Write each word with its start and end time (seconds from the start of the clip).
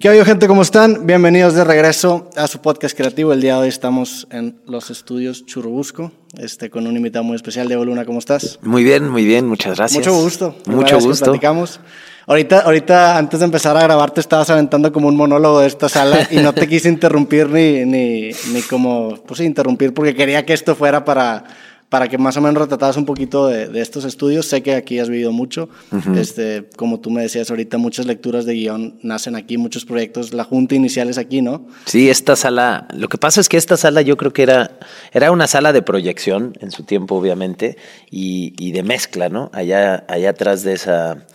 ¿Qué 0.00 0.08
hay, 0.08 0.24
gente? 0.24 0.46
¿Cómo 0.46 0.62
están? 0.62 1.08
Bienvenidos 1.08 1.54
de 1.54 1.64
regreso 1.64 2.30
a 2.36 2.46
su 2.46 2.60
podcast 2.60 2.96
creativo. 2.96 3.32
El 3.32 3.40
día 3.40 3.54
de 3.54 3.62
hoy 3.62 3.68
estamos 3.68 4.28
en 4.30 4.60
los 4.64 4.90
estudios 4.90 5.44
Churubusco, 5.44 6.12
este, 6.36 6.70
con 6.70 6.86
un 6.86 6.96
invitado 6.96 7.24
muy 7.24 7.34
especial. 7.34 7.66
Diego 7.66 7.84
Luna, 7.84 8.04
¿cómo 8.04 8.20
estás? 8.20 8.60
Muy 8.62 8.84
bien, 8.84 9.08
muy 9.08 9.24
bien, 9.24 9.48
muchas 9.48 9.76
gracias. 9.76 10.06
Mucho 10.06 10.22
gusto. 10.22 10.54
Mucho 10.66 11.00
gusto. 11.00 11.24
Platicamos. 11.24 11.80
Ahorita, 12.28 12.60
ahorita, 12.60 13.18
antes 13.18 13.40
de 13.40 13.46
empezar 13.46 13.76
a 13.76 13.82
grabar, 13.82 14.12
te 14.12 14.20
estabas 14.20 14.48
aventando 14.50 14.92
como 14.92 15.08
un 15.08 15.16
monólogo 15.16 15.58
de 15.60 15.66
esta 15.66 15.88
sala 15.88 16.28
y 16.30 16.36
no 16.36 16.52
te 16.52 16.68
quise 16.68 16.88
interrumpir 16.88 17.48
ni, 17.48 17.84
ni, 17.84 18.30
ni 18.52 18.62
como, 18.62 19.16
pues 19.26 19.40
interrumpir 19.40 19.94
porque 19.94 20.14
quería 20.14 20.46
que 20.46 20.52
esto 20.52 20.76
fuera 20.76 21.04
para 21.04 21.42
para 21.88 22.08
que 22.08 22.18
más 22.18 22.36
o 22.36 22.40
menos 22.40 22.60
retrataras 22.60 22.96
un 22.96 23.06
poquito 23.06 23.46
de, 23.46 23.80
estos 23.80 24.04
estudios. 24.04 24.46
Sé 24.46 24.62
que 24.62 24.74
aquí 24.74 24.98
has 24.98 25.08
vivido 25.08 25.32
mucho. 25.32 25.68
este, 26.16 26.68
como 26.76 27.00
tú 27.00 27.10
me 27.10 27.22
decías 27.22 27.50
ahorita, 27.50 27.78
muchas 27.78 28.06
lecturas 28.06 28.44
de 28.44 28.54
guion 28.54 28.98
nacen 29.02 29.36
aquí, 29.36 29.56
muchos 29.56 29.84
proyectos. 29.84 30.34
La 30.34 30.44
junta 30.44 30.74
inicial 30.74 31.08
es 31.08 31.18
aquí, 31.18 31.40
¿no? 31.40 31.66
Sí, 31.86 32.10
esta 32.10 32.36
sala, 32.36 32.88
lo 32.92 33.08
que 33.08 33.18
pasa 33.18 33.40
es 33.40 33.48
que 33.48 33.56
esta 33.56 33.76
sala 33.76 34.02
yo 34.02 34.16
creo 34.16 34.32
que 34.32 34.42
era, 34.42 34.78
era 35.12 35.30
una 35.30 35.46
sala 35.46 35.72
de 35.72 35.82
proyección 35.82 36.52
en 36.60 36.70
su 36.70 36.82
tiempo, 36.82 37.14
obviamente, 37.14 37.76
y, 38.10 38.54
y 38.58 38.72
de 38.72 38.82
mezcla, 38.82 39.28
¿no? 39.28 39.50
Allá, 39.52 40.04
allá 40.08 40.30
atrás 40.30 40.62
de 40.62 40.74
esa 40.74 41.26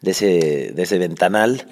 de 0.00 0.12
ese, 0.12 0.72
de 0.74 0.82
ese 0.82 0.98
ventanal, 0.98 1.66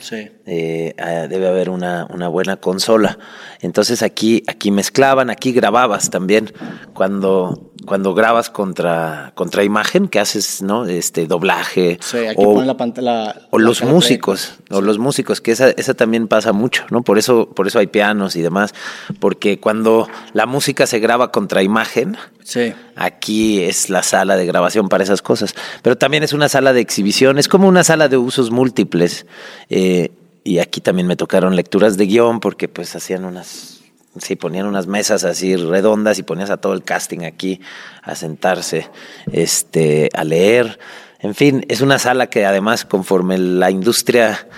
eh, 0.51 0.95
ah, 0.97 1.27
debe 1.29 1.47
haber 1.47 1.69
una, 1.69 2.07
una, 2.09 2.29
buena 2.29 2.57
consola. 2.57 3.19
Entonces 3.61 4.03
aquí, 4.03 4.43
aquí 4.47 4.71
mezclaban, 4.71 5.29
aquí 5.29 5.53
grababas 5.53 6.09
también. 6.09 6.55
Cuando, 6.95 7.71
cuando 7.85 8.15
grabas 8.15 8.49
contra, 8.49 9.33
contra 9.35 9.63
imagen, 9.63 10.09
que 10.09 10.21
haces, 10.21 10.63
¿no? 10.63 10.87
Este 10.87 11.27
doblaje. 11.27 11.99
o, 12.37 12.63
la 12.63 12.79
pantalla, 12.79 13.35
o 13.51 13.59
los 13.59 13.83
músicos, 13.83 14.55
o 14.71 14.81
los 14.81 14.99
músicos, 14.99 15.43
que 15.43 15.53
esa, 15.53 15.69
esa 15.71 15.93
también 15.93 16.29
pasa 16.29 16.55
mucho, 16.55 16.87
¿no? 16.91 17.03
Por 17.03 17.19
eso, 17.19 17.51
por 17.51 17.67
eso 17.67 17.79
hay 17.79 17.89
pianos 17.89 18.35
y 18.35 18.41
demás. 18.41 18.73
Porque 19.21 19.61
cuando 19.61 20.09
la 20.33 20.47
música 20.47 20.87
se 20.87 20.99
graba 20.99 21.31
contra 21.31 21.63
imagen, 21.63 22.17
Sí. 22.49 22.73
Aquí 22.97 23.63
es 23.63 23.91
la 23.91 24.03
sala 24.03 24.39
de 24.39 24.47
grabación 24.47 24.89
para 24.89 25.05
esas 25.05 25.21
cosas. 25.21 25.55
Pero 25.83 25.99
también 25.99 26.23
es 26.23 26.33
una 26.33 26.49
sala 26.49 26.73
de 26.73 26.81
exhibición, 26.81 27.39
es 27.39 27.47
como 27.47 27.69
una 27.69 27.85
sala 27.85 28.09
de 28.09 28.17
usos 28.17 28.51
múltiples. 28.51 29.27
Eh, 29.69 30.13
y 30.49 30.61
aquí 30.61 30.81
también 30.81 31.07
me 31.07 31.15
tocaron 31.15 31.57
lecturas 31.57 31.99
de 31.99 32.07
guion 32.07 32.41
porque 32.41 32.69
pues 32.69 32.97
hacían 32.97 33.27
unas, 33.27 33.81
sí, 34.19 34.35
ponían 34.35 34.65
unas 34.67 34.87
mesas 34.87 35.25
así 35.25 35.57
redondas 35.57 36.19
y 36.19 36.23
ponías 36.23 36.49
a 36.49 36.57
todo 36.57 36.73
el 36.73 36.85
casting 36.85 37.25
aquí 37.25 37.61
a 38.03 38.15
sentarse, 38.15 38.89
este, 39.31 40.09
a 40.15 40.25
leer. 40.25 40.79
En 41.19 41.35
fin, 41.35 41.67
es 41.69 41.83
una 41.83 41.99
sala 41.99 42.29
que 42.29 42.47
además 42.47 42.87
conforme 42.87 43.37
la 43.37 43.71
industria 43.71 44.49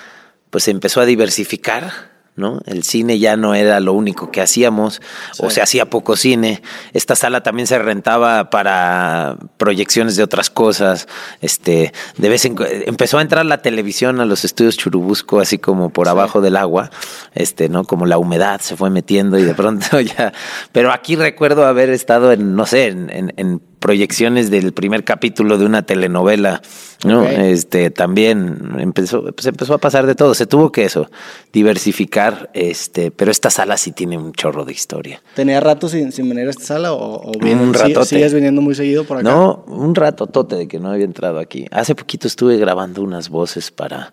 pues 0.50 0.68
empezó 0.68 1.00
a 1.00 1.06
diversificar, 1.06 2.09
¿no? 2.36 2.60
El 2.66 2.82
cine 2.82 3.18
ya 3.18 3.36
no 3.36 3.54
era 3.54 3.80
lo 3.80 3.92
único 3.92 4.30
que 4.30 4.40
hacíamos, 4.40 5.00
o 5.38 5.50
se 5.50 5.62
hacía 5.62 5.90
poco 5.90 6.16
cine. 6.16 6.62
Esta 6.92 7.14
sala 7.14 7.42
también 7.42 7.66
se 7.66 7.78
rentaba 7.78 8.50
para 8.50 9.36
proyecciones 9.56 10.16
de 10.16 10.22
otras 10.22 10.50
cosas. 10.50 11.08
Este, 11.40 11.92
de 12.16 12.28
vez 12.28 12.44
en 12.44 12.56
empezó 12.86 13.18
a 13.18 13.22
entrar 13.22 13.44
la 13.46 13.62
televisión 13.62 14.20
a 14.20 14.24
los 14.24 14.44
estudios 14.44 14.76
Churubusco, 14.76 15.40
así 15.40 15.58
como 15.58 15.90
por 15.90 16.08
abajo 16.08 16.40
del 16.40 16.56
agua, 16.56 16.90
este, 17.34 17.68
¿no? 17.68 17.84
Como 17.84 18.06
la 18.06 18.18
humedad 18.18 18.60
se 18.60 18.76
fue 18.76 18.90
metiendo 18.90 19.38
y 19.38 19.42
de 19.42 19.54
pronto 19.54 20.00
ya. 20.00 20.32
Pero 20.72 20.92
aquí 20.92 21.16
recuerdo 21.16 21.66
haber 21.66 21.90
estado 21.90 22.32
en, 22.32 22.54
no 22.56 22.66
sé, 22.66 22.88
en, 22.88 23.32
en 23.36 23.69
proyecciones 23.80 24.50
del 24.50 24.72
primer 24.72 25.04
capítulo 25.04 25.58
de 25.58 25.64
una 25.64 25.82
telenovela, 25.82 26.60
¿no? 27.04 27.26
Este 27.26 27.90
también 27.90 28.76
empezó, 28.78 29.22
pues 29.22 29.46
empezó 29.46 29.74
a 29.74 29.78
pasar 29.78 30.06
de 30.06 30.14
todo. 30.14 30.34
Se 30.34 30.46
tuvo 30.46 30.70
que 30.70 30.84
eso, 30.84 31.10
diversificar, 31.52 32.50
este, 32.52 33.10
pero 33.10 33.30
esta 33.30 33.48
sala 33.50 33.78
sí 33.78 33.92
tiene 33.92 34.18
un 34.18 34.32
chorro 34.32 34.66
de 34.66 34.72
historia. 34.72 35.22
¿Tenía 35.34 35.60
rato 35.60 35.88
sin, 35.88 36.12
sin 36.12 36.28
venir 36.28 36.46
a 36.46 36.50
esta 36.50 36.64
sala 36.64 36.92
o, 36.92 37.32
un 37.32 37.74
rato 37.74 38.04
sigues 38.04 38.34
viniendo 38.34 38.60
muy 38.60 38.74
seguido 38.74 39.04
por 39.04 39.18
acá? 39.18 39.28
No, 39.28 39.64
un 39.66 39.94
rato 39.94 40.26
tote 40.26 40.56
de 40.56 40.68
que 40.68 40.78
no 40.78 40.90
había 40.90 41.06
entrado 41.06 41.38
aquí. 41.38 41.66
Hace 41.70 41.94
poquito 41.94 42.28
estuve 42.28 42.58
grabando 42.58 43.02
unas 43.02 43.30
voces 43.30 43.70
para 43.70 44.12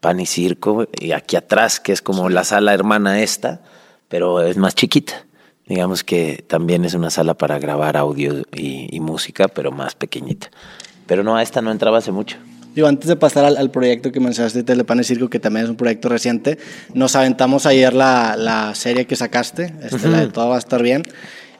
Pan 0.00 0.18
y 0.18 0.26
Circo 0.26 0.88
y 0.92 1.12
aquí 1.12 1.36
atrás, 1.36 1.78
que 1.78 1.92
es 1.92 2.02
como 2.02 2.28
la 2.28 2.42
sala 2.42 2.74
hermana 2.74 3.22
esta, 3.22 3.62
pero 4.08 4.42
es 4.42 4.56
más 4.56 4.74
chiquita. 4.74 5.24
Digamos 5.66 6.04
que 6.04 6.44
también 6.46 6.84
es 6.84 6.94
una 6.94 7.10
sala 7.10 7.34
para 7.34 7.58
grabar 7.58 7.96
audio 7.96 8.42
y, 8.54 9.00
música, 9.00 9.48
pero 9.48 9.72
más 9.72 9.94
pequeñita. 9.94 10.50
Pero 11.06 11.22
no, 11.22 11.36
a 11.36 11.42
esta 11.42 11.62
no 11.62 11.70
entraba 11.70 11.98
hace 11.98 12.12
mucho. 12.12 12.36
Digo, 12.74 12.88
antes 12.88 13.08
de 13.08 13.16
pasar 13.16 13.44
al, 13.44 13.70
proyecto 13.70 14.10
que 14.10 14.20
mencionaste 14.20 14.62
Telepan 14.62 15.00
y 15.00 15.04
Circo, 15.04 15.30
que 15.30 15.38
también 15.38 15.64
es 15.64 15.70
un 15.70 15.76
proyecto 15.76 16.08
reciente, 16.08 16.58
nos 16.92 17.14
aventamos 17.16 17.66
ayer 17.66 17.94
la, 17.94 18.36
la 18.36 18.74
serie 18.74 19.06
que 19.06 19.16
sacaste, 19.16 19.72
este, 19.82 20.08
la 20.08 20.20
de 20.20 20.28
Todo 20.28 20.48
va 20.48 20.56
a 20.56 20.58
estar 20.58 20.82
bien. 20.82 21.02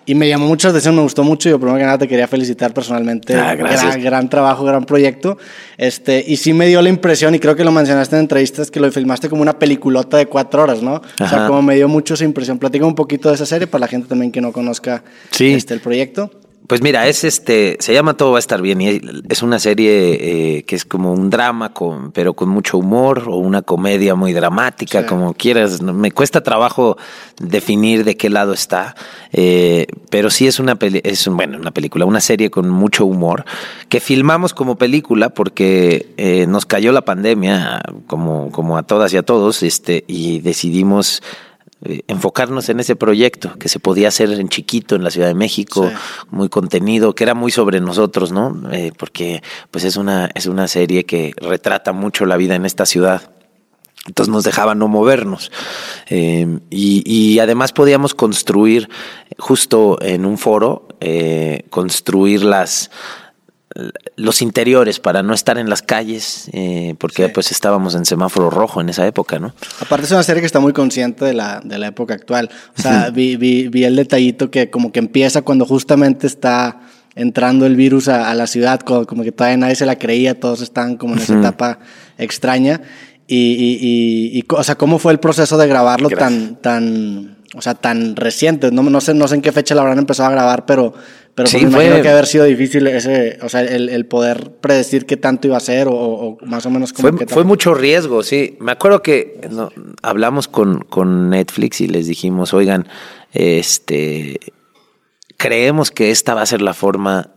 Y 0.07 0.15
me 0.15 0.29
llamó 0.29 0.47
mucho 0.47 0.69
la 0.69 0.73
atención, 0.73 0.95
me 0.95 1.03
gustó 1.03 1.25
mucho. 1.25 1.49
Yo 1.49 1.59
primero 1.59 1.79
que 1.79 1.85
nada 1.85 1.99
te 1.99 2.09
quería 2.09 2.29
felicitar 2.29 2.75
personalmente. 2.75 3.35
Ah, 3.35 3.55
gran, 3.55 4.03
gran, 4.03 4.29
trabajo, 4.29 4.65
gran 4.65 4.85
proyecto. 4.85 5.39
Este, 5.79 6.23
y 6.27 6.37
sí 6.37 6.53
me 6.53 6.67
dio 6.67 6.83
la 6.83 6.89
impresión, 6.91 7.35
y 7.35 7.39
creo 7.39 7.57
que 7.57 7.65
lo 7.65 7.73
mencionaste 7.73 8.17
en 8.17 8.23
entrevistas, 8.23 8.71
que 8.71 8.81
lo 8.81 8.91
filmaste 8.93 9.29
como 9.29 9.43
una 9.43 9.59
peliculota 9.59 10.17
de 10.17 10.27
cuatro 10.27 10.63
horas, 10.63 10.83
¿no? 10.83 11.03
O 11.21 11.29
sea, 11.29 11.47
como 11.47 11.63
me 11.63 11.75
dio 11.77 11.89
mucho 11.89 12.15
esa 12.15 12.25
impresión. 12.25 12.59
Platica 12.59 12.85
un 12.85 12.95
poquito 12.95 13.29
de 13.31 13.37
esa 13.37 13.47
serie 13.47 13.67
para 13.67 13.81
la 13.81 13.89
gente 13.89 14.09
también 14.09 14.31
que 14.31 14.41
no 14.41 14.53
conozca 14.53 15.03
este, 15.39 15.75
el 15.75 15.81
proyecto. 15.81 16.31
Pues 16.67 16.81
mira, 16.81 17.07
es 17.09 17.25
este, 17.25 17.77
se 17.81 17.93
llama 17.93 18.17
Todo 18.17 18.33
va 18.33 18.39
a 18.39 18.41
estar 18.41 18.63
bien 18.63 18.81
y 18.81 18.99
es 19.29 19.43
una 19.43 19.59
serie 19.59 20.57
eh, 20.59 20.63
que 20.63 20.77
es 20.77 20.87
como 20.87 21.13
un 21.13 21.29
drama, 21.29 21.75
con, 21.75 22.11
pero 22.11 22.33
con 22.33 22.49
mucho 22.49 22.79
humor 22.79 23.25
o 23.27 23.37
una 23.37 23.61
comedia 23.61 24.15
muy 24.15 24.33
dramática, 24.33 25.05
como 25.05 25.35
quieras. 25.35 25.83
Me 25.83 26.11
cuesta 26.11 26.43
trabajo 26.43 26.97
definir 27.39 28.05
de 28.05 28.17
qué 28.17 28.31
lado 28.31 28.55
está, 28.55 28.95
eh, 29.33 29.87
pero 30.09 30.31
sí 30.31 30.47
es 30.47 30.59
una 30.59 30.77
peli 30.77 31.03
es 31.05 31.29
bueno 31.29 31.59
una 31.59 31.71
película, 31.71 32.07
una 32.07 32.23
serie 32.23 32.51
con 32.51 32.71
mucho 32.71 33.05
humor 33.05 33.45
que 33.91 34.01
filmamos 34.01 34.55
como 34.55 34.77
película 34.77 35.29
porque 35.29 36.15
eh, 36.17 36.47
nos 36.49 36.65
cayó 36.65 36.93
la 36.93 37.03
pandemia, 37.03 37.83
como 38.07 38.51
como 38.51 38.79
a 38.79 38.85
todas 38.85 39.13
y 39.13 39.19
a 39.19 39.23
todos, 39.23 39.63
este 39.63 40.05
y 40.07 40.41
decidimos 40.41 41.23
enfocarnos 42.09 42.69
en 42.69 42.81
ese 42.81 42.97
proyecto 42.97 43.55
que 43.59 43.69
se 43.69 43.79
podía 43.79 44.09
hacer 44.09 44.31
en 44.33 44.49
chiquito 44.49 44.97
en 44.97 45.05
la 45.05 45.11
Ciudad 45.11 45.29
de 45.29 45.35
México, 45.35 45.91
muy 46.31 46.49
contenido, 46.49 47.15
que 47.15 47.25
era 47.25 47.35
muy 47.35 47.51
sobre 47.51 47.81
nosotros, 47.81 48.33
¿no? 48.33 48.63
Eh, 48.73 48.93
porque 48.97 49.43
pues 49.71 49.85
es 49.85 49.97
una, 49.97 50.31
es 50.35 50.47
una 50.47 50.69
serie 50.69 51.05
que 51.05 51.33
retrata 51.37 51.93
mucho 51.93 52.27
la 52.27 52.37
vida 52.37 52.55
en 52.55 52.65
esta 52.65 52.87
ciudad. 52.87 53.31
Entonces 54.07 54.33
nos 54.33 54.45
dejaba 54.45 54.75
no 54.75 54.89
movernos. 54.89 55.51
Eh, 56.09 56.59
y, 56.71 57.39
además 57.39 57.73
podíamos 57.73 58.15
construir, 58.15 58.91
justo 59.39 59.99
en 60.03 60.27
un 60.27 60.37
foro, 60.37 60.89
construir 61.71 62.45
las, 62.45 62.91
los 64.17 64.41
interiores 64.43 65.01
para 65.01 65.23
no 65.23 65.35
estar 65.35 65.59
en 65.59 65.69
las 65.69 65.83
calles, 65.83 66.49
eh, 66.53 66.95
porque 66.99 67.29
pues 67.29 67.51
estábamos 67.51 67.95
en 67.97 68.05
semáforo 68.05 68.49
rojo 68.49 68.81
en 68.81 68.89
esa 68.89 69.07
época, 69.07 69.39
¿no? 69.41 69.53
Aparte 69.81 70.07
es 70.07 70.13
una 70.13 70.23
serie 70.23 70.41
que 70.41 70.47
está 70.47 70.61
muy 70.61 70.73
consciente 70.73 71.25
de 71.25 71.35
la, 71.35 71.61
de 71.65 71.79
la 71.79 71.89
época 71.89 72.15
actual. 72.15 72.51
O 72.79 72.83
sea, 72.83 73.11
vi, 73.11 73.37
vi, 73.37 73.69
vi, 73.69 73.85
el 73.85 73.97
detallito 73.97 74.51
que 74.51 74.71
como 74.71 74.93
que 74.93 75.01
empieza 75.01 75.43
cuando 75.43 75.67
justamente 75.67 76.27
está 76.27 76.81
entrando 77.17 77.67
el 77.67 77.77
virus 77.77 78.09
a, 78.09 78.33
la 78.35 78.47
ciudad, 78.47 78.81
como, 78.81 79.07
que 79.07 79.33
todavía 79.33 79.57
nadie 79.57 79.75
se 79.75 79.87
la 79.87 79.99
creía, 79.99 80.39
todos 80.39 80.61
estaban 80.61 80.97
como 80.97 81.15
en 81.15 81.21
esa 81.21 81.39
etapa 81.39 81.79
extraña. 82.19 82.81
Y, 83.27 83.37
y, 83.37 84.39
y, 84.39 84.45
o 84.51 84.63
sea, 84.63 84.77
¿cómo 84.77 84.99
fue 84.99 85.13
el 85.13 85.19
proceso 85.19 85.57
de 85.57 85.67
grabarlo 85.67 86.11
tan, 86.11 86.57
tan, 86.57 87.39
o 87.55 87.63
sea, 87.63 87.75
tan 87.75 88.17
reciente? 88.17 88.71
No, 88.71 88.83
no, 88.83 89.01
sé, 89.01 89.15
no 89.15 89.27
sé 89.27 89.37
en 89.37 89.43
qué 89.43 89.51
fecha 89.51 89.75
la 89.75 89.81
habrán 89.81 89.99
empezado 89.99 90.29
a 90.29 90.33
grabar, 90.33 90.67
pero 90.67 90.95
pero 91.35 91.49
sí, 91.49 91.67
me 91.67 91.73
imagino 91.73 92.01
que 92.01 92.09
haber 92.09 92.27
sido 92.27 92.45
difícil 92.45 92.87
ese, 92.87 93.39
o 93.43 93.49
sea, 93.49 93.63
el, 93.63 93.89
el, 93.89 94.07
poder 94.07 94.53
predecir 94.61 95.05
qué 95.05 95.17
tanto 95.17 95.49
iba 95.49 95.57
a 95.57 95.61
ser 95.61 95.89
o, 95.91 96.39
más 96.43 96.65
o 96.67 96.71
menos 96.71 96.93
cómo 96.93 97.17
fue, 97.17 97.27
fue 97.27 97.45
mucho 97.45 97.75
riesgo, 97.75 98.23
sí. 98.23 98.57
Me 98.61 98.73
acuerdo 98.73 99.03
que 99.03 99.41
hablamos 100.03 100.47
con, 100.47 100.81
con 100.81 101.31
Netflix 101.31 101.81
y 101.81 101.89
les 101.89 102.07
dijimos, 102.07 102.55
oigan, 102.55 102.87
este 103.33 104.39
creemos 105.37 105.91
que 105.91 106.11
esta 106.11 106.35
va 106.35 106.43
a 106.43 106.47
ser 106.47 106.63
la 106.63 106.73
forma 106.73 107.34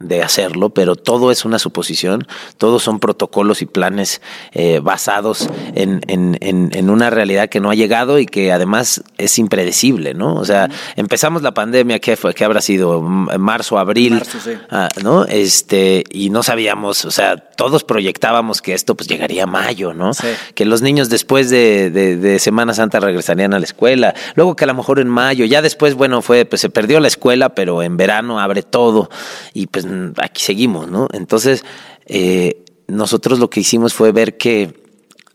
de 0.00 0.22
hacerlo, 0.22 0.70
pero 0.70 0.96
todo 0.96 1.30
es 1.30 1.44
una 1.44 1.58
suposición, 1.58 2.26
todos 2.56 2.82
son 2.82 3.00
protocolos 3.00 3.60
y 3.60 3.66
planes 3.66 4.22
eh, 4.52 4.80
basados 4.82 5.50
en, 5.74 6.00
en, 6.08 6.38
en, 6.40 6.90
una 6.90 7.10
realidad 7.10 7.50
que 7.50 7.60
no 7.60 7.70
ha 7.70 7.74
llegado 7.74 8.18
y 8.18 8.24
que 8.24 8.50
además 8.50 9.04
es 9.18 9.38
impredecible, 9.38 10.14
¿no? 10.14 10.34
O 10.36 10.44
sea, 10.46 10.70
empezamos 10.96 11.42
la 11.42 11.52
pandemia, 11.52 11.98
¿qué 11.98 12.16
fue? 12.16 12.32
¿Qué 12.32 12.46
habrá 12.46 12.62
sido? 12.62 13.02
Marzo, 13.02 13.78
abril, 13.78 14.22
ah, 14.70 14.88
¿no? 15.02 15.26
Este, 15.26 16.02
y 16.10 16.30
no 16.30 16.42
sabíamos, 16.42 17.04
o 17.04 17.10
sea, 17.10 17.36
todos 17.36 17.84
proyectábamos 17.84 18.62
que 18.62 18.72
esto 18.72 18.94
pues 18.94 19.06
llegaría 19.06 19.44
a 19.44 19.46
mayo, 19.46 19.92
¿no? 19.92 20.12
Que 20.54 20.64
los 20.64 20.80
niños 20.80 21.10
después 21.10 21.50
de, 21.50 21.90
de, 21.90 22.16
de, 22.16 22.38
Semana 22.38 22.72
Santa 22.72 23.00
regresarían 23.00 23.52
a 23.52 23.58
la 23.58 23.66
escuela, 23.66 24.14
luego 24.34 24.56
que 24.56 24.64
a 24.64 24.66
lo 24.66 24.74
mejor 24.74 24.98
en 24.98 25.08
mayo, 25.08 25.44
ya 25.44 25.60
después, 25.60 25.94
bueno, 25.94 26.22
fue, 26.22 26.46
pues 26.46 26.62
se 26.62 26.70
perdió 26.70 27.00
la 27.00 27.08
escuela, 27.08 27.50
pero 27.50 27.82
en 27.82 27.98
verano 27.98 28.40
abre 28.40 28.62
todo 28.62 29.10
y 29.52 29.66
pues 29.66 29.89
aquí 30.18 30.42
seguimos, 30.42 30.88
¿no? 30.88 31.08
Entonces, 31.12 31.64
eh, 32.06 32.64
nosotros 32.88 33.38
lo 33.38 33.50
que 33.50 33.60
hicimos 33.60 33.94
fue 33.94 34.12
ver 34.12 34.36
que 34.36 34.74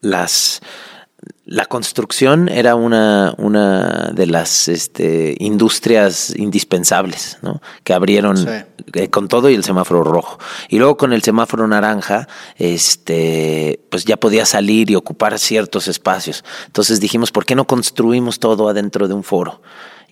las 0.02 0.62
la 1.46 1.66
construcción 1.66 2.50
era 2.50 2.76
una, 2.76 3.36
una 3.38 4.12
de 4.14 4.26
las 4.26 4.68
este, 4.68 5.36
industrias 5.40 6.34
indispensables, 6.36 7.38
¿no? 7.44 7.62
Que 7.84 7.94
abrieron 7.94 8.48
eh, 8.94 9.10
con 9.10 9.28
todo 9.28 9.50
y 9.50 9.54
el 9.54 9.64
semáforo 9.64 10.04
rojo. 10.04 10.40
Y 10.70 10.80
luego 10.80 10.98
con 10.98 11.14
el 11.14 11.22
semáforo 11.22 11.68
naranja, 11.68 12.28
este, 12.58 13.80
pues 13.92 14.06
ya 14.06 14.18
podía 14.18 14.46
salir 14.46 14.90
y 14.90 14.96
ocupar 14.96 15.38
ciertos 15.38 15.88
espacios. 15.88 16.44
Entonces 16.66 17.00
dijimos, 17.00 17.32
¿por 17.32 17.46
qué 17.46 17.54
no 17.54 17.68
construimos 17.68 18.40
todo 18.40 18.68
adentro 18.68 19.08
de 19.08 19.14
un 19.14 19.24
foro? 19.24 19.62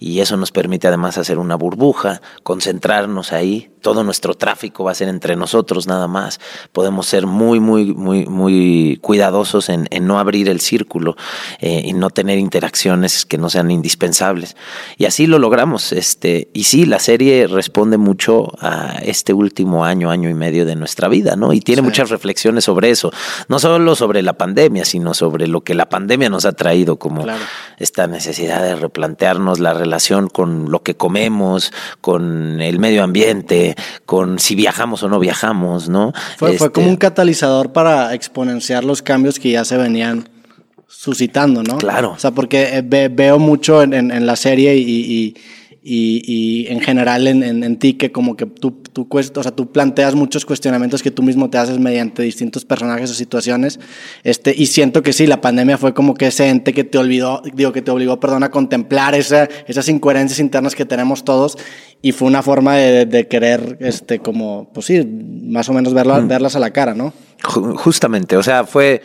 Y 0.04 0.20
eso 0.20 0.36
nos 0.36 0.52
permite 0.52 0.90
además 0.90 1.18
hacer 1.18 1.40
una 1.40 1.56
burbuja, 1.56 2.22
concentrarnos 2.44 3.32
ahí. 3.32 3.70
Todo 3.80 4.04
nuestro 4.04 4.34
tráfico 4.34 4.84
va 4.84 4.92
a 4.92 4.96
ser 4.96 5.08
entre 5.08 5.38
nosotros 5.38 5.88
nada 5.88 6.10
más. 6.10 6.42
Podemos 6.74 7.06
ser 7.06 7.26
muy, 7.26 7.62
muy, 7.62 7.94
muy, 7.94 8.26
muy 8.26 9.00
cuidadosos 9.02 9.70
en, 9.70 9.88
no 10.02 10.20
abrir 10.20 10.50
el 10.50 10.60
círculo 10.60 11.16
eh, 11.60 11.84
y 11.86 11.94
no 11.94 12.10
tener 12.10 12.38
interacciones 12.38 13.26
que 13.26 13.38
no 13.38 13.50
sean 13.50 13.72
indispensables. 13.72 14.58
Y 14.98 15.06
así 15.06 15.26
lo 15.26 15.40
logramos. 15.40 15.94
Este, 15.94 16.50
y 16.54 16.66
sí, 16.66 16.86
la 16.86 17.00
serie 17.00 17.48
responde 17.48 17.96
mucho 17.96 18.52
a 18.60 18.96
este 19.04 19.32
último 19.32 19.86
año, 19.86 20.10
año 20.10 20.30
y 20.30 20.34
medio 20.34 20.66
de 20.66 20.76
nuestra 20.76 21.08
vida, 21.08 21.38
¿no? 21.38 21.54
Y 21.54 21.62
tiene 21.62 21.82
muchas 21.82 22.10
reflexiones 22.10 22.66
sobre 22.66 22.90
eso. 22.90 23.12
No 23.48 23.58
solo 23.58 23.96
sobre 23.96 24.22
la 24.22 24.34
pandemia, 24.34 24.84
sino 24.84 25.14
sobre 25.14 25.48
lo 25.48 25.62
que 25.62 25.76
la 25.76 25.88
pandemia 25.88 26.30
nos 26.30 26.44
ha 26.44 26.52
traído, 26.52 26.98
como 26.98 27.26
esta 27.80 28.08
necesidad 28.08 28.62
de 28.64 28.76
replantearnos 28.76 29.60
la 29.62 29.74
relación 29.74 29.93
relación 29.94 30.28
con 30.28 30.72
lo 30.72 30.82
que 30.82 30.96
comemos, 30.96 31.72
con 32.02 32.62
el 32.62 32.80
medio 32.80 33.04
ambiente, 33.04 33.76
con 34.08 34.40
si 34.40 34.56
viajamos 34.56 35.04
o 35.04 35.10
no 35.10 35.20
viajamos, 35.20 35.88
¿no? 35.88 36.14
Fue, 36.38 36.58
fue 36.58 36.72
como 36.72 36.86
este 36.86 36.92
un 36.92 36.98
catalizador 36.98 37.72
para 37.74 38.14
exponenciar 38.16 38.84
los 38.84 39.04
cambios 39.04 39.38
que 39.40 39.52
ya 39.52 39.64
se 39.64 39.78
venían 39.78 40.30
suscitando, 40.88 41.62
¿no? 41.62 41.78
Claro. 41.78 42.14
O 42.14 42.20
sea, 42.20 42.32
porque 42.32 42.78
eh, 42.78 43.10
veo 43.12 43.38
mucho 43.38 43.84
en, 43.84 43.94
en, 43.94 44.26
la 44.26 44.36
serie 44.36 44.76
y 44.78 44.84
y, 44.94 45.36
y 45.86 46.68
en 46.70 46.80
general 46.80 47.28
en, 47.28 47.44
en, 47.44 47.78
ti 47.78 47.96
que 47.96 48.12
como 48.12 48.38
que 48.38 48.46
tú, 48.46 48.72
tú, 48.72 49.08
o 49.12 49.44
sea, 49.44 49.52
tú 49.52 49.72
planteas 49.72 50.16
muchos 50.16 50.46
cuestionamientos 50.46 51.04
que 51.04 51.12
tú 51.12 51.24
mismo 51.24 51.50
te 51.50 51.58
haces 51.58 51.78
mediante 51.78 52.24
distintos 52.24 52.64
personajes 52.64 53.12
o 53.12 53.14
situaciones. 53.14 53.82
Este, 54.24 54.54
y 54.56 54.68
siento 54.68 55.04
que 55.04 55.12
sí, 55.12 55.28
la 55.28 55.42
pandemia 55.42 55.78
fue 55.78 55.94
como 55.94 56.14
que 56.14 56.28
ese 56.28 56.48
ente 56.48 56.74
que 56.74 56.86
te 56.86 56.98
olvidó, 56.98 57.42
digo, 57.54 57.74
que 57.74 57.82
te 57.82 57.92
obligó, 57.92 58.20
perdón, 58.20 58.44
a 58.44 58.50
contemplar 58.52 59.14
esa, 59.14 59.50
esas 59.68 59.90
incoherencias 59.90 60.40
internas 60.40 60.74
que 60.74 60.86
tenemos 60.86 61.26
todos 61.26 61.58
y 62.02 62.14
fue 62.14 62.30
una 62.30 62.42
forma 62.42 62.76
de, 62.76 63.06
de 63.06 63.28
querer, 63.28 63.78
este, 63.82 64.20
como, 64.20 64.70
pues 64.74 64.86
sí, 64.86 65.06
más 65.06 65.68
o 65.68 65.74
menos 65.74 65.94
verla, 65.94 66.20
verlas 66.20 66.56
a 66.56 66.60
la 66.60 66.72
cara, 66.72 66.94
¿no? 66.94 67.14
Justamente, 67.44 68.38
o 68.38 68.44
sea, 68.44 68.64
fue 68.64 69.02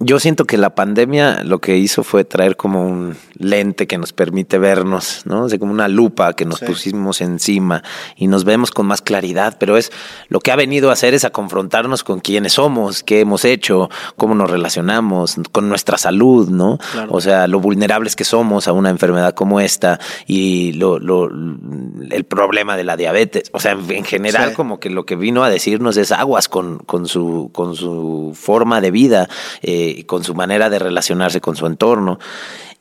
yo 0.00 0.20
siento 0.20 0.44
que 0.44 0.58
la 0.58 0.76
pandemia 0.76 1.42
lo 1.42 1.58
que 1.60 1.76
hizo 1.76 2.04
fue 2.04 2.24
traer 2.24 2.56
como 2.56 2.86
un 2.86 3.16
lente 3.36 3.88
que 3.88 3.98
nos 3.98 4.12
permite 4.12 4.56
vernos, 4.58 5.22
¿no? 5.24 5.46
O 5.46 5.58
como 5.58 5.72
una 5.72 5.88
lupa 5.88 6.34
que 6.34 6.44
nos 6.44 6.60
pusimos 6.60 7.20
encima 7.20 7.82
y 8.16 8.28
nos 8.28 8.44
vemos 8.44 8.70
con 8.70 8.86
más 8.86 9.02
claridad, 9.02 9.56
pero 9.58 9.76
es 9.76 9.90
lo 10.28 10.38
que 10.38 10.52
ha 10.52 10.56
venido 10.56 10.90
a 10.90 10.92
hacer 10.92 11.14
es 11.14 11.24
a 11.24 11.30
confrontarnos 11.30 12.04
con 12.04 12.20
quiénes 12.20 12.52
somos, 12.54 13.02
qué 13.02 13.20
hemos 13.20 13.44
hecho, 13.44 13.90
cómo 14.16 14.36
nos 14.36 14.50
relacionamos, 14.50 15.36
con 15.50 15.68
nuestra 15.68 15.98
salud, 15.98 16.48
¿no? 16.48 16.78
O 17.08 17.20
sea, 17.20 17.48
lo 17.48 17.58
vulnerables 17.58 18.14
que 18.14 18.24
somos 18.24 18.68
a 18.68 18.72
una 18.72 18.90
enfermedad 18.90 19.34
como 19.34 19.58
esta 19.58 19.98
y 20.26 20.74
lo, 20.74 21.00
lo 21.00 21.28
el 21.28 22.24
problema 22.24 22.76
de 22.76 22.84
la 22.84 22.96
diabetes. 22.96 23.50
O 23.52 23.58
sea, 23.58 23.76
en 23.88 24.04
general 24.04 24.52
como 24.52 24.78
que 24.78 24.90
lo 24.90 25.06
que 25.06 25.16
vino 25.16 25.42
a 25.42 25.50
decirnos 25.50 25.96
es 25.96 26.12
aguas 26.12 26.48
con, 26.48 26.78
con, 26.78 27.06
su, 27.06 27.50
con 27.52 27.74
su 27.74 28.32
forma 28.34 28.80
de 28.80 28.92
vida. 28.92 29.28
Eh, 29.62 29.87
con 30.06 30.24
su 30.24 30.34
manera 30.34 30.70
de 30.70 30.78
relacionarse 30.78 31.40
con 31.40 31.56
su 31.56 31.66
entorno. 31.66 32.18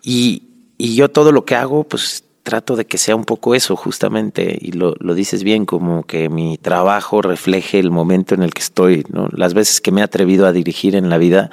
Y, 0.04 0.44
yo 0.80 1.10
todo 1.10 1.32
lo 1.32 1.44
que 1.44 1.56
hago, 1.56 1.86
pues 1.86 2.24
trato 2.44 2.76
de 2.76 2.86
que 2.86 2.98
sea 2.98 3.16
un 3.16 3.26
poco 3.26 3.56
eso, 3.56 3.76
justamente, 3.76 4.58
y 4.62 4.72
lo, 4.72 4.94
dices 5.16 5.44
bien, 5.44 5.66
como 5.66 6.04
que 6.04 6.30
mi 6.30 6.58
trabajo 6.58 7.22
refleje 7.22 7.80
el 7.80 7.92
momento 7.92 8.36
en 8.36 8.44
el 8.44 8.54
que 8.54 8.62
estoy, 8.62 9.04
¿no? 9.10 9.28
Las 9.32 9.54
veces 9.54 9.82
que 9.82 9.92
me 9.92 10.02
he 10.02 10.04
atrevido 10.04 10.46
a 10.46 10.54
dirigir 10.54 10.96
en 10.96 11.10
la 11.10 11.18
vida, 11.18 11.50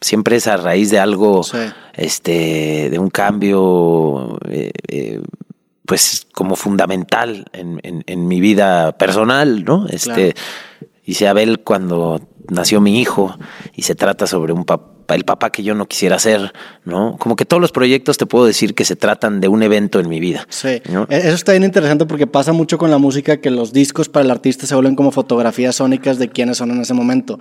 siempre 0.00 0.36
es 0.36 0.46
a 0.46 0.56
raíz 0.56 0.90
de 0.90 0.98
algo, 0.98 1.42
este, 1.94 2.88
de 2.90 2.98
un 2.98 3.10
cambio, 3.10 4.38
eh, 4.48 4.72
eh, 4.88 5.20
pues 5.86 6.26
como 6.32 6.56
fundamental 6.56 7.44
en, 7.52 8.26
mi 8.26 8.40
vida 8.40 8.98
personal, 8.98 9.64
¿no? 9.64 9.86
Este, 9.88 10.34
y 11.04 11.24
Abel 11.24 11.60
cuando 11.60 12.20
nació 12.50 12.80
mi 12.80 13.00
hijo 13.00 13.36
y 13.74 13.82
se 13.82 13.94
trata 13.94 14.26
sobre 14.26 14.52
un 14.52 14.64
papá 14.64 14.96
el 15.14 15.24
papá 15.24 15.50
que 15.50 15.62
yo 15.62 15.74
no 15.74 15.86
quisiera 15.86 16.18
ser, 16.18 16.52
¿no? 16.84 17.16
Como 17.18 17.36
que 17.36 17.44
todos 17.44 17.60
los 17.60 17.70
proyectos 17.70 18.16
te 18.16 18.26
puedo 18.26 18.44
decir 18.46 18.74
que 18.74 18.84
se 18.84 18.96
tratan 18.96 19.40
de 19.40 19.48
un 19.48 19.62
evento 19.62 20.00
en 20.00 20.08
mi 20.08 20.18
vida. 20.18 20.46
Sí, 20.48 20.68
e-, 20.68 20.82
eso 21.08 21.34
está 21.34 21.52
bien 21.52 21.64
interesante 21.64 22.06
porque 22.06 22.26
pasa 22.26 22.52
mucho 22.52 22.78
con 22.78 22.90
la 22.90 22.98
música 22.98 23.36
que 23.36 23.50
los 23.50 23.72
discos 23.72 24.08
para 24.08 24.24
el 24.24 24.30
artista 24.30 24.66
se 24.66 24.74
vuelven 24.74 24.96
como 24.96 25.12
fotografías 25.12 25.76
sónicas 25.76 26.18
de 26.18 26.28
quiénes 26.28 26.56
son 26.56 26.70
en 26.70 26.80
ese 26.80 26.94
momento. 26.94 27.38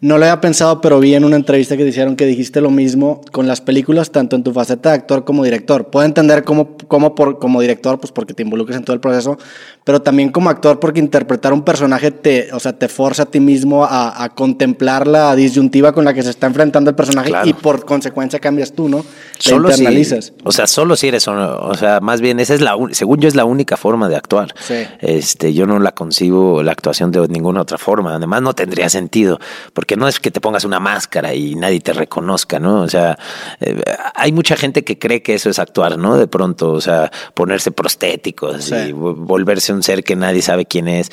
No 0.00 0.18
lo 0.18 0.24
había 0.24 0.40
pensado, 0.40 0.80
pero 0.80 0.98
vi 0.98 1.14
en 1.14 1.24
una 1.24 1.36
entrevista 1.36 1.76
que 1.76 1.84
te 1.84 1.90
hicieron 1.90 2.16
que 2.16 2.26
dijiste 2.26 2.60
lo 2.60 2.70
mismo 2.70 3.20
con 3.30 3.46
las 3.46 3.60
películas, 3.60 4.10
tanto 4.10 4.36
en 4.36 4.42
tu 4.42 4.52
faceta 4.52 4.90
de 4.90 4.96
actor 4.96 5.24
como 5.24 5.44
director. 5.44 5.90
Puedo 5.90 6.06
entender 6.06 6.44
cómo, 6.44 6.76
cómo 6.88 7.14
por, 7.14 7.38
como 7.38 7.60
director, 7.60 8.00
pues 8.00 8.12
porque 8.12 8.34
te 8.34 8.42
involucras 8.42 8.78
en 8.78 8.84
todo 8.84 8.94
el 8.94 9.00
proceso, 9.00 9.38
pero 9.84 10.02
también 10.02 10.30
como 10.30 10.50
actor 10.50 10.80
porque 10.80 10.98
interpretar 10.98 11.52
un 11.52 11.62
personaje 11.62 12.10
te, 12.10 12.52
o 12.52 12.60
sea, 12.60 12.72
te 12.72 12.88
forza 12.88 13.24
a 13.24 13.26
ti 13.26 13.40
mismo 13.40 13.84
a, 13.84 14.24
a 14.24 14.28
contemplar 14.30 15.06
la 15.06 15.36
disyuntiva 15.36 15.92
con 15.92 16.04
la 16.04 16.14
que 16.14 16.22
se 16.22 16.30
está 16.30 16.46
enfrentando 16.46 16.90
el 16.90 16.96
personaje 16.96 17.32
y 17.44 17.52
por 17.52 17.84
consecuencia 17.84 18.40
cambias 18.40 18.72
tú, 18.72 18.88
¿no? 18.88 19.04
solo 19.38 19.68
internalizas. 19.68 20.32
o 20.42 20.52
sea, 20.52 20.66
solo 20.66 20.96
si 20.96 21.08
eres, 21.08 21.28
o 21.28 21.74
sea, 21.74 22.00
más 22.00 22.20
bien 22.20 22.40
esa 22.40 22.54
es 22.54 22.60
la, 22.60 22.76
según 22.92 23.20
yo 23.20 23.28
es 23.28 23.34
la 23.34 23.44
única 23.44 23.76
forma 23.76 24.08
de 24.08 24.16
actuar. 24.16 24.54
Este, 25.00 25.52
yo 25.52 25.66
no 25.66 25.78
la 25.78 25.92
concibo 25.92 26.62
la 26.62 26.72
actuación 26.72 27.10
de 27.10 27.26
ninguna 27.28 27.62
otra 27.62 27.78
forma. 27.78 28.14
Además 28.14 28.42
no 28.42 28.54
tendría 28.54 28.88
sentido, 28.88 29.38
porque 29.72 29.96
no 29.96 30.08
es 30.08 30.20
que 30.20 30.30
te 30.30 30.40
pongas 30.40 30.64
una 30.64 30.80
máscara 30.80 31.34
y 31.34 31.54
nadie 31.54 31.80
te 31.80 31.92
reconozca, 31.92 32.58
¿no? 32.58 32.82
O 32.82 32.88
sea, 32.88 33.18
eh, 33.60 33.82
hay 34.14 34.32
mucha 34.32 34.56
gente 34.56 34.84
que 34.84 34.98
cree 34.98 35.22
que 35.22 35.34
eso 35.34 35.50
es 35.50 35.58
actuar, 35.58 35.98
¿no? 35.98 36.16
De 36.16 36.26
pronto, 36.26 36.72
o 36.72 36.80
sea, 36.80 37.10
ponerse 37.34 37.70
prostéticos 37.70 38.72
y 38.72 38.92
volverse 38.92 39.73
un 39.74 39.82
ser 39.82 40.04
que 40.04 40.16
nadie 40.16 40.42
sabe 40.42 40.66
quién 40.66 40.88
es 40.88 41.10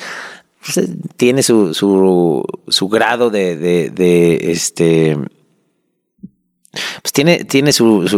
pues, 0.64 0.78
eh, 0.78 0.88
tiene 1.16 1.42
su, 1.42 1.74
su, 1.74 2.44
su 2.68 2.88
grado 2.88 3.30
de, 3.30 3.56
de, 3.56 3.90
de, 3.90 4.52
este 4.52 5.16
pues 7.02 7.12
tiene, 7.12 7.44
tiene 7.44 7.72
su, 7.72 8.08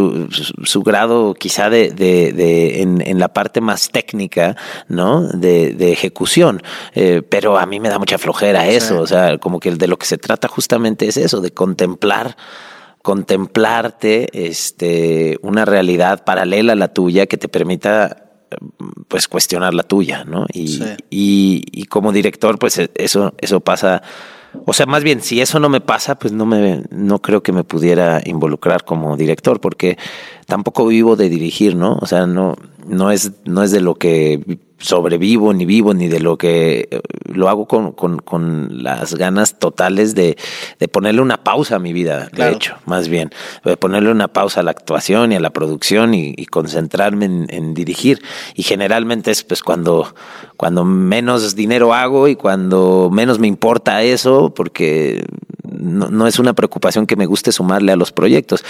su, 0.63 0.83
grado 0.83 1.33
quizá 1.33 1.69
de, 1.69 1.91
de, 1.91 2.81
en, 2.81 3.19
la 3.19 3.27
parte 3.33 3.59
más 3.59 3.89
técnica, 3.89 4.55
¿no? 4.87 5.27
De, 5.27 5.91
ejecución. 5.91 6.63
Eh, 6.93 7.21
pero 7.27 7.57
a 7.57 7.65
mí 7.65 7.81
me 7.81 7.89
da 7.89 7.99
mucha 7.99 8.17
flojera 8.17 8.67
eso. 8.67 9.01
O 9.01 9.07
sea, 9.07 9.39
como 9.39 9.59
que 9.59 9.71
de 9.71 9.87
lo 9.87 9.97
que 9.97 10.05
se 10.05 10.17
trata 10.17 10.47
justamente 10.47 11.05
es 11.07 11.17
eso, 11.17 11.41
de 11.41 11.51
contemplar 11.51 12.37
contemplarte 13.01 14.47
este, 14.47 15.37
una 15.43 15.63
realidad 15.63 16.23
paralela 16.23 16.73
a 16.73 16.75
la 16.75 16.87
tuya 16.87 17.27
que 17.27 17.37
te 17.37 17.47
permita 17.47 18.24
pues 19.07 19.27
cuestionar 19.27 19.73
la 19.73 19.83
tuya, 19.83 20.23
¿no? 20.23 20.45
Y, 20.53 20.81
y, 21.09 21.63
y 21.71 21.85
como 21.85 22.11
director, 22.11 22.57
pues 22.59 22.81
eso, 22.95 23.33
eso 23.39 23.59
pasa 23.59 24.01
o 24.65 24.73
sea, 24.73 24.85
más 24.85 25.03
bien, 25.03 25.21
si 25.21 25.41
eso 25.41 25.59
no 25.59 25.69
me 25.69 25.81
pasa, 25.81 26.15
pues 26.15 26.31
no 26.31 26.45
me, 26.45 26.83
no 26.89 27.21
creo 27.21 27.43
que 27.43 27.51
me 27.51 27.63
pudiera 27.63 28.21
involucrar 28.25 28.85
como 28.85 29.17
director, 29.17 29.59
porque 29.59 29.97
tampoco 30.45 30.87
vivo 30.87 31.15
de 31.15 31.29
dirigir, 31.29 31.75
¿no? 31.75 31.97
O 32.01 32.05
sea, 32.05 32.25
no, 32.25 32.55
no 32.87 33.11
es, 33.11 33.31
no 33.43 33.63
es 33.63 33.71
de 33.71 33.81
lo 33.81 33.95
que 33.95 34.59
sobrevivo, 34.77 35.53
ni 35.53 35.65
vivo, 35.65 35.93
ni 35.93 36.07
de 36.07 36.19
lo 36.19 36.37
que 36.37 36.87
eh, 36.91 37.01
lo 37.25 37.49
hago 37.49 37.67
con, 37.67 37.91
con, 37.93 38.19
con 38.19 38.83
las 38.83 39.15
ganas 39.15 39.57
totales 39.57 40.15
de, 40.15 40.37
de, 40.79 40.87
ponerle 40.87 41.21
una 41.21 41.43
pausa 41.43 41.77
a 41.77 41.79
mi 41.79 41.93
vida, 41.93 42.29
de 42.31 42.51
hecho, 42.51 42.75
más 42.85 43.07
bien, 43.07 43.31
de 43.63 43.77
ponerle 43.77 44.11
una 44.11 44.27
pausa 44.27 44.59
a 44.59 44.63
la 44.63 44.71
actuación 44.71 45.31
y 45.31 45.35
a 45.35 45.39
la 45.39 45.51
producción 45.51 46.13
y, 46.13 46.45
concentrarme 46.45 47.25
en, 47.25 47.47
en, 47.49 47.73
dirigir. 47.73 48.21
Y 48.53 48.63
generalmente 48.63 49.31
es 49.31 49.43
pues 49.43 49.63
cuando, 49.63 50.13
cuando 50.57 50.85
menos 50.85 51.55
dinero 51.55 51.93
hago 51.93 52.27
y 52.27 52.35
cuando 52.35 53.09
menos 53.11 53.39
me 53.39 53.47
importa 53.47 54.03
eso, 54.03 54.53
porque 54.53 55.25
no, 55.63 56.09
no 56.09 56.27
es 56.27 56.39
una 56.39 56.53
preocupación 56.53 57.07
que 57.07 57.15
me 57.15 57.25
guste 57.25 57.51
sumarle 57.51 57.91
a 57.91 57.95
los 57.95 58.11
proyectos 58.11 58.63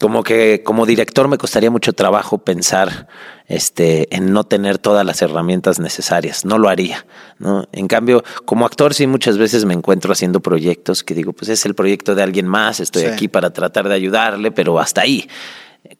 como 0.00 0.22
que 0.22 0.62
como 0.62 0.86
director 0.86 1.28
me 1.28 1.38
costaría 1.38 1.70
mucho 1.70 1.92
trabajo 1.92 2.38
pensar 2.38 3.08
este 3.46 4.14
en 4.14 4.32
no 4.32 4.44
tener 4.44 4.78
todas 4.78 5.06
las 5.06 5.22
herramientas 5.22 5.78
necesarias. 5.78 6.44
No 6.44 6.58
lo 6.58 6.68
haría 6.68 7.06
no 7.38 7.68
en 7.72 7.88
cambio 7.88 8.24
como 8.44 8.66
actor 8.66 8.94
sí 8.94 9.06
muchas 9.06 9.38
veces 9.38 9.64
me 9.64 9.74
encuentro 9.74 10.12
haciendo 10.12 10.40
proyectos 10.40 11.04
que 11.04 11.14
digo 11.14 11.32
pues 11.32 11.48
es 11.50 11.66
el 11.66 11.74
proyecto 11.74 12.14
de 12.14 12.22
alguien 12.22 12.46
más 12.46 12.80
estoy 12.80 13.04
aquí 13.04 13.28
para 13.28 13.52
tratar 13.52 13.88
de 13.88 13.94
ayudarle 13.94 14.50
pero 14.50 14.78
hasta 14.78 15.02
ahí 15.02 15.28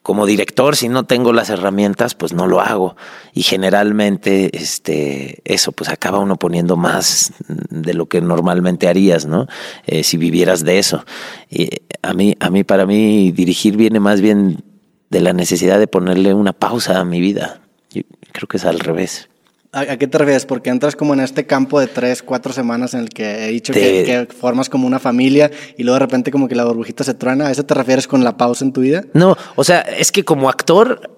como 0.01 0.25
director, 0.25 0.75
si 0.75 0.89
no 0.89 1.05
tengo 1.05 1.33
las 1.33 1.49
herramientas, 1.49 2.15
pues 2.15 2.33
no 2.33 2.47
lo 2.47 2.61
hago. 2.61 2.95
Y 3.33 3.43
generalmente, 3.43 4.57
este, 4.57 5.41
eso, 5.45 5.71
pues 5.71 5.89
acaba 5.89 6.19
uno 6.19 6.37
poniendo 6.37 6.77
más 6.77 7.33
de 7.47 7.93
lo 7.93 8.07
que 8.07 8.21
normalmente 8.21 8.87
harías, 8.87 9.25
¿no? 9.25 9.47
Eh, 9.85 10.03
si 10.03 10.17
vivieras 10.17 10.63
de 10.63 10.79
eso. 10.79 11.05
Y 11.49 11.69
a 12.01 12.13
mí, 12.13 12.35
a 12.39 12.49
mí, 12.49 12.63
para 12.63 12.85
mí, 12.85 13.31
dirigir 13.31 13.77
viene 13.77 13.99
más 13.99 14.21
bien 14.21 14.63
de 15.09 15.21
la 15.21 15.33
necesidad 15.33 15.79
de 15.79 15.87
ponerle 15.87 16.33
una 16.33 16.53
pausa 16.53 16.99
a 16.99 17.05
mi 17.05 17.21
vida. 17.21 17.61
Yo 17.91 18.01
creo 18.33 18.47
que 18.47 18.57
es 18.57 18.65
al 18.65 18.79
revés. 18.79 19.29
¿A, 19.71 19.97
qué 19.97 20.07
te 20.07 20.17
refieres? 20.17 20.45
Porque 20.45 20.69
entras 20.69 20.95
como 20.95 21.13
en 21.13 21.19
este 21.19 21.45
campo 21.45 21.79
de 21.79 21.87
tres, 21.87 22.23
cuatro 22.23 22.53
semanas 22.53 22.93
en 22.93 23.01
el 23.01 23.09
que 23.09 23.45
he 23.45 23.47
dicho 23.49 23.73
que, 23.73 24.27
formas 24.37 24.69
como 24.69 24.87
una 24.87 24.99
familia 24.99 25.51
y 25.77 25.83
luego 25.83 25.95
de 25.95 25.99
repente 25.99 26.31
como 26.31 26.47
que 26.47 26.55
la 26.55 26.65
burbujita 26.65 27.03
se 27.03 27.13
truena. 27.13 27.47
¿A 27.47 27.51
eso 27.51 27.65
te 27.65 27.73
refieres 27.73 28.07
con 28.07 28.23
la 28.23 28.37
pausa 28.37 28.63
en 28.63 28.71
tu 28.71 28.81
vida? 28.81 29.03
No, 29.13 29.35
o 29.55 29.63
sea, 29.63 29.81
es 29.81 30.11
que 30.11 30.23
como 30.23 30.49
actor 30.49 31.16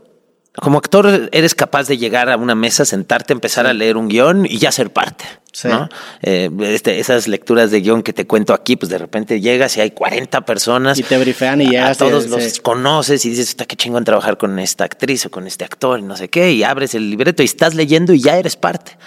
como 0.61 0.77
actor 0.77 1.29
eres 1.31 1.55
capaz 1.55 1.87
de 1.87 1.97
llegar 1.97 2.29
a 2.29 2.37
una 2.37 2.55
mesa, 2.55 2.85
sentarte, 2.85 3.33
empezar 3.33 3.67
a 3.67 3.73
leer 3.73 3.97
un 3.97 4.07
guion 4.07 4.45
y 4.45 4.57
ya 4.57 4.71
ser 4.71 4.91
parte. 4.91 5.25
¿no? 5.63 5.89
Eh, 6.21 6.49
este, 6.61 6.99
esas 6.99 7.27
lecturas 7.27 7.71
de 7.71 7.81
guion 7.81 8.03
que 8.03 8.13
te 8.13 8.25
cuento 8.25 8.53
aquí, 8.53 8.75
pues 8.75 8.89
de 8.89 8.97
repente 8.97 9.41
llegas 9.41 9.75
y 9.77 9.81
hay 9.81 9.91
40 9.91 10.45
personas. 10.45 10.99
Y 10.99 11.03
te 11.03 11.17
brifean 11.17 11.61
y 11.61 11.69
llegas. 11.69 12.01
A 12.01 12.05
todos 12.05 12.27
los 12.27 12.59
conoces 12.59 13.25
y 13.25 13.29
dices, 13.29 13.49
está 13.49 13.65
qué 13.65 13.75
chingón 13.75 14.03
trabajar 14.03 14.37
con 14.37 14.57
esta 14.59 14.85
actriz 14.85 15.25
o 15.25 15.31
con 15.31 15.47
este 15.47 15.65
actor 15.65 15.99
y 15.99 16.03
no 16.03 16.15
sé 16.15 16.29
qué. 16.29 16.51
Y 16.51 16.63
abres 16.63 16.95
el 16.95 17.09
libreto 17.09 17.41
y 17.41 17.45
estás 17.45 17.75
leyendo 17.75 18.13
y 18.13 18.21
ya 18.21 18.37
eres 18.37 18.55
parte. 18.55 18.97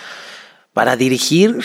Para 0.73 0.97
dirigir 0.97 1.59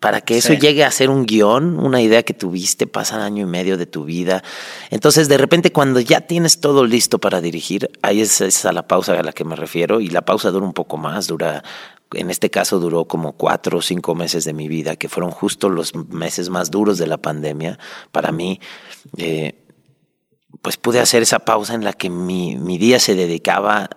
para 0.00 0.22
que 0.22 0.38
eso 0.38 0.54
llegue 0.54 0.82
a 0.82 0.90
ser 0.90 1.10
un 1.10 1.26
guion, 1.26 1.78
una 1.78 2.00
idea 2.00 2.22
que 2.22 2.32
tuviste, 2.32 2.86
pasa 2.86 3.22
año 3.22 3.42
y 3.42 3.46
medio 3.46 3.76
de 3.76 3.84
tu 3.84 4.04
vida. 4.04 4.42
Entonces, 4.88 5.28
de 5.28 5.36
repente, 5.36 5.72
cuando 5.72 6.00
ya 6.00 6.22
tienes 6.22 6.60
todo 6.60 6.86
listo 6.86 7.18
para 7.18 7.42
dirigir, 7.42 7.90
ahí 8.00 8.22
es, 8.22 8.64
a 8.64 8.72
la 8.72 8.88
pausa 8.88 9.12
a 9.12 9.22
la 9.22 9.34
que 9.34 9.44
me 9.44 9.56
refiero, 9.56 10.00
y 10.00 10.08
la 10.08 10.22
pausa 10.22 10.50
dura 10.50 10.64
un 10.64 10.72
poco 10.72 10.96
más, 10.96 11.26
dura, 11.26 11.62
en 12.14 12.30
este 12.30 12.48
caso 12.48 12.80
duró 12.80 13.04
como 13.04 13.32
cuatro 13.32 13.78
o 13.78 13.82
cinco 13.82 14.14
meses 14.14 14.46
de 14.46 14.54
mi 14.54 14.68
vida, 14.68 14.96
que 14.96 15.10
fueron 15.10 15.30
justo 15.32 15.68
los 15.68 15.94
meses 15.94 16.48
más 16.48 16.70
duros 16.70 16.96
de 16.96 17.06
la 17.06 17.18
pandemia 17.18 17.78
para 18.10 18.32
mí. 18.32 18.58
Eh, 19.18 19.66
pues 20.62 20.78
pude 20.78 21.00
hacer 21.00 21.22
esa 21.22 21.40
pausa 21.40 21.74
en 21.74 21.84
la 21.84 21.92
que 21.92 22.08
mi, 22.08 22.56
mi 22.56 22.78
día 22.78 23.00
se 23.00 23.14
dedicaba 23.14 23.90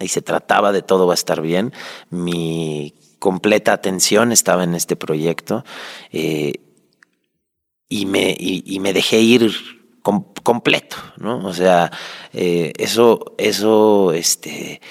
y 0.00 0.08
se 0.08 0.20
trataba 0.20 0.72
de 0.72 0.82
todo 0.82 1.06
va 1.06 1.12
a 1.12 1.14
estar 1.14 1.40
bien. 1.40 1.72
Mi 2.10 2.94
completa 3.24 3.72
atención 3.72 4.32
estaba 4.32 4.64
en 4.64 4.74
este 4.74 4.96
proyecto 4.96 5.64
eh, 6.12 6.60
y, 7.88 8.04
me, 8.04 8.36
y, 8.38 8.78
me 8.80 8.92
dejé 8.92 9.18
ir 9.20 9.50
completo, 10.02 10.96
¿no? 11.16 11.38
O 11.46 11.54
sea, 11.54 11.90
eh, 12.34 12.74
eso, 12.76 13.34
eso, 13.38 14.12
este, 14.12 14.82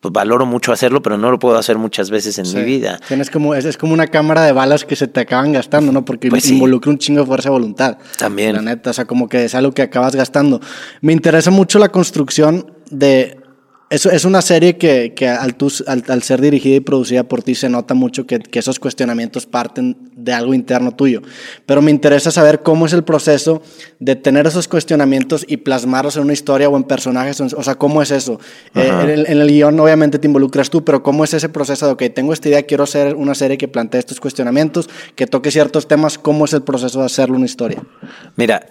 pues 0.00 0.10
valoro 0.10 0.46
mucho 0.46 0.72
hacerlo, 0.72 1.02
pero 1.02 1.18
no 1.18 1.30
lo 1.30 1.38
puedo 1.38 1.58
hacer 1.58 1.76
muchas 1.76 2.08
veces 2.08 2.38
en 2.38 2.50
mi 2.54 2.64
vida. 2.64 2.98
Tienes 3.08 3.28
como, 3.28 3.54
es, 3.54 3.76
como 3.76 3.92
una 3.92 4.06
cámara 4.06 4.40
de 4.46 4.52
balas 4.52 4.86
que 4.86 4.96
se 4.96 5.06
te 5.06 5.20
acaban 5.20 5.52
gastando, 5.52 5.92
¿no? 5.92 6.02
Porque 6.02 6.30
pues 6.30 6.48
involucra 6.48 6.90
un 6.90 6.96
chingo 6.96 7.20
de 7.20 7.26
fuerza 7.26 7.50
de 7.50 7.52
voluntad. 7.52 7.98
También. 8.16 8.56
La 8.56 8.62
neta, 8.62 8.88
o 8.88 8.92
sea, 8.94 9.04
como 9.04 9.28
que 9.28 9.44
es 9.44 9.54
algo 9.54 9.72
que 9.72 9.82
acabas 9.82 10.16
gastando. 10.16 10.62
Me 11.02 11.12
interesa 11.12 11.50
mucho 11.50 11.78
la 11.78 11.90
construcción 11.90 12.72
de 12.90 13.41
es, 13.92 14.06
es 14.06 14.24
una 14.24 14.40
serie 14.40 14.78
que, 14.78 15.12
que 15.14 15.28
al, 15.28 15.54
al, 15.86 16.22
ser 16.22 16.40
dirigida 16.40 16.76
y 16.76 16.80
producida 16.80 17.24
por 17.24 17.42
ti 17.42 17.54
se 17.54 17.68
nota 17.68 17.92
mucho 17.92 18.26
que, 18.26 18.38
que, 18.38 18.58
esos 18.58 18.80
cuestionamientos 18.80 19.44
parten 19.44 19.98
de 20.16 20.32
algo 20.32 20.54
interno 20.54 20.92
tuyo. 20.92 21.20
Pero 21.66 21.82
me 21.82 21.90
interesa 21.90 22.30
saber 22.30 22.62
cómo 22.62 22.86
es 22.86 22.94
el 22.94 23.04
proceso 23.04 23.60
de 23.98 24.16
tener 24.16 24.46
esos 24.46 24.66
cuestionamientos 24.66 25.44
y 25.46 25.58
plasmarlos 25.58 26.16
en 26.16 26.22
una 26.22 26.32
historia 26.32 26.70
o 26.70 26.76
en 26.78 26.84
personajes. 26.84 27.38
O 27.42 27.62
sea, 27.62 27.74
¿cómo 27.74 28.00
es 28.00 28.10
eso? 28.12 28.40
Eh, 28.74 28.88
en, 28.88 29.10
el, 29.10 29.26
en, 29.26 29.40
el, 29.40 29.48
guion 29.48 29.78
obviamente 29.78 30.18
te 30.18 30.26
involucras 30.26 30.70
tú, 30.70 30.82
pero 30.82 31.02
¿cómo 31.02 31.22
es 31.22 31.34
ese 31.34 31.50
proceso 31.50 31.84
de, 31.84 31.92
ok, 31.92 32.14
tengo 32.14 32.32
esta 32.32 32.48
idea, 32.48 32.62
quiero 32.62 32.84
hacer 32.84 33.14
una 33.14 33.34
serie 33.34 33.58
que 33.58 33.68
plantee 33.68 33.98
estos 33.98 34.20
cuestionamientos, 34.20 34.88
que 35.16 35.26
toque 35.26 35.50
ciertos 35.50 35.86
temas, 35.86 36.16
¿cómo 36.16 36.46
es 36.46 36.54
el 36.54 36.62
proceso 36.62 37.00
de 37.00 37.04
hacerlo 37.04 37.36
una 37.36 37.44
historia? 37.44 37.82
Mira, 38.36 38.64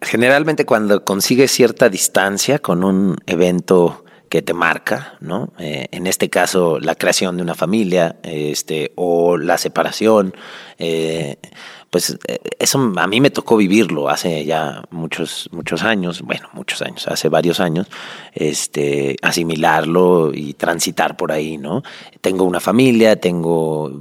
generalmente 0.00 0.64
cuando 0.66 1.04
consigues 1.04 1.52
cierta 1.52 1.88
distancia 1.88 2.58
con 2.58 2.82
un 2.82 3.18
evento 3.26 4.03
que 4.34 4.42
te 4.42 4.52
marca, 4.52 5.16
¿no? 5.20 5.52
Eh, 5.60 5.86
en 5.92 6.08
este 6.08 6.28
caso, 6.28 6.80
la 6.80 6.96
creación 6.96 7.36
de 7.36 7.44
una 7.44 7.54
familia, 7.54 8.16
este, 8.24 8.90
o 8.96 9.36
la 9.36 9.58
separación, 9.58 10.34
eh, 10.76 11.36
pues 11.94 12.18
eh, 12.26 12.40
eso 12.58 12.92
a 12.96 13.06
mí 13.06 13.20
me 13.20 13.30
tocó 13.30 13.56
vivirlo 13.56 14.08
hace 14.08 14.44
ya 14.44 14.82
muchos, 14.90 15.48
muchos 15.52 15.84
años, 15.84 16.22
bueno, 16.22 16.48
muchos 16.52 16.82
años, 16.82 17.06
hace 17.06 17.28
varios 17.28 17.60
años, 17.60 17.86
este, 18.32 19.14
asimilarlo 19.22 20.32
y 20.34 20.54
transitar 20.54 21.16
por 21.16 21.30
ahí, 21.30 21.56
¿no? 21.56 21.84
Tengo 22.20 22.46
una 22.46 22.58
familia, 22.58 23.20
tengo 23.20 23.92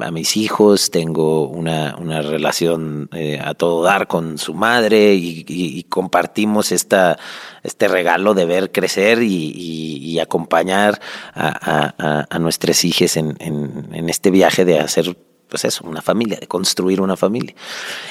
a 0.00 0.10
mis 0.10 0.38
hijos, 0.38 0.90
tengo 0.90 1.46
una, 1.46 1.96
una 2.00 2.22
relación 2.22 3.10
eh, 3.12 3.38
a 3.44 3.52
todo 3.52 3.82
dar 3.82 4.06
con 4.06 4.38
su 4.38 4.54
madre 4.54 5.12
y, 5.14 5.84
compartimos 5.90 6.72
esta, 6.72 7.18
este 7.62 7.88
regalo 7.88 8.32
de 8.32 8.46
ver 8.46 8.72
crecer 8.72 9.18
y, 9.22 10.18
acompañar 10.18 10.98
a, 11.34 12.24
a, 12.30 12.38
nuestras 12.38 12.84
hijas 12.84 13.18
en 13.18 14.08
este 14.08 14.30
viaje 14.30 14.64
de 14.64 14.78
hacer 14.78 15.14
pues 15.48 15.64
eso, 15.64 15.84
una 15.86 16.02
familia, 16.02 16.38
de 16.40 16.46
construir 16.46 17.00
una 17.00 17.16
familia. 17.16 17.54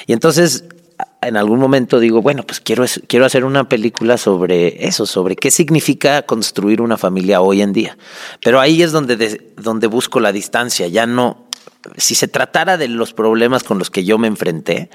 Y 0.06 0.12
entonces 0.12 0.64
en 1.20 1.36
algún 1.36 1.58
momento 1.58 1.98
digo, 1.98 2.22
bueno, 2.22 2.42
pues 2.44 2.60
quiero, 2.60 2.84
quiero 3.06 3.24
hacer 3.24 3.44
una 3.44 3.68
película 3.68 4.18
sobre 4.18 4.86
eso, 4.86 5.06
sobre 5.06 5.36
qué 5.36 5.50
significa 5.50 6.22
construir 6.22 6.80
una 6.80 6.98
familia 6.98 7.40
hoy 7.40 7.62
en 7.62 7.72
día. 7.72 7.96
Pero 8.42 8.60
ahí 8.60 8.82
es 8.82 8.92
donde, 8.92 9.52
donde 9.56 9.86
busco 9.86 10.20
la 10.20 10.32
distancia, 10.32 10.86
ya 10.88 11.06
no, 11.06 11.48
si 11.96 12.14
se 12.14 12.28
tratara 12.28 12.76
de 12.76 12.88
los 12.88 13.12
problemas 13.12 13.64
con 13.64 13.78
los 13.78 13.90
que 13.90 14.04
yo 14.04 14.18
me 14.18 14.28
enfrenté, 14.28 14.90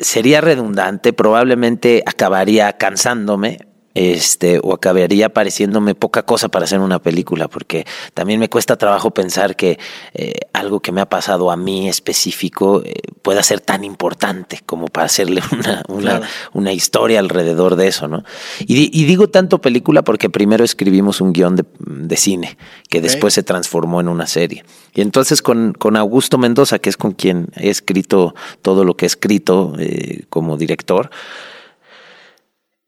sería 0.00 0.40
redundante, 0.40 1.12
probablemente 1.12 2.02
acabaría 2.06 2.72
cansándome, 2.74 3.66
este, 3.94 4.60
o 4.62 4.74
acabaría 4.74 5.28
pareciéndome 5.28 5.94
poca 5.94 6.22
cosa 6.22 6.48
para 6.48 6.64
hacer 6.64 6.80
una 6.80 7.00
película, 7.00 7.48
porque 7.48 7.86
también 8.14 8.40
me 8.40 8.48
cuesta 8.48 8.76
trabajo 8.76 9.10
pensar 9.10 9.56
que 9.56 9.78
eh, 10.14 10.32
algo 10.52 10.80
que 10.80 10.92
me 10.92 11.00
ha 11.00 11.06
pasado 11.06 11.50
a 11.50 11.56
mí 11.56 11.88
específico 11.88 12.82
eh, 12.84 12.94
pueda 13.22 13.42
ser 13.42 13.60
tan 13.60 13.84
importante 13.84 14.60
como 14.64 14.86
para 14.88 15.06
hacerle 15.06 15.42
una, 15.52 15.82
una, 15.88 16.20
una 16.52 16.72
historia 16.72 17.18
alrededor 17.18 17.76
de 17.76 17.88
eso, 17.88 18.08
¿no? 18.08 18.24
Y, 18.60 19.02
digo 19.04 19.28
tanto 19.28 19.60
película 19.60 20.02
porque 20.02 20.30
primero 20.30 20.64
escribimos 20.64 21.20
un 21.20 21.32
guion 21.32 21.56
de, 21.56 21.64
de 21.78 22.16
cine, 22.16 22.56
que 22.88 23.00
después 23.00 23.34
se 23.34 23.42
transformó 23.42 24.00
en 24.00 24.08
una 24.08 24.26
serie. 24.26 24.64
Y 24.94 25.00
entonces 25.00 25.42
con, 25.42 25.72
con, 25.72 25.96
Augusto 25.96 26.38
Mendoza, 26.38 26.78
que 26.78 26.88
es 26.88 26.96
con 26.96 27.12
quien 27.12 27.48
he 27.56 27.68
escrito 27.68 28.34
todo 28.62 28.84
lo 28.84 28.96
que 28.96 29.06
he 29.06 29.08
escrito 29.08 29.74
eh, 29.78 30.24
como 30.28 30.56
director, 30.56 31.10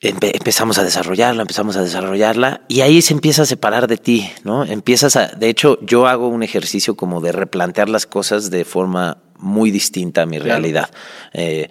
empezamos 0.09 0.79
a 0.79 0.85
desarrollarla, 0.85 1.43
empezamos 1.43 1.77
a 1.77 1.83
desarrollarla 1.83 2.63
y 2.69 2.83
ahí 2.83 3.01
se 3.03 3.15
empieza 3.15 3.43
a 3.43 3.47
separar 3.47 3.87
de 3.87 3.97
ti, 3.97 4.31
¿no? 4.45 4.65
Empiezas 4.65 5.17
a, 5.17 5.29
de 5.29 5.49
hecho, 5.49 5.79
yo 5.83 6.07
hago 6.07 6.29
un 6.29 6.43
ejercicio 6.43 6.97
como 6.97 7.21
de 7.21 7.33
replantear 7.33 7.89
las 7.89 8.07
cosas 8.07 8.51
de 8.51 8.65
forma 8.65 9.19
muy 9.39 9.71
distinta 9.71 10.23
a 10.23 10.27
mi 10.27 10.39
realidad. 10.39 10.91
Eh, 11.33 11.69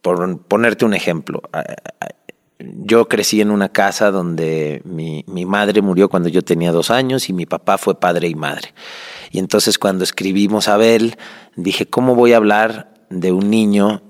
por 0.00 0.38
ponerte 0.42 0.84
un 0.84 0.94
ejemplo, 0.94 1.42
yo 2.58 3.08
crecí 3.08 3.40
en 3.40 3.50
una 3.50 3.68
casa 3.68 4.10
donde 4.10 4.80
mi, 4.84 5.24
mi 5.26 5.44
madre 5.44 5.82
murió 5.82 6.08
cuando 6.08 6.28
yo 6.28 6.42
tenía 6.42 6.72
dos 6.72 6.90
años 6.90 7.28
y 7.28 7.32
mi 7.32 7.46
papá 7.46 7.76
fue 7.78 7.98
padre 8.00 8.28
y 8.28 8.34
madre. 8.34 8.72
Y 9.30 9.38
entonces 9.38 9.78
cuando 9.78 10.04
escribimos 10.04 10.68
a 10.68 10.74
Abel, 10.74 11.16
dije, 11.56 11.86
¿cómo 11.86 12.14
voy 12.14 12.32
a 12.32 12.38
hablar 12.38 12.94
de 13.10 13.32
un 13.32 13.50
niño 13.50 14.02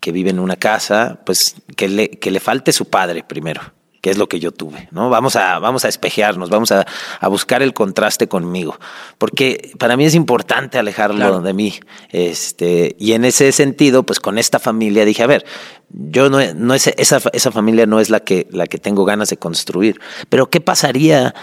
que 0.00 0.12
vive 0.12 0.30
en 0.30 0.38
una 0.38 0.56
casa, 0.56 1.20
pues 1.24 1.56
que 1.76 1.88
le, 1.88 2.10
que 2.10 2.30
le 2.30 2.40
falte 2.40 2.72
su 2.72 2.86
padre 2.86 3.22
primero, 3.22 3.60
que 4.00 4.10
es 4.10 4.18
lo 4.18 4.28
que 4.28 4.40
yo 4.40 4.50
tuve, 4.50 4.88
¿no? 4.92 5.10
Vamos 5.10 5.36
a, 5.36 5.58
vamos 5.58 5.84
a 5.84 5.88
espejearnos, 5.88 6.48
vamos 6.48 6.72
a, 6.72 6.86
a 7.20 7.28
buscar 7.28 7.62
el 7.62 7.74
contraste 7.74 8.28
conmigo, 8.28 8.78
porque 9.18 9.72
para 9.78 9.96
mí 9.96 10.04
es 10.06 10.14
importante 10.14 10.78
alejarlo 10.78 11.40
de 11.40 11.52
mí, 11.52 11.74
este, 12.10 12.96
y 12.98 13.12
en 13.12 13.24
ese 13.24 13.52
sentido, 13.52 14.04
pues 14.04 14.20
con 14.20 14.38
esta 14.38 14.58
familia 14.58 15.04
dije, 15.04 15.22
a 15.22 15.26
ver, 15.26 15.44
yo 15.90 16.30
no, 16.30 16.38
no 16.54 16.74
es, 16.74 16.86
esa, 16.86 17.20
esa 17.32 17.52
familia 17.52 17.86
no 17.86 18.00
es 18.00 18.10
la 18.10 18.20
que, 18.20 18.46
la 18.50 18.66
que 18.66 18.78
tengo 18.78 19.04
ganas 19.04 19.28
de 19.30 19.36
construir, 19.36 20.00
pero 20.28 20.48
¿qué 20.48 20.60
pasaría 20.60 21.34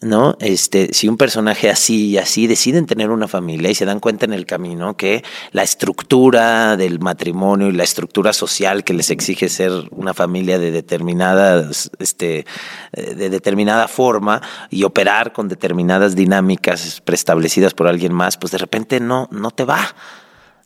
¿no? 0.00 0.36
Este, 0.40 0.92
si 0.92 1.08
un 1.08 1.16
personaje 1.16 1.70
así 1.70 2.10
y 2.10 2.18
así 2.18 2.46
deciden 2.46 2.86
tener 2.86 3.10
una 3.10 3.26
familia 3.26 3.70
y 3.70 3.74
se 3.74 3.84
dan 3.84 3.98
cuenta 3.98 4.26
en 4.26 4.32
el 4.32 4.46
camino 4.46 4.96
que 4.96 5.24
la 5.50 5.64
estructura 5.64 6.76
del 6.76 7.00
matrimonio 7.00 7.68
y 7.68 7.72
la 7.72 7.82
estructura 7.82 8.32
social 8.32 8.84
que 8.84 8.94
les 8.94 9.10
exige 9.10 9.48
ser 9.48 9.72
una 9.90 10.14
familia 10.14 10.58
de 10.58 10.70
determinadas, 10.70 11.90
este, 11.98 12.46
de 12.92 13.28
determinada 13.28 13.88
forma 13.88 14.40
y 14.70 14.84
operar 14.84 15.32
con 15.32 15.48
determinadas 15.48 16.14
dinámicas 16.14 17.00
preestablecidas 17.04 17.74
por 17.74 17.88
alguien 17.88 18.12
más, 18.12 18.36
pues 18.36 18.52
de 18.52 18.58
repente 18.58 19.00
no, 19.00 19.28
no 19.32 19.50
te 19.50 19.64
va. 19.64 19.94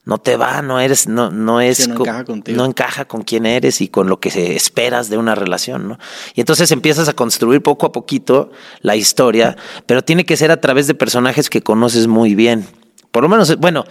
No 0.05 0.19
te 0.19 0.37
va, 0.37 0.63
no 0.63 0.81
eres, 0.81 1.07
no, 1.07 1.31
no 1.31 1.61
es, 1.61 1.87
no 1.87 1.95
encaja 1.95 2.25
contigo. 2.25 2.57
no 2.57 2.65
encaja 2.65 3.05
con 3.05 3.23
quién 3.23 3.47
eres 3.47 3.81
y 3.81 3.89
con 3.89 4.09
lo 4.09 4.19
que 4.19 4.57
esperas 4.57 5.11
de 5.11 5.17
una 5.17 5.35
relación, 5.35 5.89
¿no? 5.89 5.99
Y 6.35 6.41
entonces 6.41 6.73
empiezas 6.73 7.09
a 7.09 7.13
construir 7.13 7.63
poco 7.63 7.87
a 7.87 7.93
poquito 7.93 8.51
la 8.81 8.97
historia, 8.97 9.57
pero 9.87 10.03
tiene 10.03 10.25
que 10.25 10.37
ser 10.37 10.51
a 10.51 10.61
través 10.61 10.89
de 10.89 10.95
personajes 10.95 11.49
que 11.49 11.63
conoces 11.63 12.09
muy 12.09 12.35
bien. 12.35 12.67
Por 13.13 13.23
lo 13.23 13.29
menos, 13.29 13.55
bueno, 13.59 13.85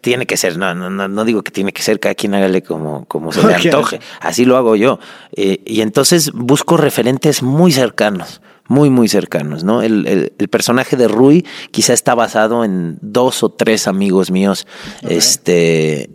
tiene 0.00 0.26
que 0.26 0.36
ser, 0.36 0.58
no, 0.58 0.74
no, 0.74 0.90
no, 0.90 1.24
digo 1.24 1.42
que 1.42 1.52
tiene 1.52 1.72
que 1.72 1.80
ser, 1.80 2.00
cada 2.00 2.14
quien 2.14 2.34
hágale 2.34 2.62
como, 2.62 3.06
como 3.06 3.32
se 3.32 3.46
le 3.46 3.54
antoje, 3.54 4.00
así 4.20 4.44
lo 4.44 4.56
hago 4.56 4.76
yo. 4.76 4.98
Eh, 5.32 5.62
y 5.64 5.80
entonces 5.80 6.32
busco 6.32 6.76
referentes 6.76 7.42
muy 7.42 7.72
cercanos 7.72 8.42
muy, 8.68 8.90
muy 8.90 9.08
cercanos, 9.08 9.64
¿no? 9.64 9.82
El, 9.82 10.06
el, 10.38 10.48
personaje 10.48 10.96
de 10.96 11.08
Rui 11.08 11.44
quizá 11.70 11.92
está 11.92 12.14
basado 12.14 12.64
en 12.64 12.98
dos 13.02 13.42
o 13.42 13.50
tres 13.50 13.86
amigos 13.86 14.30
míos, 14.30 14.66
este, 15.02 16.10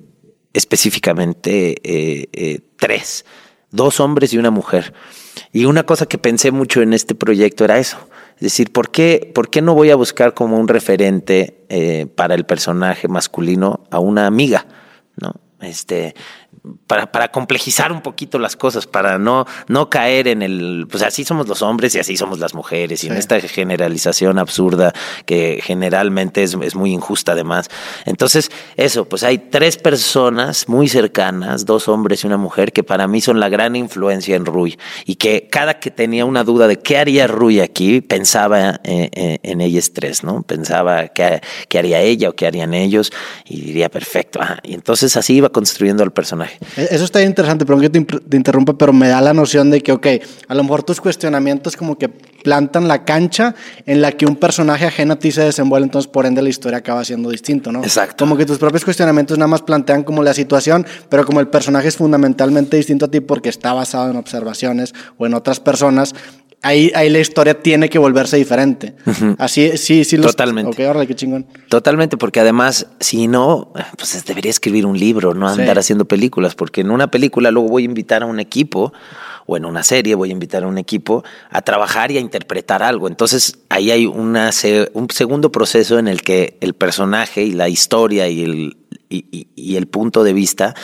específicamente 0.53 1.75
eh, 1.83 2.29
eh, 2.33 2.59
tres, 2.77 3.25
dos 3.71 3.99
hombres 3.99 4.33
y 4.33 4.37
una 4.37 4.51
mujer. 4.51 4.93
Y 5.51 5.65
una 5.65 5.85
cosa 5.85 6.05
que 6.05 6.17
pensé 6.17 6.51
mucho 6.51 6.81
en 6.81 6.93
este 6.93 7.15
proyecto 7.15 7.63
era 7.65 7.77
eso. 7.77 7.97
Es 8.35 8.41
decir, 8.41 8.71
¿por 8.71 8.89
qué, 8.89 9.31
por 9.33 9.49
qué 9.49 9.61
no 9.61 9.73
voy 9.73 9.89
a 9.89 9.95
buscar 9.95 10.33
como 10.33 10.57
un 10.57 10.67
referente 10.67 11.65
eh, 11.69 12.07
para 12.15 12.35
el 12.35 12.45
personaje 12.45 13.07
masculino 13.07 13.83
a 13.91 13.99
una 13.99 14.27
amiga? 14.27 14.65
¿no? 15.17 15.33
Este, 15.61 16.15
para, 16.87 17.11
para, 17.11 17.29
complejizar 17.29 17.91
un 17.91 18.01
poquito 18.01 18.39
las 18.39 18.55
cosas, 18.55 18.87
para 18.87 19.17
no, 19.17 19.45
no 19.67 19.89
caer 19.89 20.27
en 20.27 20.41
el, 20.41 20.87
pues 20.89 21.03
así 21.03 21.23
somos 21.23 21.47
los 21.47 21.61
hombres 21.61 21.95
y 21.95 21.99
así 21.99 22.17
somos 22.17 22.39
las 22.39 22.53
mujeres, 22.53 23.03
y 23.03 23.07
en 23.07 23.17
esta 23.17 23.39
generalización 23.39 24.39
absurda 24.39 24.93
que 25.25 25.59
generalmente 25.63 26.43
es, 26.43 26.57
es, 26.61 26.75
muy 26.75 26.91
injusta 26.91 27.33
además. 27.33 27.69
Entonces, 28.05 28.51
eso, 28.75 29.05
pues 29.05 29.23
hay 29.23 29.37
tres 29.37 29.77
personas 29.77 30.67
muy 30.67 30.89
cercanas, 30.89 31.65
dos 31.65 31.87
hombres 31.87 32.23
y 32.23 32.27
una 32.27 32.37
mujer, 32.37 32.73
que 32.73 32.83
para 32.83 33.07
mí 33.07 33.21
son 33.21 33.39
la 33.39 33.49
gran 33.49 33.75
influencia 33.75 34.35
en 34.35 34.45
Rui, 34.45 34.77
y 35.05 35.15
que 35.15 35.47
cada 35.49 35.79
que 35.79 35.91
tenía 35.91 36.25
una 36.25 36.43
duda 36.43 36.67
de 36.67 36.79
qué 36.79 36.97
haría 36.97 37.27
Rui 37.27 37.59
aquí, 37.59 38.01
pensaba 38.01 38.79
en, 38.83 39.39
en, 39.43 39.61
ellas 39.61 39.91
tres, 39.93 40.23
¿no? 40.23 40.41
Pensaba 40.43 41.09
qué, 41.09 41.41
qué, 41.67 41.79
haría 41.79 42.01
ella 42.01 42.29
o 42.29 42.33
qué 42.33 42.47
harían 42.47 42.73
ellos, 42.73 43.11
y 43.45 43.61
diría, 43.61 43.89
perfecto, 43.89 44.39
y 44.63 44.73
entonces 44.73 45.15
así 45.15 45.35
iba 45.35 45.49
construyendo 45.49 46.03
el 46.03 46.11
personaje. 46.11 46.38
E-, 46.45 46.87
eso 46.91 47.05
está 47.05 47.21
interesante, 47.21 47.65
perdón 47.65 47.81
que 47.81 47.89
te, 47.89 48.37
interrumpa, 48.37 48.77
pero 48.77 48.93
me 48.93 49.07
da 49.07 49.21
la 49.21 49.33
noción 49.33 49.69
de 49.69 49.81
que, 49.81 49.91
ok, 49.91 50.07
a 50.47 50.55
lo 50.55 50.63
mejor 50.63 50.83
tus 50.83 51.01
cuestionamientos 51.01 51.75
como 51.75 51.97
que 51.97 52.09
plantan 52.09 52.87
la 52.87 53.03
cancha 53.03 53.55
en 53.85 54.01
la 54.01 54.11
que 54.13 54.25
un 54.25 54.35
personaje 54.35 54.85
ajeno 54.85 55.13
a 55.13 55.19
ti 55.19 55.31
se 55.31 55.43
desenvuelve, 55.43 55.85
entonces 55.85 56.09
por 56.09 56.25
ende 56.25 56.41
la 56.41 56.49
historia 56.49 56.79
acaba 56.79 57.03
siendo 57.03 57.29
distinto, 57.29 57.71
¿no? 57.71 57.83
Exacto. 57.83 58.23
Como 58.23 58.37
que 58.37 58.45
tus 58.45 58.57
propios 58.57 58.85
cuestionamientos 58.85 59.37
nada 59.37 59.47
más 59.47 59.61
plantean 59.61 60.03
como 60.03 60.23
la 60.23 60.33
situación, 60.33 60.85
pero 61.09 61.25
como 61.25 61.39
el 61.39 61.47
personaje 61.47 61.87
es 61.87 61.97
fundamentalmente 61.97 62.77
distinto 62.77 63.05
a 63.05 63.11
ti 63.11 63.19
porque 63.19 63.49
está 63.49 63.73
basado 63.73 64.09
en 64.09 64.17
observaciones 64.17 64.93
o 65.17 65.25
en 65.25 65.33
otras 65.33 65.59
personas, 65.59 66.15
ahí, 66.61 66.91
ahí 66.95 67.09
la 67.09 67.19
historia 67.19 67.61
tiene 67.61 67.89
que 67.89 67.99
volverse 67.99 68.37
diferente. 68.37 68.95
Así, 69.37 69.77
sí, 69.77 70.03
sí. 70.03 70.17
Totalmente. 70.17 70.71
Ok, 70.71 70.87
ahora 70.87 71.05
qué 71.05 71.15
chingón. 71.15 71.45
Totalmente, 71.69 72.17
porque 72.17 72.39
además, 72.39 72.87
si 72.99 73.27
no, 73.27 73.71
pues 73.97 74.23
debería 74.25 74.49
escribir 74.49 74.85
un 74.85 74.97
libro, 74.97 75.33
no 75.33 75.47
andar 75.47 75.79
haciendo 75.79 76.05
películas, 76.05 76.55
porque 76.55 76.81
en 76.81 76.91
una 76.91 77.09
película 77.11 77.51
luego 77.51 77.69
voy 77.69 77.83
a 77.83 77.85
invitar 77.85 78.23
a 78.23 78.25
un 78.25 78.39
equipo 78.39 78.93
o 79.45 79.57
en 79.57 79.65
una 79.65 79.83
serie 79.83 80.13
voy 80.13 80.29
a 80.29 80.33
invitar 80.33 80.63
a 80.63 80.67
un 80.67 80.77
equipo 80.77 81.23
a 81.49 81.61
trabajar 81.63 82.11
y 82.11 82.17
a 82.17 82.19
interpretar 82.19 82.83
algo. 82.83 83.07
Entonces 83.07 83.59
ahí 83.69 83.89
hay 83.89 84.05
una, 84.05 84.51
un 84.93 85.09
segundo 85.09 85.51
proceso 85.51 85.97
en 85.97 86.07
el 86.07 86.21
que 86.21 86.57
el 86.61 86.75
personaje 86.75 87.43
y 87.43 87.53
la 87.53 87.67
historia 87.67 88.27
y 88.27 88.43
el, 88.43 88.77
y 89.09 89.75
el 89.75 89.87
punto 89.87 90.23
de 90.23 90.33
vista 90.33 90.75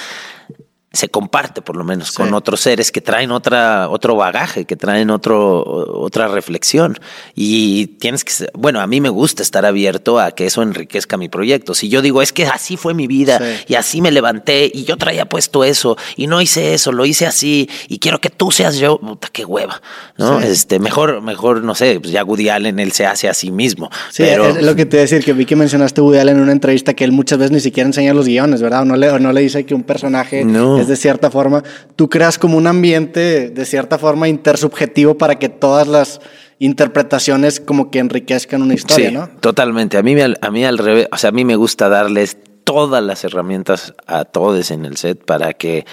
se 0.96 1.10
comparte 1.10 1.62
por 1.62 1.76
lo 1.76 1.84
menos 1.84 2.12
con 2.12 2.34
otros 2.34 2.62
seres 2.62 2.92
que 2.92 3.02
traen 3.02 3.32
otra, 3.32 3.90
otro 3.90 4.16
bagaje, 4.16 4.66
que 4.66 4.76
traen 4.76 5.10
otro, 5.10 5.64
otra 5.64 6.28
reflexión. 6.28 6.98
Y 7.36 7.88
tienes 8.00 8.24
que, 8.24 8.32
bueno, 8.54 8.82
a 8.82 8.88
mí 8.88 9.02
me 9.02 9.10
gusta 9.10 9.44
estar 9.44 9.66
abierto 9.66 10.20
a 10.20 10.32
que 10.32 10.46
eso 10.46 10.62
enriquezca 10.62 11.18
mi 11.18 11.30
proyecto. 11.30 11.74
Si 11.74 11.90
yo 11.90 12.02
digo, 12.02 12.22
es 12.22 12.34
que 12.34 12.46
así 12.46 12.78
fue 12.78 12.94
mi 12.94 13.08
vida 13.08 13.40
y 13.68 13.76
así 13.76 14.02
me 14.02 14.12
levanté 14.12 14.72
y 14.74 14.84
yo 14.86 14.98
traía 14.98 15.26
puesto 15.26 15.64
eso 15.64 15.98
y 16.16 16.28
no 16.28 16.42
hice 16.42 16.74
eso, 16.74 16.92
lo 16.92 17.06
hice 17.06 17.26
así 17.26 17.70
y 17.88 18.00
quiero 18.00 18.20
que 18.20 18.30
tú 18.30 18.52
seas 18.52 18.78
yo, 18.78 19.00
puta, 19.00 19.30
qué 19.32 19.46
hueva, 19.46 19.82
¿no? 20.18 20.40
Este, 20.40 20.80
mejor, 20.80 21.22
mejor, 21.22 21.64
no 21.64 21.76
sé, 21.76 22.00
pues 22.00 22.12
ya 22.12 22.24
Woody 22.24 22.50
Allen, 22.50 22.80
él 22.80 22.92
se 22.92 23.06
hace 23.06 23.28
a 23.28 23.34
sí 23.34 23.52
mismo. 23.52 23.90
Sí, 24.12 24.24
pero... 24.24 24.48
es 24.48 24.64
lo 24.64 24.76
que 24.76 24.86
te 24.86 24.98
voy 24.98 25.00
a 25.00 25.02
decir, 25.04 25.24
que 25.24 25.34
vi 25.34 25.46
que 25.46 25.56
mencionaste 25.56 26.02
Woody 26.02 26.20
Allen 26.20 26.38
en 26.38 26.44
una 26.44 26.52
entrevista 26.52 26.94
que 26.94 27.04
él 27.04 27.12
muchas 27.12 27.38
veces 27.38 27.52
ni 27.52 27.60
siquiera 27.60 27.88
enseña 27.88 28.14
los 28.14 28.28
guiones, 28.28 28.62
¿verdad? 28.62 28.84
O 28.84 28.86
no 28.86 28.96
le, 28.96 29.20
no 29.20 29.34
le 29.34 29.42
dice 29.42 29.66
que 29.66 29.76
un 29.76 29.84
personaje 29.84 30.46
no 30.46 30.85
de 30.88 30.96
cierta 30.96 31.32
forma, 31.32 31.64
tú 31.96 32.10
creas 32.10 32.38
como 32.38 32.58
un 32.58 32.68
ambiente 32.68 33.50
de 33.50 33.66
cierta 33.66 33.98
forma 33.98 34.28
intersubjetivo 34.28 35.18
para 35.18 35.40
que 35.40 35.50
todas 35.50 35.88
las 35.88 36.22
interpretaciones 36.60 37.60
como 37.60 37.92
que 37.92 38.00
enriquezcan 38.00 38.62
una 38.62 38.74
historia, 38.74 39.12
¿no? 39.12 39.30
Totalmente. 39.40 39.98
A 39.98 40.04
mí, 40.04 40.16
a 40.20 40.52
mí 40.52 40.66
al 40.66 40.78
revés, 40.78 41.08
o 41.12 41.18
sea, 41.18 41.30
a 41.30 41.34
mí 41.34 41.46
me 41.46 41.56
gusta 41.56 41.90
darles 41.90 42.38
todas 42.64 43.04
las 43.04 43.24
herramientas 43.24 43.94
a 44.08 44.26
todos 44.26 44.72
en 44.72 44.86
el 44.86 44.98
set 44.98 45.24
para 45.24 45.54
que 45.54 45.86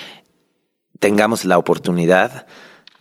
tengamos 0.99 1.45
la 1.45 1.59
oportunidad 1.59 2.47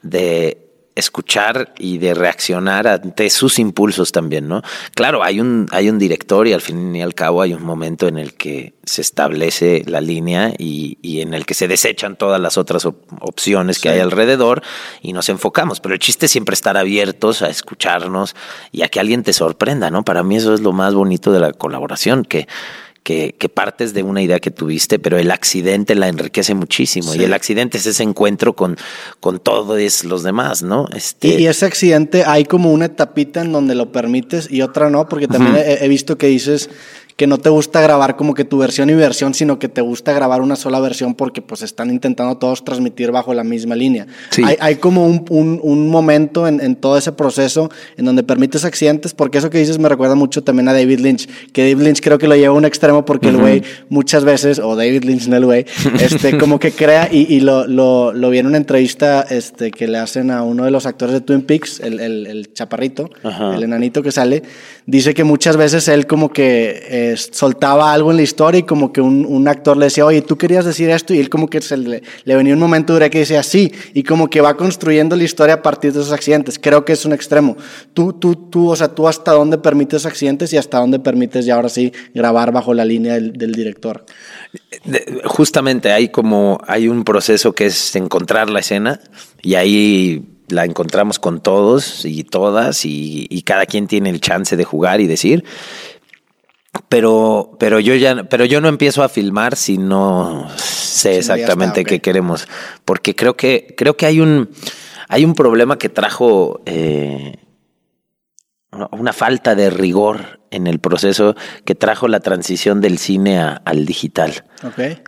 de 0.01 0.60
escuchar 0.95 1.73
y 1.77 1.97
de 1.97 2.13
reaccionar 2.13 2.87
ante 2.87 3.29
sus 3.29 3.59
impulsos 3.59 4.11
también, 4.11 4.47
¿no? 4.47 4.61
Claro, 4.93 5.23
hay 5.23 5.39
un, 5.39 5.67
hay 5.71 5.89
un 5.89 5.97
director 5.97 6.47
y 6.47 6.53
al 6.53 6.61
fin 6.61 6.95
y 6.95 7.01
al 7.01 7.13
cabo 7.13 7.41
hay 7.41 7.53
un 7.53 7.63
momento 7.63 8.07
en 8.07 8.17
el 8.17 8.33
que 8.33 8.73
se 8.83 9.01
establece 9.01 9.83
la 9.85 10.01
línea 10.01 10.53
y, 10.57 10.97
y 11.01 11.21
en 11.21 11.33
el 11.33 11.45
que 11.45 11.53
se 11.53 11.67
desechan 11.67 12.17
todas 12.17 12.41
las 12.41 12.57
otras 12.57 12.85
opciones 12.85 13.79
que 13.79 13.89
hay 13.89 13.99
alrededor 13.99 14.61
y 15.01 15.13
nos 15.13 15.29
enfocamos. 15.29 15.79
Pero 15.79 15.93
el 15.93 15.99
chiste 15.99 16.25
es 16.25 16.31
siempre 16.31 16.53
estar 16.53 16.77
abiertos 16.77 17.41
a 17.41 17.49
escucharnos 17.49 18.35
y 18.71 18.81
a 18.81 18.89
que 18.89 18.99
alguien 18.99 19.23
te 19.23 19.33
sorprenda, 19.33 19.91
¿no? 19.91 20.03
Para 20.03 20.23
mí 20.23 20.35
eso 20.35 20.53
es 20.53 20.61
lo 20.61 20.73
más 20.73 20.93
bonito 20.93 21.31
de 21.31 21.39
la 21.39 21.53
colaboración, 21.53 22.25
que 22.25 22.47
que, 23.03 23.33
partes 23.53 23.93
de 23.93 24.03
una 24.03 24.21
idea 24.21 24.39
que 24.39 24.51
tuviste, 24.51 24.99
pero 24.99 25.17
el 25.17 25.31
accidente 25.31 25.95
la 25.95 26.07
enriquece 26.07 26.53
muchísimo. 26.53 27.15
Y 27.15 27.23
el 27.23 27.33
accidente 27.33 27.77
es 27.77 27.85
ese 27.85 28.03
encuentro 28.03 28.55
con, 28.55 28.77
con 29.19 29.39
todos 29.39 30.03
los 30.03 30.23
demás, 30.23 30.61
¿no? 30.61 30.87
Este... 30.95 31.39
Y, 31.39 31.47
ese 31.47 31.65
accidente 31.65 32.23
hay 32.25 32.45
como 32.45 32.71
una 32.71 32.85
etapita 32.85 33.41
en 33.41 33.51
donde 33.51 33.75
lo 33.75 33.91
permites 33.91 34.49
y 34.51 34.61
otra 34.61 34.89
no, 34.89 35.07
porque 35.09 35.27
también 35.27 35.55
he, 35.57 35.87
visto 35.87 36.17
que 36.17 36.27
dices 36.27 36.69
que 37.21 37.27
no 37.27 37.37
te 37.37 37.49
gusta 37.49 37.81
grabar 37.81 38.15
como 38.15 38.33
que 38.33 38.45
tu 38.45 38.57
versión 38.57 38.89
y 38.89 38.95
versión, 38.95 39.35
sino 39.35 39.59
que 39.59 39.69
te 39.69 39.81
gusta 39.81 40.11
grabar 40.11 40.41
una 40.41 40.55
sola 40.55 40.79
versión 40.79 41.13
porque 41.13 41.43
pues 41.43 41.61
están 41.61 41.91
intentando 41.91 42.35
todos 42.39 42.65
transmitir 42.65 43.11
bajo 43.11 43.35
la 43.35 43.43
misma 43.43 43.75
línea. 43.75 44.07
Hay, 44.43 44.57
hay, 44.59 44.75
como 44.77 45.05
un, 45.05 45.23
un, 45.29 45.59
un 45.61 45.87
momento 45.87 46.47
en, 46.47 46.59
en, 46.59 46.75
todo 46.75 46.97
ese 46.97 47.11
proceso 47.11 47.69
en 47.95 48.05
donde 48.05 48.23
permites 48.23 48.65
accidentes, 48.65 49.13
porque 49.13 49.37
eso 49.37 49.51
que 49.51 49.59
dices 49.59 49.77
me 49.77 49.87
recuerda 49.87 50.15
mucho 50.15 50.43
también 50.43 50.67
a 50.67 50.73
David 50.73 50.99
Lynch, 50.99 51.29
que 51.51 51.61
David 51.61 51.85
Lynch 51.85 52.01
creo 52.01 52.17
que 52.17 52.27
lo 52.27 52.35
lleva 52.35 52.55
a 52.55 52.57
un 52.57 52.65
extremo 52.65 53.05
porque 53.05 53.29
el 53.29 53.37
güey 53.37 53.61
muchas 53.89 54.23
veces, 54.23 54.57
o 54.57 54.75
David 54.75 55.03
Lynch 55.03 55.27
no 55.27 55.35
el 55.35 55.45
güey, 55.45 55.67
este, 56.01 56.39
como 56.39 56.57
que 56.57 56.71
crea 56.71 57.07
y, 57.11 57.31
y 57.31 57.41
lo, 57.41 57.67
lo, 57.67 58.13
lo, 58.13 58.31
vi 58.31 58.39
en 58.39 58.47
una 58.47 58.57
entrevista 58.57 59.27
este, 59.29 59.69
que 59.69 59.87
le 59.87 59.99
hacen 59.99 60.31
a 60.31 60.41
uno 60.41 60.65
de 60.65 60.71
los 60.71 60.87
actores 60.87 61.13
de 61.13 61.21
Twin 61.21 61.43
Peaks, 61.43 61.81
el, 61.81 61.99
el, 61.99 62.25
el 62.25 62.51
chaparrito, 62.53 63.11
el 63.23 63.61
enanito 63.61 64.01
que 64.01 64.11
sale, 64.11 64.41
dice 64.87 65.13
que 65.13 65.23
muchas 65.23 65.55
veces 65.55 65.87
él 65.87 66.07
como 66.07 66.33
que... 66.33 66.83
Eh, 66.89 67.10
soltaba 67.17 67.93
algo 67.93 68.11
en 68.11 68.17
la 68.17 68.23
historia 68.23 68.59
y 68.59 68.63
como 68.63 68.91
que 68.93 69.01
un, 69.01 69.47
actor 69.47 69.77
le 69.77 69.85
decía, 69.85 70.05
oye, 70.05 70.21
tú 70.21 70.37
querías 70.37 70.65
decir 70.65 70.89
esto 70.89 71.13
y 71.13 71.19
él 71.19 71.29
como 71.29 71.47
que 71.47 71.61
se 71.61 71.77
le, 71.77 72.03
le 72.23 72.35
venía 72.35 72.53
un 72.53 72.59
momento 72.59 72.93
dura 72.93 73.09
que 73.09 73.19
decía 73.19 73.43
sí 73.43 73.71
y 73.93 74.03
como 74.03 74.29
que 74.29 74.41
va 74.41 74.55
construyendo 74.55 75.15
la 75.15 75.23
historia 75.23 75.55
a 75.55 75.61
partir 75.61 75.93
de 75.93 76.01
esos 76.01 76.11
accidentes. 76.11 76.59
Creo 76.59 76.85
que 76.85 76.93
es 76.93 77.05
un 77.05 77.13
extremo. 77.13 77.57
Tú, 77.93 78.13
tú, 78.13 78.35
tú, 78.35 78.69
o 78.69 78.75
sea, 78.75 78.89
tú 78.89 79.07
hasta 79.07 79.31
dónde 79.31 79.57
permites 79.57 80.05
accidentes 80.05 80.53
y 80.53 80.57
hasta 80.57 80.79
dónde 80.79 80.99
permites 80.99 81.45
ya 81.45 81.55
ahora 81.55 81.69
sí 81.69 81.91
grabar 82.13 82.51
bajo 82.51 82.73
la 82.73 82.85
línea 82.85 83.13
del, 83.13 83.51
director. 83.51 84.05
Justamente 85.25 85.91
hay 85.91 86.09
como, 86.09 86.59
hay 86.67 86.87
un 86.87 87.03
proceso 87.03 87.53
que 87.53 87.65
es 87.65 87.95
encontrar 87.95 88.49
la 88.49 88.59
escena 88.59 88.99
y 89.41 89.55
ahí 89.55 90.25
la 90.51 90.65
encontramos 90.65 91.19
con 91.19 91.41
todos 91.41 92.05
y 92.05 92.23
todas 92.23 92.85
y, 92.85 93.43
cada 93.45 93.65
quien 93.65 93.87
tiene 93.87 94.09
el 94.09 94.21
chance 94.21 94.55
de 94.55 94.63
jugar 94.63 95.01
y 95.01 95.07
decir 95.07 95.43
pero, 96.87 97.57
pero 97.59 97.79
yo 97.79 97.95
ya, 97.95 98.23
pero 98.23 98.45
yo 98.45 98.61
no 98.61 98.69
empiezo 98.69 99.03
a 99.03 99.09
filmar 99.09 99.55
si 99.55 99.77
no 99.77 100.47
sé 100.57 101.17
exactamente 101.17 101.83
qué 101.83 101.99
queremos, 101.99 102.47
porque 102.85 103.15
creo 103.15 103.35
que 103.35 103.73
creo 103.77 103.97
que 103.97 104.05
hay 104.05 104.21
un 104.21 104.49
hay 105.09 105.25
un 105.25 105.33
problema 105.33 105.77
que 105.77 105.89
trajo 105.89 106.61
eh, 106.65 107.35
una 108.91 109.11
falta 109.11 109.55
de 109.55 109.69
rigor 109.69 110.39
en 110.51 110.67
el 110.67 110.79
proceso 110.79 111.35
que 111.65 111.75
trajo 111.75 112.07
la 112.07 112.19
transición 112.19 112.79
del 112.81 112.97
cine 112.97 113.39
al 113.39 113.85
digital. 113.85 114.45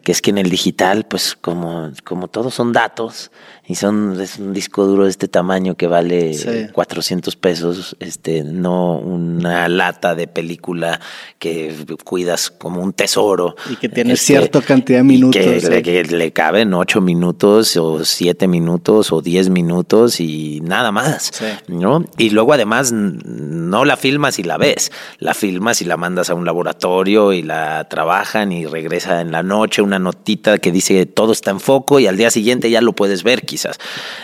Que 0.04 0.12
es 0.12 0.21
que 0.21 0.32
en 0.32 0.38
el 0.38 0.49
digital, 0.49 1.06
pues 1.06 1.36
como, 1.36 1.91
como 2.04 2.28
todos 2.28 2.54
son 2.54 2.73
datos 2.73 3.32
y 3.65 3.76
son 3.76 4.19
es 4.19 4.39
un 4.39 4.52
disco 4.54 4.86
duro 4.86 5.06
de 5.06 5.10
este 5.10 5.30
tamaño 5.30 5.76
que 5.76 5.88
vale 5.88 6.69
400 6.73 7.36
pesos, 7.38 7.95
este, 8.02 8.43
no 8.43 8.97
una 8.97 9.69
lata 9.69 10.15
de 10.15 10.28
película 10.28 10.99
que 11.39 11.73
cuidas 12.04 12.52
como 12.52 12.82
un 12.82 12.91
tesoro. 12.91 13.56
Y 13.71 13.78
que 13.78 13.88
tiene 13.88 14.13
este, 14.13 14.26
cierta 14.26 14.62
cantidad 14.62 14.99
de 14.99 15.04
minutos. 15.04 15.41
Que, 15.41 16.04
le, 16.04 16.34
caben 16.34 16.73
8 16.73 16.99
minutos 16.99 17.78
o 17.78 18.04
7 18.04 18.49
minutos 18.49 19.13
o 19.13 19.21
10 19.21 19.49
minutos 19.49 20.19
y 20.19 20.60
nada 20.62 20.91
más. 20.91 21.32
¿no? 21.67 22.04
Y 22.17 22.32
luego 22.32 22.52
además 22.52 22.91
no 22.91 23.86
la 23.86 23.95
filmas 23.95 24.39
y 24.39 24.43
la 24.43 24.58
ves, 24.58 24.91
la 25.19 25.34
filmas 25.34 25.82
y 25.82 25.86
la 25.86 25.95
mandas 25.95 26.30
a 26.30 26.36
un 26.36 26.43
laboratorio 26.43 27.32
y 27.32 27.43
la 27.43 27.88
trabajan 27.89 28.52
y 28.52 28.65
regresa 28.65 29.21
en 29.21 29.32
la 29.32 29.41
noche 29.41 29.82
una 29.82 29.99
notita 29.99 30.58
que 30.58 30.71
dice 30.73 31.06
todo 31.06 31.32
está 31.32 31.52
en 31.52 31.62
foco 31.62 32.02
y 32.02 32.08
al 32.08 32.17
día 32.17 32.30
siguiente 32.30 32.69
ya 32.69 32.82
lo 32.82 32.93
puedes 32.93 33.23
ver 33.23 33.45
quizás. 33.54 33.78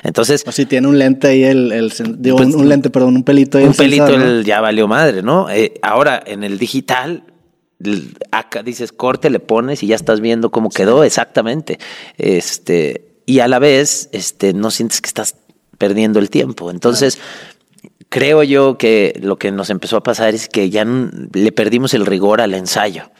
Entonces... 0.04 0.44
O 0.48 0.52
si 0.52 0.66
tiene 0.66 0.88
un 0.88 0.98
lente 0.98 1.28
ahí, 1.28 1.44
el, 1.44 1.94
digo, 2.18 2.38
pues, 2.38 2.56
un, 2.56 2.68
lente, 2.68 2.90
perdón, 2.90 3.16
un 3.16 3.24
pelito 3.24 3.60
ahí. 3.60 3.66
Un 3.66 3.76
pelito 3.76 4.42
ya 4.42 4.60
valió 4.60 4.88
madre, 4.88 5.22
¿no? 5.22 5.50
Eh, 5.50 5.74
ahora 5.84 6.22
en 6.26 6.44
el 6.44 6.58
digital 6.58 7.24
acá 8.32 8.64
dices 8.64 8.92
corte, 8.92 9.30
le 9.30 9.40
pones 9.40 9.84
y 9.84 9.88
ya 9.88 9.96
estás 9.96 10.20
viendo 10.20 10.50
cómo 10.50 10.70
quedó 10.70 11.04
exactamente. 11.04 11.80
Este, 12.18 13.06
y 13.26 13.40
a 13.40 13.48
la 13.48 13.60
vez, 13.60 14.10
este, 14.12 14.54
no 14.54 14.72
sientes 14.72 15.02
que 15.02 15.08
estás 15.08 15.36
perdiendo 15.78 16.20
el 16.20 16.30
tiempo. 16.30 16.72
Entonces, 16.72 17.20
creo 18.10 18.44
yo 18.44 18.78
que 18.78 19.18
lo 19.22 19.38
que 19.38 19.52
nos 19.52 19.70
empezó 19.70 19.98
a 19.98 20.04
pasar 20.04 20.34
es 20.34 20.50
que 20.50 20.70
ya 20.70 20.86
le 20.86 21.52
perdimos 21.52 21.94
el 21.94 22.06
rigor 22.06 22.42
al 22.42 22.54
ensayo. 22.54 23.12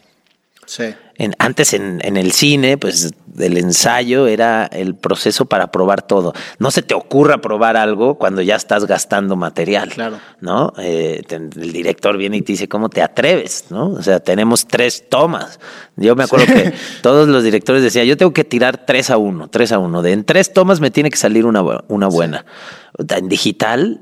Sí. 0.66 0.94
En, 1.20 1.34
antes 1.38 1.74
en, 1.74 2.00
en, 2.02 2.16
el 2.16 2.32
cine, 2.32 2.78
pues 2.78 3.10
el 3.38 3.58
ensayo 3.58 4.26
era 4.26 4.64
el 4.64 4.94
proceso 4.94 5.44
para 5.44 5.70
probar 5.70 6.00
todo. 6.00 6.32
No 6.58 6.70
se 6.70 6.80
te 6.80 6.94
ocurra 6.94 7.42
probar 7.42 7.76
algo 7.76 8.14
cuando 8.14 8.40
ya 8.40 8.56
estás 8.56 8.86
gastando 8.86 9.36
material. 9.36 9.90
Claro. 9.90 10.18
¿No? 10.40 10.72
Eh, 10.78 11.22
el 11.28 11.72
director 11.72 12.16
viene 12.16 12.38
y 12.38 12.40
te 12.40 12.52
dice, 12.52 12.68
¿cómo 12.68 12.88
te 12.88 13.02
atreves? 13.02 13.66
¿No? 13.68 13.90
O 13.90 14.02
sea, 14.02 14.20
tenemos 14.20 14.66
tres 14.66 15.10
tomas. 15.10 15.60
Yo 15.96 16.16
me 16.16 16.24
acuerdo 16.24 16.46
que 16.46 16.72
todos 17.02 17.28
los 17.28 17.44
directores 17.44 17.82
decían, 17.82 18.06
yo 18.06 18.16
tengo 18.16 18.32
que 18.32 18.44
tirar 18.44 18.86
tres 18.86 19.10
a 19.10 19.18
uno, 19.18 19.48
tres 19.48 19.72
a 19.72 19.78
uno. 19.78 20.00
De 20.00 20.12
en 20.12 20.24
tres 20.24 20.54
tomas 20.54 20.80
me 20.80 20.90
tiene 20.90 21.10
que 21.10 21.18
salir 21.18 21.44
una, 21.44 21.62
una 21.88 22.08
buena. 22.08 22.46
En 22.96 23.28
digital 23.28 24.00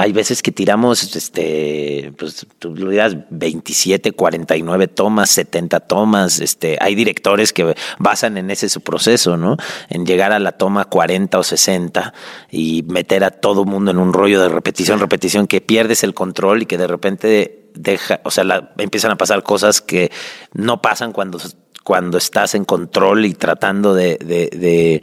hay 0.00 0.12
veces 0.12 0.42
que 0.42 0.52
tiramos, 0.52 1.16
este, 1.16 2.12
pues 2.16 2.46
tú 2.60 2.72
lo 2.76 2.88
dirás, 2.88 3.16
27, 3.30 4.12
49 4.12 4.86
tomas, 4.86 5.28
70 5.30 5.80
tomas. 5.80 6.38
Este, 6.38 6.78
hay 6.80 6.94
directores 6.94 7.52
que 7.52 7.74
basan 7.98 8.38
en 8.38 8.52
ese 8.52 8.68
su 8.68 8.80
proceso, 8.80 9.36
¿no? 9.36 9.56
En 9.88 10.06
llegar 10.06 10.30
a 10.30 10.38
la 10.38 10.52
toma 10.52 10.84
40 10.84 11.36
o 11.36 11.42
60 11.42 12.14
y 12.48 12.84
meter 12.84 13.24
a 13.24 13.32
todo 13.32 13.64
mundo 13.64 13.90
en 13.90 13.98
un 13.98 14.12
rollo 14.12 14.40
de 14.40 14.48
repetición, 14.48 15.00
repetición, 15.00 15.48
que 15.48 15.60
pierdes 15.60 16.04
el 16.04 16.14
control 16.14 16.62
y 16.62 16.66
que 16.66 16.78
de 16.78 16.86
repente 16.86 17.70
deja, 17.74 18.20
o 18.22 18.30
sea, 18.30 18.70
empiezan 18.78 19.10
a 19.10 19.18
pasar 19.18 19.42
cosas 19.42 19.80
que 19.80 20.12
no 20.52 20.80
pasan 20.80 21.10
cuando, 21.10 21.40
cuando 21.82 22.18
estás 22.18 22.54
en 22.54 22.64
control 22.64 23.24
y 23.24 23.34
tratando 23.34 23.94
de, 23.94 24.16
de 24.20 25.02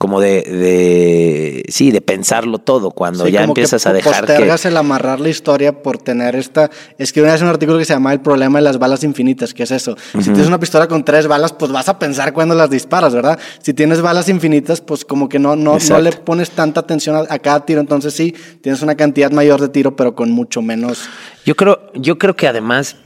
como 0.00 0.18
de, 0.18 0.40
de, 0.44 1.62
sí, 1.68 1.90
de 1.90 2.00
pensarlo 2.00 2.56
todo, 2.56 2.90
cuando 2.90 3.28
ya 3.28 3.44
empiezas 3.44 3.86
a 3.86 3.92
dejar 3.92 4.24
que... 4.24 4.68
el 4.68 4.76
amarrar 4.78 5.20
la 5.20 5.28
historia 5.28 5.82
por 5.82 5.98
tener 5.98 6.36
esta... 6.36 6.70
Es 6.96 7.12
que 7.12 7.20
una 7.20 7.32
vez 7.32 7.42
un 7.42 7.48
artículo 7.48 7.76
que 7.76 7.84
se 7.84 7.92
llama 7.92 8.10
El 8.14 8.20
problema 8.20 8.60
de 8.60 8.62
las 8.62 8.78
balas 8.78 9.04
infinitas, 9.04 9.52
que 9.52 9.64
es 9.64 9.70
eso. 9.70 9.98
Si 10.14 10.24
tienes 10.24 10.46
una 10.46 10.58
pistola 10.58 10.88
con 10.88 11.04
tres 11.04 11.26
balas, 11.26 11.52
pues 11.52 11.70
vas 11.70 11.90
a 11.90 11.98
pensar 11.98 12.32
cuando 12.32 12.54
las 12.54 12.70
disparas, 12.70 13.14
¿verdad? 13.14 13.38
Si 13.60 13.74
tienes 13.74 14.00
balas 14.00 14.30
infinitas, 14.30 14.80
pues 14.80 15.04
como 15.04 15.28
que 15.28 15.38
no, 15.38 15.54
no, 15.54 15.76
no 15.76 16.00
le 16.00 16.12
pones 16.12 16.52
tanta 16.52 16.80
atención 16.80 17.16
a, 17.16 17.26
a, 17.28 17.38
cada 17.38 17.66
tiro, 17.66 17.82
entonces 17.82 18.14
sí, 18.14 18.34
tienes 18.62 18.80
una 18.80 18.94
cantidad 18.94 19.30
mayor 19.30 19.60
de 19.60 19.68
tiro, 19.68 19.96
pero 19.96 20.14
con 20.14 20.30
mucho 20.30 20.62
menos... 20.62 21.10
Yo 21.44 21.54
creo, 21.56 21.92
yo 21.92 22.16
creo 22.16 22.34
que 22.34 22.48
además, 22.48 22.96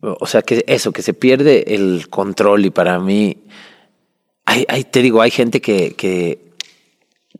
o 0.00 0.26
sea, 0.26 0.40
que 0.40 0.64
eso, 0.66 0.92
que 0.92 1.02
se 1.02 1.12
pierde 1.12 1.74
el 1.74 2.08
control 2.08 2.64
y 2.64 2.70
para 2.70 2.98
mí 2.98 3.44
hay, 4.68 4.84
te 4.84 5.02
digo, 5.02 5.22
hay 5.22 5.30
gente 5.30 5.60
que, 5.60 5.94
que 5.94 6.50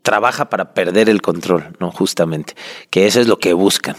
trabaja 0.01 0.49
para 0.49 0.73
perder 0.73 1.09
el 1.09 1.21
control, 1.21 1.75
¿no? 1.79 1.91
Justamente, 1.91 2.55
que 2.89 3.07
eso 3.07 3.19
es 3.19 3.27
lo 3.27 3.39
que 3.39 3.53
buscan. 3.53 3.95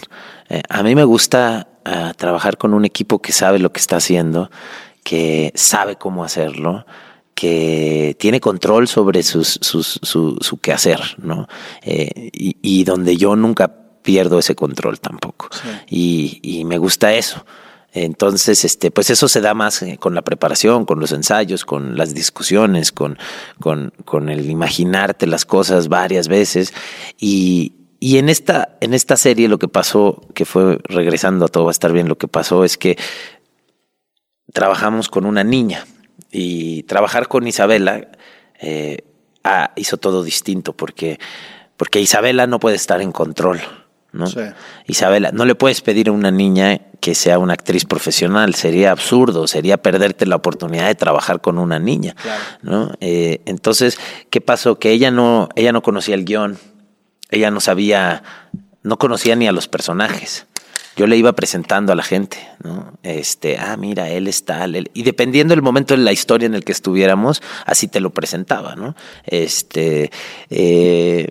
Eh, 0.48 0.62
a 0.68 0.83
mí 0.83 0.94
me 0.94 1.05
gusta 1.05 1.68
ah, 1.85 2.12
trabajar 2.16 2.59
con 2.59 2.75
un 2.75 2.85
equipo 2.85 3.20
que 3.20 3.33
sabe 3.33 3.59
lo 3.59 3.72
que 3.72 3.81
está 3.81 3.96
haciendo, 3.96 4.51
que 5.05 5.53
sabe 5.55 5.96
cómo 5.96 6.25
hacerlo, 6.25 6.87
que 7.35 8.16
tiene 8.18 8.40
control 8.40 8.88
sobre 8.88 9.22
sus, 9.22 9.59
sus, 9.61 9.98
su, 10.03 10.37
su 10.40 10.59
quehacer, 10.59 11.01
¿no? 11.18 11.48
Eh, 11.83 12.31
y, 12.33 12.57
y, 12.62 12.85
donde 12.85 13.16
yo 13.16 13.37
nunca 13.37 13.72
pierdo 14.03 14.38
ese 14.38 14.55
control 14.55 15.01
tampoco. 15.01 15.48
Y, 15.88 16.40
y 16.42 16.64
me 16.64 16.79
gusta 16.79 17.14
eso. 17.14 17.44
Entonces, 17.92 18.64
este, 18.64 18.90
pues 18.90 19.11
eso 19.11 19.28
se 19.28 19.42
da 19.42 19.52
más 19.52 19.83
eh, 19.83 19.98
con 19.98 20.14
la 20.14 20.22
preparación, 20.22 20.87
con 20.87 20.98
los 20.98 21.12
ensayos, 21.12 21.64
con 21.64 21.96
las 21.96 22.14
discusiones, 22.14 22.90
con, 22.90 23.18
con, 23.61 23.92
con 24.05 24.31
el 24.31 24.48
imaginarte 24.48 25.26
las 25.26 25.44
cosas 25.44 25.88
varias 25.88 26.26
veces. 26.28 26.72
Y, 27.18 27.74
y 28.00 28.16
en 28.16 28.31
esta, 28.31 28.76
en 28.81 28.94
esta 28.94 29.16
serie 29.16 29.46
lo 29.46 29.59
que 29.59 29.68
pasó, 29.68 30.26
que 30.35 30.46
fue 30.46 30.78
regresando 30.85 31.44
a 31.44 31.48
todo 31.48 31.64
va 31.64 31.70
a 31.70 31.72
estar 31.72 31.92
bien, 31.92 32.09
lo 32.09 32.16
que 32.16 32.28
pasó 32.28 32.64
es 32.64 32.78
que 32.78 32.96
trabajamos 34.52 35.09
con 35.09 35.26
una 35.26 35.44
niña 35.44 35.87
y 36.31 36.85
trabajar 36.85 37.28
con 37.28 37.46
Isabela 37.46 38.09
eh, 38.61 39.05
ah, 39.44 39.72
hizo 39.76 39.98
todo 39.98 40.24
distinto 40.24 40.72
porque, 40.72 41.18
porque 41.76 42.00
Isabela 42.00 42.46
no 42.46 42.59
puede 42.59 42.76
estar 42.76 43.02
en 43.02 43.12
control. 43.12 43.61
¿No? 44.12 44.27
Isabela, 44.87 45.33
no 45.33 45.44
le 45.44 45.55
puedes 45.55 45.81
pedir 45.81 46.09
a 46.09 46.12
una 46.12 46.31
niña 46.31 46.81
que 47.01 47.14
sea 47.14 47.38
una 47.38 47.55
actriz 47.55 47.85
profesional, 47.85 48.55
sería 48.55 48.92
absurdo, 48.92 49.48
sería 49.48 49.79
perderte 49.79 50.27
la 50.27 50.37
oportunidad 50.37 50.87
de 50.87 50.94
trabajar 50.94 51.40
con 51.40 51.59
una 51.59 51.79
niña, 51.79 52.14
¿no? 52.62 52.92
Eh, 53.01 53.40
entonces, 53.46 53.98
¿qué 54.31 54.40
pasó? 54.40 54.79
Que 54.79 54.92
ella 54.92 55.11
no, 55.11 55.48
ella 55.57 55.72
no 55.72 55.83
conocía 55.83 56.14
el 56.14 56.25
guion, 56.25 56.59
ella 57.31 57.51
no 57.51 57.61
sabía, 57.61 58.22
no 58.83 58.98
conocía 58.98 59.35
ni 59.35 59.48
a 59.48 59.53
los 59.53 59.66
personajes. 59.66 60.46
Yo 60.94 61.07
le 61.07 61.16
iba 61.16 61.33
presentando 61.33 61.92
a 61.92 61.96
la 61.96 62.03
gente, 62.03 62.37
¿no? 62.62 62.98
Este, 63.03 63.59
ah, 63.59 63.79
mira, 63.79 64.11
él 64.11 64.29
es 64.29 64.44
tal, 64.44 64.90
y 64.92 65.03
dependiendo 65.03 65.53
del 65.53 65.62
momento 65.62 65.96
de 65.96 66.03
la 66.03 66.12
historia 66.12 66.46
en 66.46 66.55
el 66.55 66.64
que 66.64 66.72
estuviéramos, 66.72 67.42
así 67.64 67.88
te 67.88 68.01
lo 68.01 68.11
presentaba, 68.11 68.77
¿no? 68.77 68.94
Este, 69.25 70.11
eh, 70.51 71.29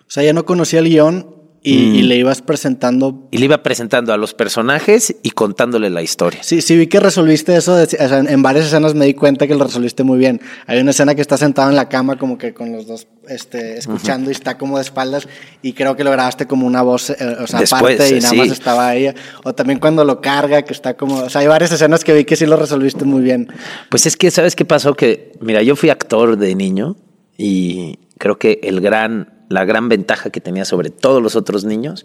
o 0.00 0.10
sea, 0.10 0.24
ella 0.24 0.32
no 0.32 0.44
conocía 0.44 0.80
el 0.80 0.88
guion 0.88 1.33
y, 1.66 2.02
mm. 2.02 2.06
le 2.08 2.16
ibas 2.16 2.42
presentando. 2.42 3.26
Y 3.30 3.38
le 3.38 3.46
iba 3.46 3.62
presentando 3.62 4.12
a 4.12 4.18
los 4.18 4.34
personajes 4.34 5.16
y 5.22 5.30
contándole 5.30 5.88
la 5.88 6.02
historia. 6.02 6.42
Sí, 6.42 6.60
sí, 6.60 6.76
vi 6.76 6.88
que 6.88 7.00
resolviste 7.00 7.56
eso. 7.56 7.76
en 7.80 8.42
varias 8.42 8.66
escenas 8.66 8.94
me 8.94 9.06
di 9.06 9.14
cuenta 9.14 9.46
que 9.46 9.54
lo 9.54 9.64
resolviste 9.64 10.04
muy 10.04 10.18
bien. 10.18 10.42
Hay 10.66 10.78
una 10.78 10.90
escena 10.90 11.14
que 11.14 11.22
está 11.22 11.38
sentado 11.38 11.70
en 11.70 11.76
la 11.76 11.88
cama, 11.88 12.18
como 12.18 12.36
que 12.36 12.52
con 12.52 12.70
los 12.70 12.86
dos 12.86 13.06
este, 13.28 13.78
escuchando 13.78 14.30
y 14.30 14.32
está 14.32 14.58
como 14.58 14.76
de 14.76 14.82
espaldas. 14.82 15.26
Y 15.62 15.72
creo 15.72 15.96
que 15.96 16.04
lo 16.04 16.10
grabaste 16.10 16.46
como 16.46 16.66
una 16.66 16.82
voz, 16.82 17.08
eh, 17.08 17.16
o 17.40 17.46
sea, 17.46 17.60
aparte 17.60 18.14
y 18.14 18.20
nada 18.20 18.34
más 18.34 18.50
estaba 18.50 18.94
ella. 18.94 19.14
O 19.42 19.54
también 19.54 19.80
cuando 19.80 20.04
lo 20.04 20.20
carga, 20.20 20.62
que 20.62 20.74
está 20.74 20.98
como. 20.98 21.20
O 21.20 21.30
sea, 21.30 21.40
hay 21.40 21.46
varias 21.46 21.72
escenas 21.72 22.04
que 22.04 22.12
vi 22.12 22.26
que 22.26 22.36
sí 22.36 22.44
lo 22.44 22.56
resolviste 22.56 23.06
muy 23.06 23.22
bien. 23.22 23.48
Pues 23.88 24.04
es 24.04 24.18
que, 24.18 24.30
¿sabes 24.30 24.54
qué 24.54 24.66
pasó? 24.66 24.92
Que, 24.92 25.32
mira, 25.40 25.62
yo 25.62 25.76
fui 25.76 25.88
actor 25.88 26.36
de 26.36 26.54
niño 26.54 26.96
y 27.38 28.00
creo 28.18 28.38
que 28.38 28.60
el 28.62 28.82
gran 28.82 29.33
la 29.54 29.64
gran 29.64 29.88
ventaja 29.88 30.30
que 30.30 30.40
tenía 30.40 30.64
sobre 30.64 30.90
todos 30.90 31.22
los 31.22 31.36
otros 31.36 31.64
niños 31.64 32.04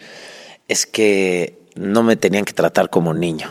es 0.67 0.85
que 0.85 1.59
no 1.75 2.03
me 2.03 2.15
tenían 2.15 2.45
que 2.45 2.53
tratar 2.53 2.89
como 2.89 3.13
niño. 3.13 3.49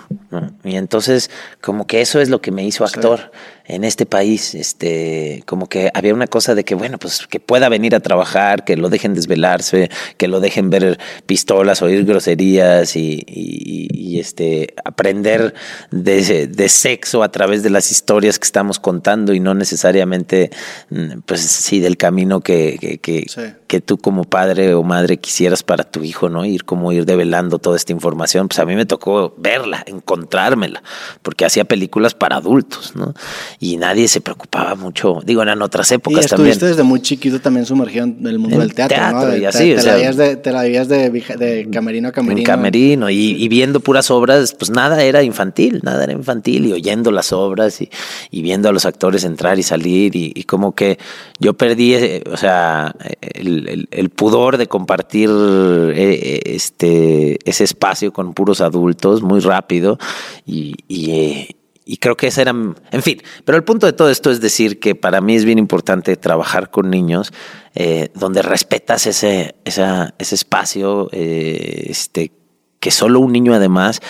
Y 0.64 0.76
entonces, 0.76 1.30
como 1.60 1.86
que 1.86 2.00
eso 2.00 2.20
es 2.20 2.28
lo 2.28 2.40
que 2.40 2.50
me 2.50 2.64
hizo 2.64 2.84
actor 2.84 3.32
en 3.68 3.84
este 3.84 4.06
país. 4.06 4.54
Este, 4.54 5.42
como 5.46 5.68
que 5.68 5.90
había 5.94 6.14
una 6.14 6.26
cosa 6.26 6.54
de 6.54 6.64
que, 6.64 6.74
bueno, 6.74 6.98
pues 6.98 7.26
que 7.26 7.38
pueda 7.38 7.68
venir 7.68 7.94
a 7.94 8.00
trabajar, 8.00 8.64
que 8.64 8.76
lo 8.76 8.88
dejen 8.88 9.14
desvelarse, 9.14 9.90
que 10.16 10.26
lo 10.26 10.40
dejen 10.40 10.70
ver 10.70 10.98
pistolas, 11.26 11.82
oír 11.82 12.04
groserías 12.04 12.96
y, 12.96 13.22
y, 13.26 14.18
este, 14.18 14.74
aprender 14.84 15.54
de, 15.92 16.48
de, 16.48 16.68
sexo 16.68 17.22
a 17.22 17.30
través 17.30 17.62
de 17.62 17.70
las 17.70 17.92
historias 17.92 18.38
que 18.38 18.44
estamos 18.44 18.80
contando 18.80 19.32
y 19.32 19.38
no 19.38 19.54
necesariamente, 19.54 20.50
mm, 20.90 21.20
pues 21.24 21.42
sí, 21.42 21.78
del 21.78 21.96
camino 21.96 22.40
que, 22.40 22.78
que, 22.80 22.98
que, 22.98 23.26
que 23.68 23.80
tú 23.80 23.98
como 23.98 24.24
padre 24.24 24.74
o 24.74 24.82
madre 24.82 25.18
quisieras 25.18 25.62
para 25.62 25.84
tu 25.84 26.02
hijo, 26.02 26.28
¿no? 26.28 26.44
Ir 26.44 26.64
como 26.64 26.90
ir 26.90 27.04
develando 27.04 27.58
toda 27.58 27.76
esta 27.76 27.92
información 27.92 28.48
pues 28.48 28.58
a 28.58 28.64
mí 28.64 28.74
me 28.74 28.86
tocó 28.86 29.34
verla, 29.36 29.82
encontrármela, 29.86 30.82
porque 31.22 31.44
hacía 31.44 31.64
películas 31.64 32.14
para 32.14 32.36
adultos, 32.36 32.96
¿no? 32.96 33.14
Y 33.60 33.76
nadie 33.76 34.06
se 34.08 34.20
preocupaba 34.20 34.74
mucho. 34.76 35.18
Digo, 35.24 35.42
eran 35.42 35.60
otras 35.62 35.90
Y 35.90 35.94
épocas 35.96 36.26
estuviste 36.26 36.58
también. 36.60 36.70
desde 36.76 36.82
muy 36.84 37.00
chiquito 37.02 37.40
también 37.40 37.66
sumergido 37.66 38.04
en 38.04 38.24
el 38.26 38.38
mundo 38.38 38.54
En 38.56 38.60
del 38.62 38.74
teatro, 38.74 38.96
¿no? 38.96 39.10
teatro 39.10 39.36
y 39.36 39.40
Te- 39.40 39.46
así, 39.48 39.64
te, 39.72 39.76
o 39.76 39.80
sea, 39.80 39.98
la 39.98 40.12
de, 40.12 40.36
te 40.36 40.52
la 40.52 40.62
vivías 40.62 40.88
de, 40.88 41.10
de 41.10 41.68
camerino 41.72 42.08
a 42.08 42.12
camerino. 42.12 42.38
En 42.38 42.44
camerino 42.44 43.10
y, 43.10 43.16
y 43.42 43.48
viendo 43.48 43.80
puras 43.80 44.10
obras, 44.10 44.54
pues 44.54 44.70
nada 44.70 45.02
era 45.02 45.22
infantil, 45.22 45.80
nada 45.82 46.04
era 46.04 46.12
infantil 46.12 46.66
y 46.66 46.72
oyendo 46.72 47.10
las 47.10 47.32
obras 47.32 47.80
y, 47.80 47.90
y 48.30 48.42
viendo 48.42 48.68
a 48.68 48.72
los 48.72 48.86
actores 48.86 49.24
entrar 49.24 49.58
y 49.58 49.62
salir 49.64 50.14
y, 50.14 50.32
y 50.34 50.44
como 50.44 50.74
que 50.74 50.98
yo 51.40 51.54
perdí, 51.54 51.94
eh, 51.94 52.22
o 52.32 52.36
sea, 52.36 52.94
el, 53.20 53.68
el- 53.68 53.88
el 53.90 54.10
pudor 54.10 54.56
de 54.56 54.66
compartir 54.68 55.30
eh, 55.32 56.40
este, 56.44 57.38
ese 57.48 57.64
espacio 57.64 58.12
con 58.12 58.34
puros 58.34 58.60
adultos 58.60 59.22
muy 59.22 59.40
rápido 59.40 59.98
y, 60.46 60.74
y, 60.86 61.10
eh, 61.10 61.56
y 61.90 61.96
creo 61.96 62.18
que 62.18 62.26
ese 62.26 62.42
era, 62.42 62.50
en 62.50 63.02
fin, 63.02 63.22
pero 63.46 63.56
el 63.56 63.64
punto 63.64 63.86
de 63.86 63.94
todo 63.94 64.10
esto 64.10 64.30
es 64.30 64.42
decir 64.42 64.78
que 64.78 64.94
para 64.94 65.22
mí 65.22 65.34
es 65.36 65.46
bien 65.46 65.58
importante 65.58 66.16
trabajar 66.18 66.70
con 66.70 66.90
niños 66.90 67.32
eh, 67.74 68.10
donde 68.14 68.42
respetas 68.42 69.06
ese, 69.06 69.54
esa- 69.64 70.14
ese 70.18 70.34
espacio, 70.34 71.08
eh, 71.12 71.86
este, 71.88 72.30
que 72.78 72.90
solo 72.90 73.20
un 73.20 73.32
niño 73.32 73.54
además 73.54 74.00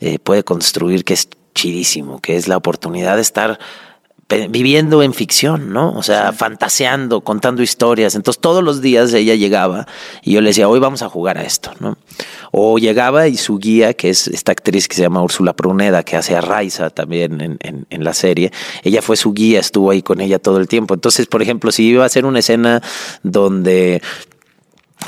eh, 0.00 0.18
puede 0.18 0.42
construir, 0.42 1.04
que 1.04 1.14
es 1.14 1.28
chidísimo, 1.54 2.20
que 2.20 2.34
es 2.36 2.48
la 2.48 2.56
oportunidad 2.56 3.14
de 3.14 3.22
estar 3.22 3.58
viviendo 4.50 5.02
en 5.02 5.14
ficción, 5.14 5.72
¿no? 5.72 5.92
O 5.92 6.02
sea, 6.02 6.32
fantaseando, 6.34 7.22
contando 7.22 7.62
historias. 7.62 8.14
Entonces 8.14 8.40
todos 8.40 8.62
los 8.62 8.82
días 8.82 9.14
ella 9.14 9.34
llegaba 9.34 9.86
y 10.22 10.32
yo 10.32 10.42
le 10.42 10.50
decía, 10.50 10.68
hoy 10.68 10.80
vamos 10.80 11.00
a 11.02 11.08
jugar 11.08 11.38
a 11.38 11.44
esto, 11.44 11.72
¿no? 11.80 11.96
O 12.52 12.78
llegaba 12.78 13.26
y 13.28 13.38
su 13.38 13.58
guía, 13.58 13.94
que 13.94 14.10
es 14.10 14.28
esta 14.28 14.52
actriz 14.52 14.86
que 14.86 14.96
se 14.96 15.02
llama 15.02 15.22
Úrsula 15.22 15.54
Pruneda, 15.54 16.02
que 16.02 16.16
hace 16.16 16.36
a 16.36 16.42
Raiza 16.42 16.90
también 16.90 17.40
en, 17.40 17.56
en- 17.60 17.86
en 17.88 18.04
la 18.04 18.12
serie, 18.12 18.52
ella 18.82 19.00
fue 19.00 19.16
su 19.16 19.32
guía, 19.32 19.60
estuvo 19.60 19.90
ahí 19.90 20.02
con 20.02 20.20
ella 20.20 20.38
todo 20.38 20.58
el 20.58 20.68
tiempo. 20.68 20.92
Entonces, 20.92 21.26
por 21.26 21.40
ejemplo, 21.40 21.72
si 21.72 21.84
iba 21.84 22.02
a 22.02 22.06
hacer 22.06 22.26
una 22.26 22.40
escena 22.40 22.82
donde 23.22 24.02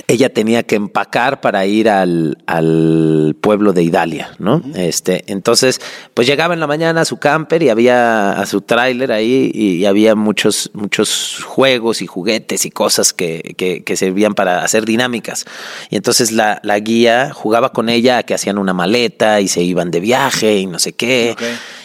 ella 0.07 0.33
tenía 0.33 0.62
que 0.62 0.76
empacar 0.76 1.40
para 1.40 1.66
ir 1.66 1.88
al, 1.88 2.38
al 2.46 3.37
pueblo 3.40 3.72
de 3.72 3.83
Idalia, 3.83 4.33
¿no? 4.38 4.62
Este, 4.74 5.24
entonces, 5.26 5.81
pues 6.14 6.26
llegaba 6.29 6.55
en 6.55 6.61
la 6.61 6.66
mañana 6.66 7.00
a 7.00 7.05
su 7.05 7.18
camper 7.18 7.62
y 7.62 7.68
había 7.70 8.33
a 8.33 8.46
su 8.46 8.61
tráiler 8.61 9.11
ahí 9.12 9.50
y, 9.53 9.76
y 9.76 9.87
había 9.87 10.14
muchos, 10.14 10.70
muchos 10.74 11.42
juegos 11.44 12.03
y 12.03 12.07
juguetes 12.07 12.64
y 12.66 12.70
cosas 12.70 13.12
que, 13.12 13.55
que, 13.57 13.83
que 13.83 13.96
servían 13.96 14.35
para 14.35 14.62
hacer 14.62 14.85
dinámicas. 14.85 15.44
Y 15.90 15.96
entonces 15.96 16.31
la, 16.31 16.61
la 16.62 16.79
guía 16.79 17.33
jugaba 17.33 17.72
con 17.72 17.88
ella 17.88 18.18
a 18.18 18.22
que 18.22 18.35
hacían 18.35 18.59
una 18.59 18.72
maleta 18.72 19.40
y 19.40 19.48
se 19.48 19.62
iban 19.62 19.90
de 19.90 20.00
viaje 20.00 20.59
y 20.59 20.66
no 20.66 20.79
sé 20.79 20.92
qué. 20.92 21.37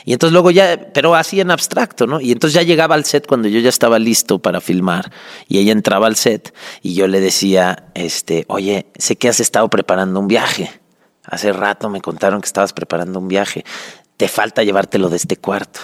Y 0.06 0.14
entonces 0.14 0.34
luego 0.34 0.52
ya, 0.52 0.92
pero 0.94 1.16
así 1.16 1.42
en 1.42 1.50
abstracto, 1.50 2.06
¿no? 2.06 2.22
Y 2.22 2.32
entonces 2.32 2.54
ya 2.54 2.62
llegaba 2.62 2.94
al 2.94 3.06
set 3.06 3.26
cuando 3.26 3.48
yo 3.48 3.60
ya 3.60 3.70
estaba 3.70 3.98
listo 3.98 4.38
para 4.38 4.62
filmar 4.62 5.12
y 5.48 5.58
ella 5.58 5.72
entraba 5.72 6.06
al 6.06 6.16
set 6.16 6.54
y 6.84 6.94
yo 6.94 7.08
le 7.08 7.20
decía, 7.20 7.86
este, 7.96 8.46
oye, 8.48 8.86
sé 8.98 9.16
que 9.16 9.30
has 9.30 9.40
estado 9.40 9.70
preparando 9.70 10.20
un 10.20 10.28
viaje. 10.28 10.70
Hace 11.24 11.52
rato 11.52 11.90
me 11.90 12.02
contaron 12.02 12.42
que 12.42 12.46
estabas 12.46 12.74
preparando 12.74 13.20
un 13.20 13.28
viaje. 13.28 13.66
Te 14.18 14.28
falta 14.28 14.64
llevártelo 14.64 15.10
de 15.10 15.16
este 15.16 15.38
cuarto. 15.38 15.80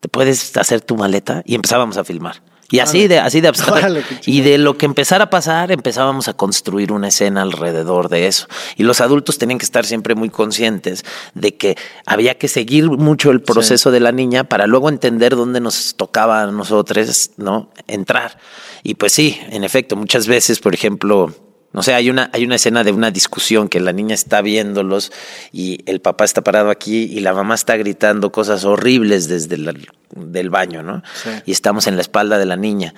¿Te 0.00 0.08
puedes 0.08 0.56
hacer 0.56 0.82
tu 0.82 0.96
maleta? 0.96 1.42
Y 1.46 1.54
empezábamos 1.54 1.96
a 1.96 2.04
filmar. 2.04 2.42
Y 2.70 2.80
así 2.80 3.08
de, 3.08 3.18
así 3.18 3.40
de 3.40 3.48
abstracto. 3.48 3.86
Y 4.26 4.40
de 4.40 4.58
lo 4.58 4.76
que 4.76 4.86
empezara 4.86 5.24
a 5.24 5.30
pasar, 5.30 5.70
empezábamos 5.70 6.28
a 6.28 6.34
construir 6.34 6.92
una 6.92 7.08
escena 7.08 7.42
alrededor 7.42 8.08
de 8.08 8.26
eso. 8.26 8.48
Y 8.76 8.82
los 8.82 9.00
adultos 9.00 9.38
tenían 9.38 9.58
que 9.58 9.64
estar 9.64 9.84
siempre 9.84 10.14
muy 10.14 10.30
conscientes 10.30 11.04
de 11.34 11.56
que 11.56 11.76
había 12.06 12.36
que 12.38 12.48
seguir 12.48 12.90
mucho 12.90 13.30
el 13.30 13.40
proceso 13.40 13.90
de 13.90 14.00
la 14.00 14.12
niña 14.12 14.44
para 14.44 14.66
luego 14.66 14.88
entender 14.88 15.36
dónde 15.36 15.60
nos 15.60 15.94
tocaba 15.96 16.42
a 16.42 16.46
nosotros, 16.46 17.30
¿no? 17.36 17.70
Entrar. 17.86 18.38
Y 18.82 18.94
pues 18.94 19.12
sí, 19.12 19.38
en 19.50 19.64
efecto, 19.64 19.96
muchas 19.96 20.26
veces, 20.26 20.60
por 20.60 20.74
ejemplo, 20.74 21.32
no 21.76 21.82
sé, 21.82 21.92
hay 21.92 22.08
una, 22.08 22.30
hay 22.32 22.42
una 22.42 22.54
escena 22.54 22.84
de 22.84 22.90
una 22.90 23.10
discusión 23.10 23.68
que 23.68 23.80
la 23.80 23.92
niña 23.92 24.14
está 24.14 24.40
viéndolos 24.40 25.12
y 25.52 25.80
el 25.84 26.00
papá 26.00 26.24
está 26.24 26.40
parado 26.40 26.70
aquí 26.70 27.02
y 27.02 27.20
la 27.20 27.34
mamá 27.34 27.54
está 27.54 27.76
gritando 27.76 28.32
cosas 28.32 28.64
horribles 28.64 29.28
desde 29.28 29.56
el 29.56 29.86
del 30.14 30.48
baño, 30.48 30.82
¿no? 30.82 31.02
Sí. 31.22 31.28
Y 31.44 31.52
estamos 31.52 31.86
en 31.86 31.96
la 31.96 32.00
espalda 32.00 32.38
de 32.38 32.46
la 32.46 32.56
niña. 32.56 32.94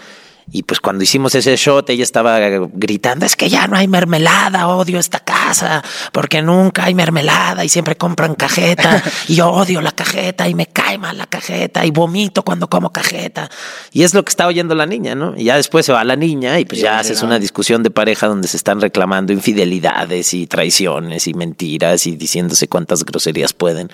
Y 0.50 0.62
pues 0.62 0.80
cuando 0.80 1.04
hicimos 1.04 1.34
ese 1.34 1.54
shot, 1.56 1.90
ella 1.90 2.02
estaba 2.02 2.38
gritando, 2.72 3.26
es 3.26 3.36
que 3.36 3.50
ya 3.50 3.66
no 3.66 3.76
hay 3.76 3.86
mermelada, 3.86 4.68
odio 4.68 4.98
esta 4.98 5.20
casa, 5.20 5.84
porque 6.10 6.40
nunca 6.40 6.84
hay 6.84 6.94
mermelada 6.94 7.66
y 7.66 7.68
siempre 7.68 7.96
compran 7.96 8.34
cajeta, 8.34 9.02
y 9.28 9.34
yo 9.34 9.50
odio 9.50 9.82
la 9.82 9.92
cajeta 9.92 10.48
y 10.48 10.54
me 10.54 10.64
cae 10.66 10.96
mal 10.96 11.18
la 11.18 11.26
cajeta 11.26 11.84
y 11.84 11.90
vomito 11.90 12.44
cuando 12.44 12.68
como 12.68 12.90
cajeta. 12.90 13.50
Y 13.92 14.04
es 14.04 14.14
lo 14.14 14.24
que 14.24 14.30
está 14.30 14.46
oyendo 14.46 14.74
la 14.74 14.86
niña, 14.86 15.14
¿no? 15.14 15.34
Y 15.36 15.44
ya 15.44 15.56
después 15.56 15.84
se 15.84 15.92
va 15.92 16.02
la 16.04 16.16
niña 16.16 16.58
y 16.58 16.64
pues 16.64 16.80
ya 16.80 16.98
haces 16.98 17.22
una 17.22 17.38
discusión 17.38 17.82
de 17.82 17.90
pareja 17.90 18.26
donde 18.26 18.48
se 18.48 18.56
están 18.56 18.80
reclamando 18.80 19.34
infidelidades 19.34 20.32
y 20.32 20.46
traiciones 20.46 21.26
y 21.26 21.34
mentiras 21.34 22.06
y 22.06 22.16
diciéndose 22.16 22.68
cuántas 22.68 23.04
groserías 23.04 23.52
pueden, 23.52 23.90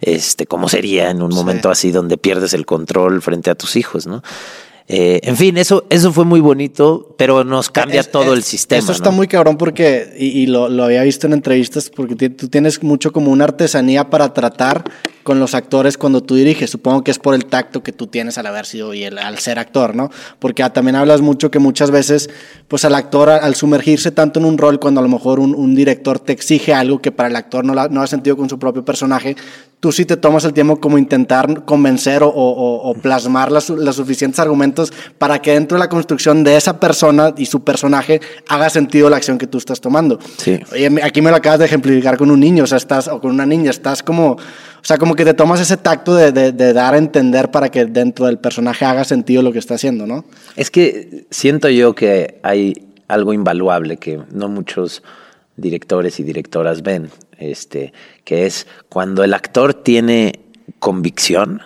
este, 0.00 0.46
como 0.46 0.68
sería 0.68 1.10
en 1.10 1.22
un 1.22 1.32
Sí. 1.32 1.36
momento 1.36 1.68
así 1.70 1.90
donde 1.90 2.16
pierdes 2.16 2.54
el 2.54 2.64
control 2.64 3.20
frente 3.22 3.50
a 3.50 3.56
tus 3.56 3.74
hijos, 3.74 4.06
¿no? 4.06 4.22
Eh, 4.88 5.18
en 5.24 5.36
fin, 5.36 5.56
eso, 5.58 5.84
eso 5.90 6.12
fue 6.12 6.24
muy 6.24 6.38
bonito, 6.38 7.14
pero 7.18 7.42
nos 7.42 7.70
cambia 7.70 8.00
Es- 8.00 8.10
todo 8.12 8.32
es- 8.32 8.38
el 8.38 8.42
sistema. 8.44 8.78
Eso 8.78 8.92
está 8.92 9.10
¿no? 9.10 9.16
muy 9.16 9.26
cabrón 9.26 9.56
porque, 9.58 10.14
y, 10.16 10.26
y 10.26 10.46
lo, 10.46 10.68
lo 10.68 10.84
había 10.84 11.02
visto 11.02 11.26
en 11.26 11.32
entrevistas, 11.32 11.90
porque 11.90 12.30
tú 12.30 12.46
tienes 12.48 12.80
mucho 12.84 13.12
como 13.12 13.32
una 13.32 13.44
artesanía 13.44 14.10
para 14.10 14.32
tratar 14.32 14.84
con 15.24 15.40
los 15.40 15.56
actores 15.56 15.98
cuando 15.98 16.22
tú 16.22 16.36
diriges. 16.36 16.70
Supongo 16.70 17.02
que 17.02 17.10
es 17.10 17.18
por 17.18 17.34
el 17.34 17.46
tacto 17.46 17.82
que 17.82 17.90
tú 17.90 18.06
tienes 18.06 18.38
al 18.38 18.46
haber 18.46 18.64
sido 18.64 18.94
y 18.94 19.02
el- 19.02 19.18
al 19.18 19.38
ser 19.38 19.58
actor, 19.58 19.96
¿no? 19.96 20.08
Porque 20.38 20.62
ah, 20.62 20.72
también 20.72 20.94
hablas 20.94 21.20
mucho 21.20 21.50
que 21.50 21.58
muchas 21.58 21.90
veces, 21.90 22.30
pues 22.68 22.84
al 22.84 22.94
actor, 22.94 23.28
al, 23.28 23.56
sumergirse 23.56 24.12
tanto 24.12 24.38
en 24.38 24.46
un 24.46 24.56
rol, 24.56 24.78
cuando 24.78 25.00
a 25.00 25.02
lo 25.02 25.08
mejor 25.08 25.40
un, 25.40 25.52
un 25.56 25.74
director 25.74 26.20
te 26.20 26.32
exige 26.32 26.74
algo 26.74 27.02
que 27.02 27.10
para 27.10 27.28
el 27.28 27.34
actor 27.34 27.64
no, 27.64 27.74
la- 27.74 27.88
no 27.88 28.02
ha 28.02 28.06
sentido 28.06 28.36
con 28.36 28.48
su 28.48 28.60
propio 28.60 28.84
personaje, 28.84 29.34
tú 29.80 29.90
sí 29.90 30.04
te 30.04 30.16
tomas 30.16 30.44
el 30.44 30.52
tiempo 30.52 30.80
como 30.80 30.96
intentar 30.96 31.64
convencer 31.64 32.22
o, 32.22 32.28
o- 32.28 32.88
o- 32.90 32.94
plasmar 32.94 33.50
las, 33.50 33.68
los 33.68 33.96
suficientes 33.96 34.38
argumentos 34.38 34.75
para 35.18 35.40
que 35.40 35.52
dentro 35.52 35.76
de 35.76 35.84
la 35.84 35.88
construcción 35.88 36.44
de 36.44 36.56
esa 36.56 36.78
persona 36.80 37.32
y 37.36 37.46
su 37.46 37.62
personaje 37.64 38.20
haga 38.48 38.68
sentido 38.70 39.08
la 39.10 39.16
acción 39.16 39.38
que 39.38 39.46
tú 39.46 39.58
estás 39.58 39.80
tomando. 39.80 40.18
Sí. 40.38 40.58
Oye, 40.72 40.90
aquí 41.02 41.22
me 41.22 41.30
lo 41.30 41.36
acabas 41.36 41.58
de 41.60 41.64
ejemplificar 41.66 42.16
con 42.16 42.30
un 42.30 42.40
niño, 42.40 42.64
o 42.64 42.66
sea, 42.66 42.78
estás, 42.78 43.08
o 43.08 43.20
con 43.20 43.30
una 43.30 43.46
niña, 43.46 43.70
estás 43.70 44.02
como, 44.02 44.32
o 44.32 44.38
sea, 44.82 44.98
como 44.98 45.14
que 45.14 45.24
te 45.24 45.34
tomas 45.34 45.60
ese 45.60 45.76
tacto 45.76 46.14
de, 46.14 46.32
de- 46.32 46.52
de 46.52 46.72
dar 46.72 46.94
a 46.94 46.98
entender 46.98 47.50
para 47.50 47.70
que 47.70 47.86
dentro 47.86 48.26
del 48.26 48.38
personaje 48.38 48.84
haga 48.84 49.04
sentido 49.04 49.42
lo 49.42 49.52
que 49.52 49.58
está 49.58 49.74
haciendo, 49.74 50.06
¿no? 50.06 50.24
Es 50.56 50.70
que 50.70 51.26
siento 51.30 51.68
yo 51.68 51.94
que 51.94 52.38
hay 52.42 52.74
algo 53.08 53.32
invaluable 53.32 53.96
que 53.98 54.20
no 54.32 54.48
muchos 54.48 55.02
directores 55.56 56.18
y 56.20 56.22
directoras 56.24 56.82
ven, 56.82 57.10
este, 57.38 57.92
que 58.24 58.46
es 58.46 58.66
cuando 58.88 59.22
el 59.24 59.32
actor 59.34 59.74
tiene 59.74 60.40
convicción, 60.78 61.62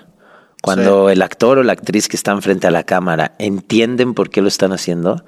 cuando 0.63 1.11
el 1.11 1.23
actor 1.23 1.59
o 1.59 1.63
la 1.63 1.73
actriz 1.73 2.09
que 2.09 2.17
están 2.17 2.43
frente 2.43 2.67
a 2.67 2.71
la 2.71 2.85
cámara 2.85 3.35
entienden 3.39 4.15
por 4.15 4.31
qué 4.31 4.43
lo 4.43 4.49
están 4.49 4.73
haciendo, 4.73 5.25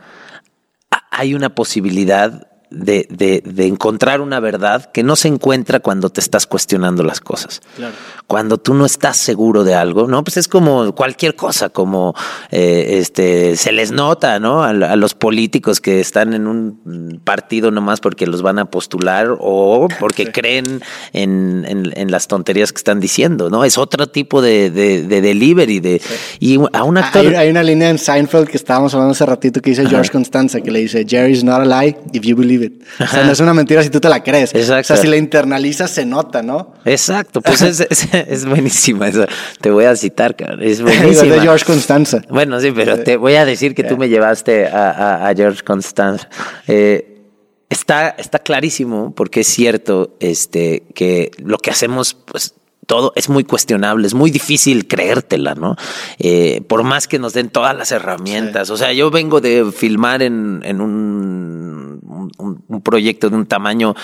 hay 1.11 1.35
una 1.35 1.55
posibilidad 1.55 2.52
de, 2.73 3.07
de- 3.11 3.43
de 3.45 3.67
encontrar 3.67 4.21
una 4.21 4.41
verdad 4.41 4.91
que 4.93 5.03
no 5.03 5.17
se 5.17 5.29
encuentra 5.29 5.81
cuando 5.81 6.11
te 6.11 6.21
estás 6.21 6.47
cuestionando 6.47 7.03
las 7.03 7.21
cosas. 7.21 7.61
Claro. 7.77 7.95
Cuando 8.27 8.59
tú 8.59 8.75
no 8.75 8.87
estás 8.87 9.17
seguro 9.17 9.63
de 9.65 9.75
algo, 9.75 10.07
¿no? 10.09 10.25
Pues 10.25 10.37
es 10.39 10.49
como 10.49 10.95
cualquier 10.95 11.37
cosa, 11.37 11.69
como 11.69 12.15
eh, 12.51 12.97
este 12.99 13.57
se 13.57 13.73
les 13.73 13.93
nota, 13.93 14.39
¿no? 14.41 14.63
A, 14.63 14.71
a 14.71 14.97
los 14.97 15.15
políticos 15.15 15.81
que 15.81 16.01
están 16.01 16.33
en 16.35 16.47
un 16.47 17.21
partido 17.25 17.71
nomás 17.71 18.01
porque 18.01 18.27
los 18.27 18.43
van 18.43 18.59
a 18.59 18.65
postular 18.67 19.37
o 19.39 19.89
porque 20.01 20.27
creen 20.33 20.81
en, 21.13 21.65
en- 21.69 21.93
en 21.95 22.11
las 22.11 22.27
tonterías 22.29 22.73
que 22.73 22.79
están 22.79 23.01
diciendo, 23.01 23.51
¿no? 23.51 23.65
Es 23.65 23.77
otro 23.79 24.07
tipo 24.09 24.41
de, 24.41 24.71
de- 24.71 25.03
de 25.03 25.21
delivery. 25.21 25.81
De, 25.81 26.01
Y 26.41 26.59
a 26.73 26.85
un 26.85 26.97
actor. 26.99 27.27
Hay, 27.27 27.35
hay 27.35 27.51
una 27.51 27.63
línea 27.63 27.91
en 27.91 27.99
Seinfeld 27.99 28.49
que 28.49 28.57
estábamos 28.57 28.95
hablando 28.95 29.13
hace 29.13 29.27
ratito 29.27 29.61
que 29.61 29.71
dice 29.71 29.87
George 29.87 30.11
Constanza, 30.11 30.61
que 30.61 30.71
le 30.71 30.79
dice, 30.81 31.05
Jerry's 31.07 31.45
not 31.45 31.61
a 31.61 31.65
lie 31.83 31.97
if 32.13 32.23
you 32.23 32.37
believe 32.37 32.62
it. 32.65 32.83
O 33.01 33.07
sea, 33.07 33.25
no 33.25 33.33
es 33.33 33.41
una 33.41 33.55
mentira 33.55 33.83
si 33.83 33.91
tú 33.91 34.01
te 34.01 34.09
la 34.09 34.23
crees. 34.23 34.55
Exacto. 34.55 34.93
O 34.93 34.97
sea, 34.97 34.97
si 34.97 35.09
la 35.09 35.17
internalizas 35.17 35.91
se 35.91 36.05
nota, 36.07 36.43
¿no? 36.43 36.75
Exacto, 36.85 37.41
pues 37.41 37.63
es, 37.63 37.81
es, 37.81 38.09
es 38.13 38.45
buenísima 38.45 39.09
esa. 39.09 39.27
Te 39.61 39.71
voy 39.71 39.85
a 39.85 39.97
citar, 39.97 40.37
cabrón. 40.37 40.63
Es 40.63 40.81
buenísima. 40.83 41.35
de 41.35 41.41
George 41.41 41.65
Constanza. 41.65 42.23
Bueno, 42.29 42.61
sí, 42.61 42.73
pero 42.73 42.99
te 43.03 43.17
voy 43.17 43.35
a 43.35 43.45
decir 43.45 43.75
que 43.75 43.85
tú 43.85 43.97
me 43.97 44.09
llevaste 44.09 44.67
a, 44.67 44.91
a- 44.91 45.29
a 45.29 45.35
George 45.35 45.63
Constance. 45.63 46.27
Eh, 46.69 47.21
está, 47.69 48.11
está 48.11 48.39
clarísimo, 48.39 49.15
porque 49.15 49.41
es 49.41 49.47
cierto 49.49 50.17
este, 50.21 50.83
que 50.95 51.31
lo 51.43 51.59
que 51.59 51.71
hacemos, 51.71 52.15
pues 52.15 52.55
todo 52.87 53.13
es 53.15 53.29
muy 53.29 53.45
cuestionable, 53.45 54.07
es 54.07 54.15
muy 54.15 54.31
difícil 54.31 54.87
creértela, 54.89 55.55
¿no? 55.55 55.77
Eh, 56.19 56.63
por 56.69 56.83
más 56.83 57.07
que 57.09 57.19
nos 57.19 57.33
den 57.33 57.49
todas 57.49 57.77
las 57.77 57.93
herramientas. 57.93 58.71
O 58.71 58.77
sea, 58.77 58.93
yo 58.93 59.11
vengo 59.11 59.41
de 59.41 59.71
filmar 59.73 60.23
en, 60.23 60.61
en 60.65 60.81
un, 60.81 62.33
un- 62.39 62.65
un 62.67 62.83
proyecto 62.83 63.31
de 63.31 63.37
un 63.37 63.47
tamaño 63.47 63.95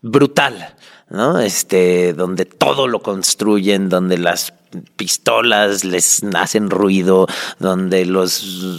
brutal, 0.00 0.74
¿no? 1.10 1.38
Este, 1.40 2.12
donde 2.12 2.44
todo 2.44 2.86
lo 2.88 3.00
construyen, 3.00 3.88
donde 3.88 4.18
las 4.18 4.52
pistolas 4.96 5.84
les 5.84 6.22
hacen 6.34 6.68
ruido, 6.70 7.26
donde 7.58 8.04
los... 8.06 8.32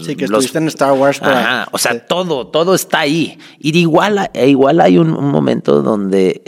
Sí, 0.06 0.16
que 0.16 0.28
los, 0.28 0.54
en 0.56 0.68
Star 0.68 0.94
Wars. 0.94 1.22
Ajá, 1.22 1.68
o 1.72 1.78
sea, 1.78 2.06
todo, 2.06 2.48
todo 2.48 2.76
está 2.76 3.00
ahí. 3.00 3.38
Y 3.60 3.78
igual, 3.78 4.30
igual 4.34 4.82
hay 4.82 4.98
un, 4.98 5.12
un 5.12 5.30
momento 5.30 5.82
donde 5.82 6.42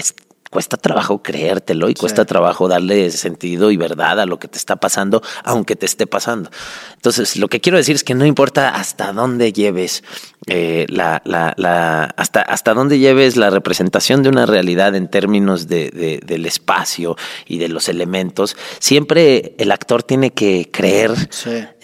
cuesta 0.58 0.78
trabajo 0.78 1.22
creértelo 1.22 1.88
y 1.88 1.94
cuesta 1.94 2.26
trabajo 2.26 2.68
darle 2.68 3.12
sentido 3.12 3.70
y 3.70 3.78
verdad 3.78 4.20
a 4.20 4.26
lo 4.26 4.40
que 4.40 4.48
te 4.48 4.58
está 4.58 4.76
pasando, 4.76 5.22
aunque 5.44 5.76
te 5.76 5.86
esté 5.86 6.08
pasando. 6.08 6.50
Entonces, 6.96 7.38
lo 7.38 7.48
que 7.48 7.62
quiero 7.62 7.78
decir 7.78 7.96
es 7.96 8.04
que 8.04 8.16
no 8.16 8.26
importa 8.26 8.70
hasta 8.70 9.14
dónde 9.14 9.54
lleves 9.54 10.04
eh, 10.48 10.88
la, 10.90 11.22
la, 11.26 11.54
la, 11.58 12.06
hasta, 12.06 12.42
hasta 12.42 12.74
dónde 12.74 12.98
lleves 12.98 13.38
la 13.38 13.52
representación 13.52 14.24
de 14.24 14.30
una 14.30 14.48
realidad 14.48 14.96
en 14.96 15.12
términos 15.12 15.68
de, 15.68 15.92
de, 15.92 16.22
del 16.26 16.48
espacio 16.48 17.18
y 17.46 17.60
de 17.60 17.70
los 17.70 17.88
elementos, 17.88 18.58
siempre 18.80 19.54
el 19.60 19.72
actor 19.72 20.02
tiene 20.02 20.32
que 20.32 20.72
creer 20.72 21.12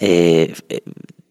eh, 0.00 0.52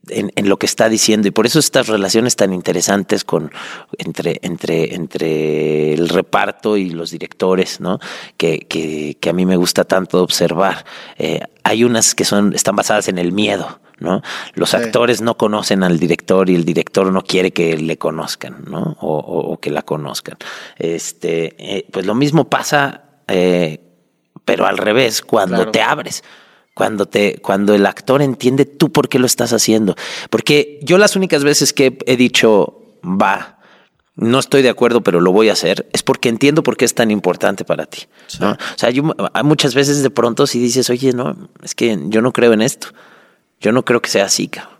en, 0.10 0.32
en, 0.36 0.50
lo 0.50 0.58
que 0.58 0.66
está 0.66 0.90
diciendo 0.90 1.28
y 1.28 1.32
por 1.32 1.46
eso 1.46 1.60
estas 1.60 1.88
relaciones 1.88 2.36
tan 2.36 2.54
interesantes 2.54 3.24
con 3.24 3.52
entre 3.98 4.40
entre 4.42 4.96
entre 4.96 5.94
el 5.94 6.10
reparto 6.10 6.78
y 6.78 6.90
los 6.90 7.12
directores 7.12 7.80
no 7.80 8.00
que, 8.38 8.60
que, 8.60 9.18
que 9.20 9.30
a 9.30 9.34
mí 9.34 9.46
me 9.46 9.56
gusta 9.56 9.84
tanto 9.86 10.22
observar 10.22 10.86
eh, 11.18 11.42
hay 11.64 11.84
unas 11.84 12.16
que 12.16 12.26
son 12.26 12.54
están 12.54 12.76
basadas 12.76 13.08
en 13.08 13.18
el 13.18 13.32
miedo 13.32 13.80
¿no? 14.00 14.22
Los 14.56 14.72
sí. 14.72 14.78
actores 14.78 15.22
no 15.22 15.38
conocen 15.38 15.82
al 15.84 15.98
director 15.98 16.50
y 16.50 16.56
el 16.56 16.66
director 16.66 17.10
no 17.10 17.24
quiere 17.24 17.52
que 17.52 17.78
le 17.78 17.98
conozcan, 17.98 18.66
¿no? 18.68 18.98
O, 19.00 19.18
o, 19.18 19.54
o 19.54 19.60
que 19.62 19.70
la 19.70 19.84
conozcan. 19.84 20.36
Este, 20.78 21.56
eh, 21.58 21.88
pues 21.90 22.06
lo 22.06 22.14
mismo 22.14 22.50
pasa, 22.50 23.04
eh, 23.30 23.80
pero 24.44 24.66
al 24.66 24.78
revés, 24.78 25.22
cuando 25.22 25.56
claro. 25.56 25.72
te 25.72 25.82
abres 25.82 26.24
cuando 26.74 27.06
te 27.06 27.40
cuando 27.42 27.74
el 27.74 27.86
actor 27.86 28.22
entiende 28.22 28.66
tú 28.66 28.92
por 28.92 29.10
qué 29.10 29.20
lo 29.20 29.26
estás 29.26 29.54
haciendo 29.54 29.96
porque 30.30 30.80
yo 30.82 30.98
las 30.98 31.16
únicas 31.16 31.44
veces 31.44 31.74
que 31.74 31.98
he 32.06 32.18
dicho 32.18 32.82
va 33.04 33.60
no 34.16 34.40
estoy 34.40 34.62
de 34.62 34.70
acuerdo 34.70 35.02
pero 35.02 35.22
lo 35.22 35.32
voy 35.32 35.50
a 35.50 35.54
hacer 35.54 35.88
es 35.94 36.04
porque 36.04 36.30
entiendo 36.30 36.64
por 36.64 36.78
qué 36.78 36.86
es 36.86 36.96
tan 36.96 37.12
importante 37.12 37.64
para 37.64 37.86
ti 37.86 38.04
sí. 38.28 38.38
¿no? 38.42 38.52
o 38.52 38.78
sea 38.78 38.90
yo, 38.90 39.16
hay 39.34 39.44
muchas 39.44 39.76
veces 39.76 40.02
de 40.02 40.10
pronto 40.10 40.48
si 40.48 40.60
dices 40.60 40.90
oye 40.90 41.14
no 41.14 41.50
es 41.62 41.76
que 41.76 41.98
yo 42.06 42.22
no 42.22 42.32
creo 42.34 42.54
en 42.54 42.62
esto 42.62 42.88
yo 43.60 43.72
no 43.72 43.86
creo 43.86 44.02
que 44.02 44.10
sea 44.10 44.26
así 44.26 44.48
cabrón. 44.48 44.78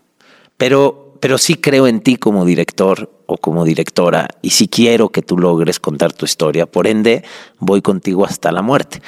pero 0.56 1.00
pero 1.20 1.38
sí 1.38 1.54
creo 1.54 1.86
en 1.86 2.00
ti 2.00 2.16
como 2.16 2.44
director 2.44 3.10
o 3.26 3.38
como 3.38 3.64
directora 3.64 4.28
y 4.42 4.50
sí 4.50 4.68
quiero 4.68 5.08
que 5.08 5.22
tú 5.22 5.38
logres 5.38 5.80
contar 5.80 6.12
tu 6.12 6.24
historia 6.24 6.66
por 6.66 6.86
ende 6.86 7.24
voy 7.58 7.82
contigo 7.82 8.26
hasta 8.26 8.52
la 8.52 8.62
muerte 8.62 9.00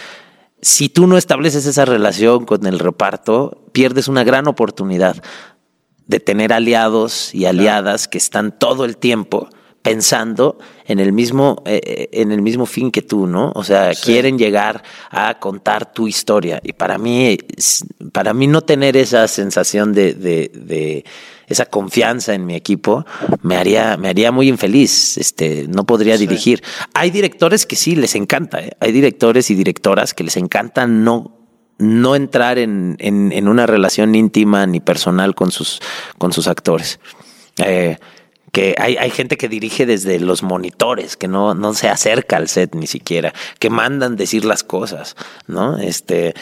si 0.62 0.88
tú 0.88 1.06
no 1.06 1.16
estableces 1.16 1.66
esa 1.66 1.84
relación 1.84 2.44
con 2.44 2.66
el 2.66 2.78
reparto, 2.78 3.64
pierdes 3.72 4.08
una 4.08 4.24
gran 4.24 4.48
oportunidad 4.48 5.22
de 6.06 6.20
tener 6.20 6.52
aliados 6.52 7.34
y 7.34 7.46
aliadas 7.46 8.08
que 8.08 8.18
están 8.18 8.58
todo 8.58 8.84
el 8.84 8.96
tiempo 8.96 9.48
pensando 9.82 10.58
en 10.86 10.98
el 10.98 11.12
mismo 11.12 11.62
eh, 11.64 12.08
en 12.10 12.32
el 12.32 12.42
mismo 12.42 12.66
fin 12.66 12.90
que 12.90 13.02
tú, 13.02 13.28
¿no? 13.28 13.52
O 13.54 13.62
sea, 13.62 13.94
sí. 13.94 14.02
quieren 14.04 14.36
llegar 14.36 14.82
a 15.10 15.38
contar 15.38 15.92
tu 15.92 16.08
historia 16.08 16.60
y 16.64 16.72
para 16.72 16.98
mí 16.98 17.38
para 18.12 18.34
mí 18.34 18.48
no 18.48 18.62
tener 18.62 18.96
esa 18.96 19.28
sensación 19.28 19.92
de, 19.92 20.14
de, 20.14 20.50
de 20.52 21.04
esa 21.46 21.66
confianza 21.66 22.34
en 22.34 22.46
mi 22.46 22.54
equipo 22.54 23.06
me 23.42 23.56
haría 23.56 23.96
me 23.96 24.08
haría 24.08 24.32
muy 24.32 24.48
infeliz, 24.48 25.16
este 25.18 25.66
no 25.68 25.84
podría 25.84 26.16
sí. 26.16 26.26
dirigir. 26.26 26.62
Hay 26.94 27.10
directores 27.10 27.66
que 27.66 27.76
sí 27.76 27.96
les 27.96 28.14
encanta, 28.14 28.60
¿eh? 28.60 28.72
hay 28.80 28.92
directores 28.92 29.50
y 29.50 29.54
directoras 29.54 30.14
que 30.14 30.24
les 30.24 30.36
encanta 30.36 30.86
no 30.86 31.32
no 31.78 32.16
entrar 32.16 32.58
en, 32.58 32.96
en, 33.00 33.32
en 33.32 33.48
una 33.48 33.66
relación 33.66 34.14
íntima 34.14 34.66
ni 34.66 34.80
personal 34.80 35.34
con 35.34 35.50
sus 35.50 35.80
con 36.18 36.32
sus 36.32 36.48
actores. 36.48 37.00
Eh, 37.58 37.96
que 38.56 38.74
hay, 38.78 38.96
hay 38.96 39.10
gente 39.10 39.36
que 39.36 39.50
dirige 39.50 39.84
desde 39.84 40.18
los 40.18 40.42
monitores, 40.42 41.18
que 41.18 41.28
no, 41.28 41.54
no 41.54 41.74
se 41.74 41.90
acerca 41.90 42.38
al 42.38 42.48
set 42.48 42.74
ni 42.74 42.86
siquiera, 42.86 43.34
que 43.58 43.68
mandan 43.68 44.16
decir 44.16 44.46
las 44.46 44.64
cosas, 44.64 45.14
¿no? 45.46 45.76
Este, 45.76 46.32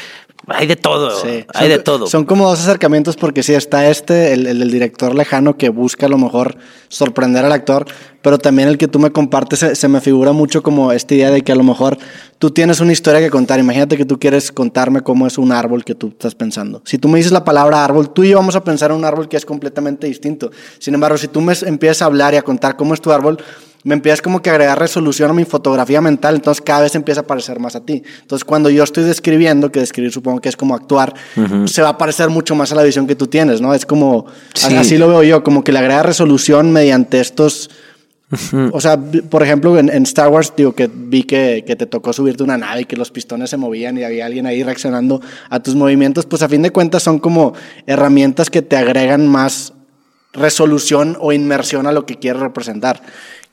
hay 0.48 0.66
de 0.66 0.76
todo, 0.76 1.11
sí. 1.11 1.44
hay 1.54 1.68
son, 1.68 1.68
de 1.68 1.78
todo. 1.78 2.07
Son 2.07 2.24
como 2.24 2.48
dos 2.48 2.61
acercamientos 2.61 3.16
porque 3.16 3.42
sí 3.42 3.54
está 3.54 3.88
este, 3.88 4.33
el, 4.33 4.46
el, 4.46 4.62
el, 4.62 4.70
director 4.70 5.14
lejano 5.14 5.57
que 5.57 5.68
busca 5.68 6.07
a 6.07 6.09
lo 6.09 6.18
mejor 6.18 6.57
sorprender 6.88 7.44
al 7.44 7.52
actor, 7.52 7.87
pero 8.22 8.38
también 8.38 8.68
el 8.68 8.78
que 8.78 8.88
tú 8.88 8.98
me 8.98 9.11
compartes 9.11 9.59
se, 9.61 9.74
se, 9.74 9.88
me 9.88 10.00
figura 10.00 10.33
mucho 10.33 10.62
como 10.62 10.92
esta 10.92 11.14
idea 11.14 11.30
de 11.30 11.42
que 11.42 11.52
a 11.52 11.54
lo 11.54 11.62
mejor 11.62 11.98
tú 12.38 12.50
tienes 12.50 12.80
una 12.80 12.92
historia 12.92 13.20
que 13.20 13.30
contar. 13.30 13.59
Imagínate 13.59 13.96
que 13.96 14.04
tú 14.04 14.18
quieres 14.18 14.52
contarme 14.52 15.00
cómo 15.00 15.26
es 15.26 15.38
un 15.38 15.52
árbol 15.52 15.85
que 15.85 15.94
tú 15.94 16.09
estás 16.09 16.35
pensando. 16.35 16.83
Si 16.85 16.98
tú 16.98 17.09
me 17.09 17.18
dices 17.18 17.33
la 17.33 17.44
palabra 17.44 17.85
árbol, 17.85 18.12
tú 18.12 18.24
y 18.24 18.30
yo 18.30 18.37
vamos 18.37 18.57
a 18.57 18.64
pensar 18.64 18.90
en 18.90 18.98
un 18.98 19.04
árbol 19.04 19.28
que 19.28 19.37
es 19.37 19.46
completamente 19.46 20.07
distinto. 20.07 20.50
Sin 20.78 20.94
embargo, 20.94 21.16
si 21.16 21.28
tú 21.28 21.40
me 21.40 21.54
empiezas 21.66 22.02
a 22.02 22.07
hablar 22.07 22.35
y 22.35 22.37
a 22.37 22.42
contar 22.42 22.76
cómo 22.76 22.94
es 22.94 23.00
tu 23.00 23.12
árbol, 23.12 23.38
me 23.84 23.94
empiezas 23.94 24.22
como 24.22 24.40
que 24.40 24.48
a 24.48 24.54
agregar 24.54 24.78
resolución 24.78 25.30
a 25.30 25.34
mi 25.34 25.44
fotografía 25.44 26.00
mental, 26.00 26.36
entonces 26.36 26.62
cada 26.62 26.80
vez 26.80 26.94
empieza 26.94 27.20
a 27.20 27.26
parecer 27.26 27.60
más 27.60 27.76
a 27.76 27.84
ti. 27.84 28.02
Entonces 28.22 28.44
cuando 28.44 28.70
yo 28.70 28.82
estoy 28.82 29.04
describiendo, 29.04 29.70
que 29.70 29.80
describir 29.80 30.10
supongo 30.10 30.40
que 30.40 30.48
es 30.48 30.56
como 30.56 30.74
actuar, 30.74 31.14
uh 31.36 31.40
-huh. 31.40 31.66
se 31.68 31.82
va 31.82 31.90
a 31.90 31.98
parecer 31.98 32.30
mucho 32.30 32.54
más 32.54 32.72
a 32.72 32.74
la 32.74 32.82
visión 32.82 33.06
que 33.06 33.14
tú 33.14 33.26
tienes, 33.26 33.60
¿no? 33.60 33.74
Es 33.74 33.84
como, 33.84 34.24
sí. 34.54 34.74
así 34.74 34.96
lo 34.96 35.08
veo 35.08 35.22
yo, 35.22 35.44
como 35.44 35.62
que 35.62 35.70
le 35.70 35.78
agrega 35.78 36.02
resolución 36.02 36.72
mediante 36.72 37.20
estos... 37.20 37.70
Uh 38.30 38.36
-huh. 38.36 38.70
O 38.72 38.80
sea, 38.80 38.98
por 38.98 39.42
ejemplo, 39.42 39.78
en, 39.78 39.90
en, 39.90 40.04
Star 40.04 40.28
Wars, 40.28 40.54
digo 40.56 40.74
que 40.74 40.90
vi 40.92 41.24
que, 41.24 41.62
que, 41.66 41.76
te 41.76 41.84
tocó 41.84 42.14
subirte 42.14 42.42
una 42.42 42.56
nave 42.56 42.80
y 42.80 42.84
que 42.86 42.96
los 42.96 43.10
pistones 43.10 43.50
se 43.50 43.58
movían 43.58 43.98
y 43.98 44.02
había 44.02 44.24
alguien 44.24 44.46
ahí 44.46 44.62
reaccionando 44.62 45.20
a 45.50 45.60
tus 45.60 45.74
movimientos, 45.74 46.24
pues 46.24 46.40
a 46.42 46.48
fin 46.48 46.62
de 46.62 46.70
cuentas 46.70 47.02
son 47.02 47.18
como 47.18 47.52
herramientas 47.86 48.48
que 48.48 48.62
te 48.62 48.76
agregan 48.76 49.28
más 49.28 49.74
resolución 50.34 51.16
o 51.20 51.32
inmersión 51.32 51.86
a 51.86 51.92
lo 51.92 52.06
que 52.06 52.18
quieres 52.18 52.42
representar 52.42 53.00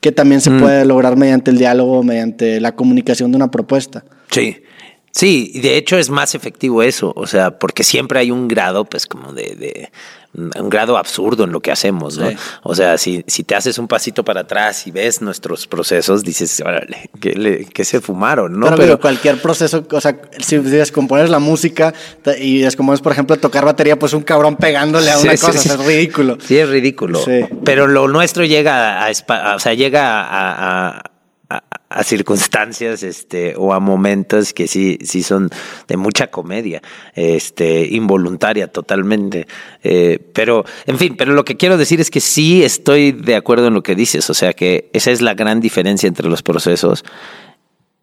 que 0.02 0.10
también 0.10 0.40
se 0.40 0.50
mm. 0.50 0.60
puede 0.60 0.84
lograr 0.84 1.16
mediante 1.16 1.52
el 1.52 1.58
diálogo, 1.58 2.02
mediante 2.02 2.60
la 2.60 2.74
comunicación 2.74 3.30
de 3.30 3.36
una 3.36 3.52
propuesta. 3.52 4.04
Sí. 4.32 4.64
Sí, 5.12 5.60
de 5.62 5.76
hecho 5.76 5.98
es 5.98 6.08
más 6.08 6.34
efectivo 6.34 6.82
eso, 6.82 7.12
o 7.14 7.26
sea, 7.26 7.58
porque 7.58 7.84
siempre 7.84 8.18
hay 8.18 8.30
un 8.30 8.48
grado, 8.48 8.86
pues, 8.86 9.06
como 9.06 9.32
de, 9.32 9.54
de 9.56 9.90
un 10.34 10.70
grado 10.70 10.96
absurdo 10.96 11.44
en 11.44 11.52
lo 11.52 11.60
que 11.60 11.70
hacemos, 11.70 12.16
¿no? 12.16 12.30
Sí. 12.30 12.36
O 12.62 12.74
sea, 12.74 12.96
si, 12.96 13.22
si 13.26 13.44
te 13.44 13.54
haces 13.54 13.76
un 13.76 13.86
pasito 13.86 14.24
para 14.24 14.40
atrás 14.40 14.86
y 14.86 14.90
ves 14.90 15.20
nuestros 15.20 15.66
procesos, 15.66 16.24
dices, 16.24 16.62
órale, 16.64 17.10
¿qué, 17.20 17.34
le, 17.34 17.66
qué 17.66 17.84
se 17.84 18.00
fumaron, 18.00 18.58
no? 18.58 18.66
Pero, 18.68 18.78
pero, 18.78 19.00
cualquier 19.00 19.42
proceso, 19.42 19.86
o 19.90 20.00
sea, 20.00 20.18
si 20.38 20.56
descompones 20.56 21.28
la 21.28 21.38
música 21.38 21.92
y 22.38 22.60
descompones, 22.60 23.02
por 23.02 23.12
ejemplo, 23.12 23.36
tocar 23.36 23.66
batería, 23.66 23.98
pues 23.98 24.14
un 24.14 24.22
cabrón 24.22 24.56
pegándole 24.56 25.10
a 25.10 25.18
una 25.18 25.36
sí, 25.36 25.46
cosa, 25.46 25.58
sí, 25.58 25.68
es 25.68 25.84
ridículo. 25.84 26.38
Sí, 26.40 26.56
es 26.56 26.68
ridículo. 26.68 27.22
Pero 27.64 27.86
lo 27.86 28.08
nuestro 28.08 28.46
llega 28.46 29.04
a, 29.04 29.08
a, 29.08 29.56
o 29.56 29.58
sea, 29.58 29.74
llega 29.74 30.22
a, 30.22 30.88
a 30.88 31.11
a, 31.56 31.64
a, 31.88 32.02
circunstancias 32.02 33.02
este 33.02 33.54
o 33.56 33.72
a 33.72 33.80
momentos 33.80 34.52
que 34.52 34.66
sí 34.66 34.98
sí 35.02 35.22
son 35.22 35.50
de 35.88 35.96
mucha 35.96 36.28
comedia 36.28 36.82
este 37.14 37.86
involuntaria 37.86 38.68
totalmente 38.68 39.46
eh, 39.82 40.18
pero 40.32 40.64
en 40.86 40.98
fin 40.98 41.16
pero 41.16 41.32
lo 41.32 41.44
que 41.44 41.56
quiero 41.56 41.76
decir 41.76 42.00
es 42.00 42.10
que 42.10 42.20
sí 42.20 42.62
estoy 42.62 43.12
de 43.12 43.36
acuerdo 43.36 43.68
en 43.68 43.74
lo 43.74 43.82
que 43.82 43.94
dices 43.94 44.28
o 44.30 44.34
sea 44.34 44.52
que 44.52 44.90
esa 44.92 45.10
es 45.10 45.20
la 45.20 45.34
gran 45.34 45.60
diferencia 45.60 46.06
entre 46.06 46.28
los 46.28 46.42
procesos 46.42 47.04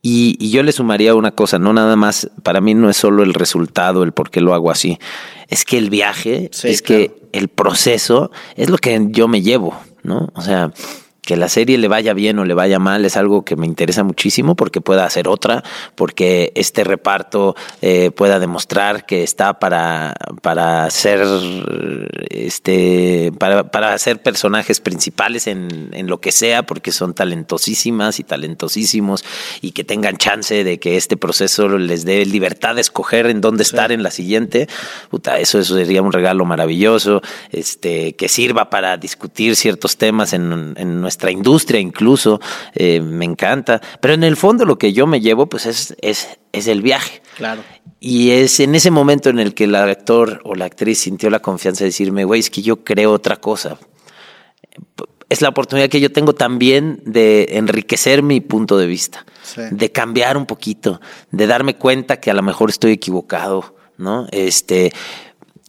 y, 0.01 0.38
y, 0.39 0.51
yo 0.51 0.63
le 0.63 0.71
sumaría 0.71 1.13
una 1.13 1.31
cosa, 1.31 1.59
no 1.59 1.73
nada 1.73 1.97
más, 1.97 2.31
para 2.43 2.62
mí 2.62 2.73
no 2.73 2.89
es 2.89 2.95
solo 2.95 3.21
el 3.21 3.33
resultado, 3.33 4.03
el 4.03 4.13
por 4.13 4.29
qué 4.29 4.39
lo 4.39 4.53
hago 4.53 4.71
así, 4.71 4.97
es 5.49 5.65
que 5.65 5.77
el 5.77 5.89
viaje, 5.89 6.49
sí, 6.53 6.69
es 6.69 6.81
claro. 6.81 7.03
que 7.03 7.19
el 7.33 7.49
proceso 7.49 8.31
es 8.55 8.69
lo 8.69 8.77
que 8.77 9.07
yo 9.09 9.27
me 9.27 9.41
llevo, 9.41 9.77
¿no? 10.03 10.29
O 10.35 10.41
sea, 10.41 10.71
que 11.29 11.37
la 11.37 11.47
serie 11.47 11.77
le 11.77 11.87
vaya 11.87 12.15
bien 12.15 12.39
o 12.39 12.43
le 12.43 12.55
vaya 12.55 12.79
mal 12.79 13.05
es 13.05 13.15
algo 13.15 13.45
que 13.45 13.55
me 13.55 13.67
interesa 13.67 14.03
muchísimo 14.03 14.55
porque 14.55 14.81
pueda 14.81 15.05
hacer 15.05 15.27
otra, 15.27 15.63
porque 15.93 16.51
este 16.55 16.83
reparto 16.83 17.55
eh, 17.83 18.09
pueda 18.09 18.39
demostrar 18.39 19.05
que 19.05 19.21
está 19.21 19.59
para, 19.59 20.15
para 20.41 20.89
ser 20.89 21.21
este 22.31 23.31
para, 23.37 23.69
para 23.69 23.95
ser 23.99 24.23
personajes 24.23 24.79
principales 24.79 25.45
en, 25.45 25.91
en, 25.93 26.07
lo 26.07 26.19
que 26.19 26.31
sea, 26.31 26.63
porque 26.63 26.91
son 26.91 27.13
talentosísimas 27.13 28.19
y 28.19 28.23
talentosísimos, 28.23 29.23
y 29.61 29.73
que 29.73 29.83
tengan 29.83 30.17
chance 30.17 30.63
de 30.63 30.79
que 30.79 30.97
este 30.97 31.15
proceso 31.15 31.69
les 31.77 32.05
dé 32.05 32.25
libertad 32.25 32.73
de 32.73 32.81
escoger 32.81 33.27
en 33.27 33.39
dónde 33.39 33.65
sí. 33.65 33.75
estar 33.75 33.91
en 33.91 34.01
la 34.01 34.09
siguiente. 34.09 34.67
Puta, 35.11 35.37
eso, 35.37 35.59
eso 35.59 35.75
sería 35.75 36.01
un 36.01 36.11
regalo 36.11 36.43
maravilloso, 36.45 37.21
este, 37.51 38.15
que 38.15 38.29
sirva 38.29 38.71
para 38.71 38.97
discutir 38.97 39.55
ciertos 39.55 39.97
temas 39.97 40.33
en, 40.33 40.73
en 40.75 41.01
nuestra 41.01 41.18
nuestra 41.19 41.32
industria 41.32 41.82
incluso, 41.82 42.39
eh, 42.73 43.01
me 43.01 43.25
encanta. 43.25 43.82
Pero 43.99 44.13
en 44.13 44.23
el 44.23 44.38
fondo 44.38 44.63
lo 44.63 44.77
que 44.77 44.93
yo 44.93 45.05
me 45.05 45.19
llevo 45.19 45.47
pues 45.47 45.65
es, 45.65 45.95
es, 46.01 46.39
es 46.53 46.67
el 46.67 46.82
viaje. 46.82 47.21
Claro. 47.36 47.62
Y 47.99 48.32
es 48.32 48.62
en 48.62 48.73
ese 48.75 48.89
momento 48.89 49.29
en 49.29 49.39
el 49.39 49.53
que 49.53 49.65
el 49.65 49.75
actor 49.75 50.39
o 50.45 50.55
la 50.55 50.65
actriz 50.65 50.99
sintió 50.99 51.29
la 51.29 51.41
confianza 51.41 51.84
de 51.84 51.89
decirme, 51.89 52.23
güey, 52.23 52.39
es 52.39 52.49
que 52.49 52.62
yo 52.62 52.84
creo 52.86 53.12
otra 53.12 53.36
cosa. 53.36 53.77
es 55.29 55.41
la 55.41 55.49
oportunidad 55.49 55.89
que 55.89 55.99
yo 55.99 56.12
tengo 56.12 56.34
también 56.34 57.01
de 57.05 57.49
enriquecer 57.51 58.23
mi 58.23 58.39
punto 58.41 58.77
de 58.77 58.88
vista, 58.88 59.25
Sí. 59.43 59.62
de 59.69 59.91
cambiar 59.91 60.38
un 60.38 60.45
poquito, 60.45 61.01
de 61.32 61.45
darme 61.47 61.75
cuenta 61.75 62.19
que 62.19 62.32
a 62.32 62.34
lo 62.34 62.41
mejor 62.41 62.69
estoy 62.69 62.93
equivocado, 62.93 63.75
¿no? 63.97 64.27
Este, 64.32 64.91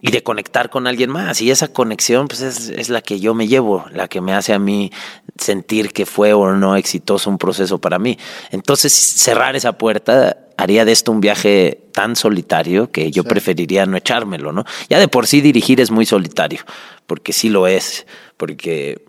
y 0.01 0.11
de 0.11 0.23
conectar 0.23 0.69
con 0.69 0.87
alguien 0.87 1.09
más. 1.11 1.41
Y 1.41 1.51
esa 1.51 1.67
conexión, 1.67 2.27
pues 2.27 2.41
es, 2.41 2.69
es 2.69 2.89
la 2.89 3.01
que 3.01 3.19
yo 3.19 3.33
me 3.35 3.47
llevo, 3.47 3.85
la 3.93 4.07
que 4.07 4.19
me 4.21 4.33
hace 4.33 4.51
a 4.53 4.59
mí 4.59 4.91
sentir 5.37 5.93
que 5.93 6.05
fue 6.05 6.33
o 6.33 6.51
no 6.53 6.75
exitoso 6.75 7.29
un 7.29 7.37
proceso 7.37 7.79
para 7.79 7.99
mí. 7.99 8.17
Entonces, 8.51 8.91
cerrar 8.93 9.55
esa 9.55 9.77
puerta 9.77 10.37
haría 10.57 10.85
de 10.85 10.91
esto 10.91 11.11
un 11.11 11.21
viaje 11.21 11.87
tan 11.93 12.15
solitario 12.15 12.91
que 12.91 13.11
yo 13.11 13.23
Sí. 13.23 13.29
preferiría 13.29 13.85
no 13.85 13.97
echármelo, 13.97 14.51
¿no? 14.51 14.63
Ya 14.89 14.99
de 14.99 15.07
por 15.07 15.27
sí 15.27 15.41
dirigir 15.41 15.79
es 15.81 15.91
muy 15.91 16.05
solitario, 16.05 16.61
porque 17.07 17.33
sí 17.33 17.49
lo 17.49 17.67
es, 17.67 18.05
porque 18.37 19.03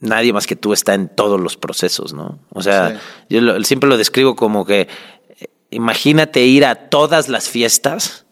nadie 0.00 0.32
más 0.32 0.46
que 0.46 0.56
tú 0.56 0.72
está 0.72 0.94
en 0.94 1.08
todos 1.08 1.40
los 1.40 1.56
procesos, 1.56 2.12
¿no? 2.12 2.38
O 2.52 2.62
sea, 2.62 2.90
Sí. 2.90 2.96
yo 3.30 3.40
lo- 3.40 3.62
siempre 3.64 3.88
lo 3.88 3.96
describo 3.96 4.36
como 4.36 4.64
que 4.64 4.82
eh, 5.40 5.46
imagínate 5.70 6.44
ir 6.44 6.64
a 6.64 6.74
todas 6.88 7.28
las 7.28 7.48
fiestas, 7.48 8.24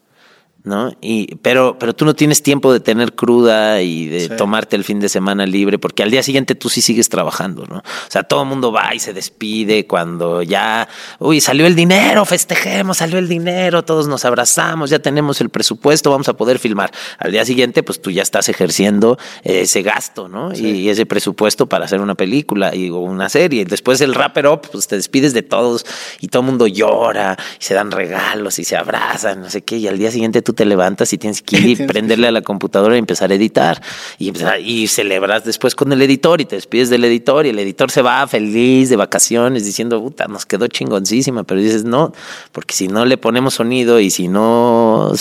¿no? 0.67 0.93
Y, 1.01 1.37
pero, 1.37 1.79
pero 1.79 1.95
tú 1.95 2.05
no 2.05 2.15
tienes 2.15 2.43
tiempo 2.43 2.73
de 2.73 2.81
tener 2.81 3.15
cruda 3.15 3.81
y 3.81 4.09
de 4.09 4.21
Sí. 4.21 4.29
tomarte 4.37 4.75
el 4.77 4.83
fin 4.85 4.99
de 5.01 5.09
semana 5.09 5.47
libre, 5.47 5.79
porque 5.79 6.03
al 6.03 6.11
día 6.11 6.23
siguiente 6.23 6.55
tú 6.57 6.69
sí 6.69 6.83
sigues 6.83 7.09
trabajando, 7.09 7.65
¿no? 7.67 7.79
O 7.79 8.11
sea, 8.11 8.25
todo 8.25 8.43
el 8.43 8.49
mundo 8.49 8.73
va 8.73 8.95
y 8.95 8.99
se 8.99 9.13
despide 9.13 9.87
cuando 9.87 10.43
ya, 10.43 10.89
uy, 11.21 11.41
salió 11.41 11.67
el 11.67 11.77
dinero, 11.77 12.25
festejemos, 12.25 12.99
salió 12.99 13.19
el 13.19 13.29
dinero, 13.29 13.85
todos 13.85 14.09
nos 14.09 14.25
abrazamos, 14.25 14.91
ya 14.91 14.99
tenemos 14.99 15.41
el 15.41 15.49
presupuesto, 15.51 16.11
vamos 16.11 16.29
a 16.29 16.37
poder 16.37 16.59
filmar. 16.59 16.91
Al 17.19 17.31
día 17.31 17.45
siguiente, 17.45 17.85
pues 17.85 18.03
tú 18.03 18.11
ya 18.11 18.23
estás 18.23 18.49
ejerciendo 18.49 19.19
ese 19.45 19.83
gasto, 19.83 20.29
¿no? 20.29 20.55
Sí. 20.55 20.67
Y 20.67 20.89
ese 20.89 21.07
presupuesto 21.07 21.69
para 21.69 21.85
hacer 21.85 22.01
una 22.01 22.17
película 22.17 22.75
y, 22.75 22.91
o 22.91 22.97
una 22.99 23.29
serie. 23.29 23.65
Después 23.65 24.01
el 24.01 24.13
wrapper 24.15 24.49
up, 24.49 24.63
pues 24.73 24.89
te 24.89 24.97
despides 24.97 25.33
de 25.33 25.43
todos 25.43 25.87
y 26.21 26.27
todo 26.29 26.41
el 26.43 26.47
mundo 26.47 26.67
llora 26.67 27.37
y 27.61 27.65
se 27.65 27.75
dan 27.75 27.93
regalos 27.93 28.59
y 28.59 28.65
se 28.65 28.77
abrazan, 28.77 29.41
no 29.43 29.49
sé 29.51 29.63
qué. 29.63 29.77
Y 29.77 29.87
al 29.87 29.99
día 29.99 30.11
siguiente 30.11 30.43
tú 30.43 30.56
te 30.57 30.65
levantas 30.65 31.13
y 31.13 31.19
tienes 31.19 31.43
que 31.43 31.57
ir 31.61 31.81
y 31.81 31.87
prenderle 31.87 32.27
a 32.27 32.33
la 32.33 32.43
computadora 32.43 32.97
y 32.97 32.99
empezar 32.99 33.31
a 33.31 33.35
editar. 33.37 33.81
Y, 34.19 34.29
empezar- 34.33 34.61
y 34.61 34.89
celebras 34.89 35.45
después 35.45 35.77
con 35.77 35.93
el 35.93 36.03
editor 36.03 36.41
y 36.41 36.47
te 36.47 36.57
despides 36.57 36.91
del 36.91 37.05
editor 37.05 37.47
y 37.47 37.51
el 37.51 37.59
editor 37.61 37.91
se 37.93 38.03
va 38.03 38.27
feliz 38.27 38.89
de 38.89 38.97
vacaciones 38.97 39.65
diciendo, 39.65 40.03
puta, 40.03 40.27
nos 40.27 40.45
quedó 40.47 40.67
chingoncísima. 40.67 41.45
Pero 41.45 41.61
dices, 41.61 41.85
no, 41.85 42.13
porque 42.51 42.75
si 42.75 42.89
no 42.89 43.05
le 43.05 43.17
ponemos 43.19 43.55
sonido 43.55 44.01
y 44.01 44.11
si 44.11 44.27
no 44.27 45.13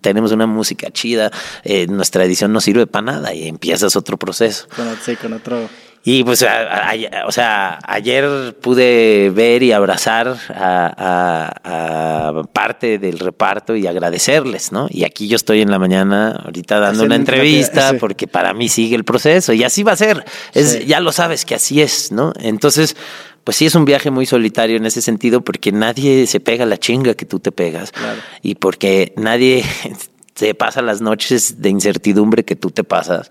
tenemos 0.00 0.32
una 0.32 0.46
música 0.46 0.90
chida, 0.90 1.30
eh, 1.64 1.86
nuestra 1.88 2.24
edición 2.24 2.52
no 2.52 2.60
sirve 2.60 2.86
para 2.86 3.04
nada 3.04 3.34
y 3.34 3.48
empiezas 3.48 3.96
otro 3.96 4.16
proceso. 4.16 4.66
Con, 4.74 4.86
ot- 4.88 4.98
sí, 5.04 5.16
con 5.16 5.32
otro. 5.32 5.68
Y 6.08 6.22
pues, 6.22 6.44
a- 6.44 6.62
a- 6.62 6.90
a- 6.92 7.26
o 7.26 7.32
sea, 7.32 7.80
ayer 7.84 8.56
pude 8.62 9.30
ver 9.34 9.64
y 9.64 9.72
abrazar 9.72 10.36
a, 10.54 12.42
parte 12.52 12.98
del 12.98 13.18
reparto 13.18 13.74
y 13.76 13.86
agradecerles, 13.86 14.72
¿no? 14.72 14.86
Y 14.90 15.04
aquí 15.04 15.28
yo 15.28 15.36
estoy 15.36 15.62
en 15.62 15.70
la 15.70 15.78
mañana 15.78 16.30
ahorita 16.44 16.78
dando 16.78 17.04
una 17.04 17.14
un- 17.16 17.20
entrevista 17.22 17.90
sí. 17.90 17.96
porque 17.98 18.26
para 18.28 18.54
mí 18.54 18.68
sigue 18.68 18.94
el 18.96 19.04
proceso 19.04 19.52
y 19.52 19.64
así 19.64 19.82
va 19.82 19.92
a 19.92 19.96
ser. 19.96 20.24
Es, 20.54 20.66
Sí. 20.76 20.84
Ya 20.86 21.00
lo 21.00 21.10
sabes 21.12 21.44
que 21.44 21.54
así 21.54 21.80
es, 21.82 22.12
¿no? 22.12 22.32
Entonces, 22.40 22.96
pues 23.44 23.56
sí 23.56 23.66
es 23.66 23.74
un 23.74 23.84
viaje 23.84 24.10
muy 24.10 24.26
solitario 24.26 24.76
en 24.76 24.86
ese 24.86 25.00
sentido 25.02 25.40
porque 25.42 25.72
nadie 25.72 26.26
se 26.26 26.40
pega 26.40 26.66
la 26.66 26.76
chinga 26.78 27.14
que 27.14 27.24
tú 27.24 27.38
te 27.40 27.50
pegas 27.52 27.92
Claro. 27.92 28.20
y 28.42 28.54
porque 28.56 29.12
nadie 29.16 29.64
se 30.34 30.54
pasa 30.54 30.82
las 30.82 31.00
noches 31.00 31.60
de 31.62 31.70
incertidumbre 31.70 32.44
que 32.44 32.56
tú 32.56 32.70
te 32.70 32.84
pasas. 32.84 33.30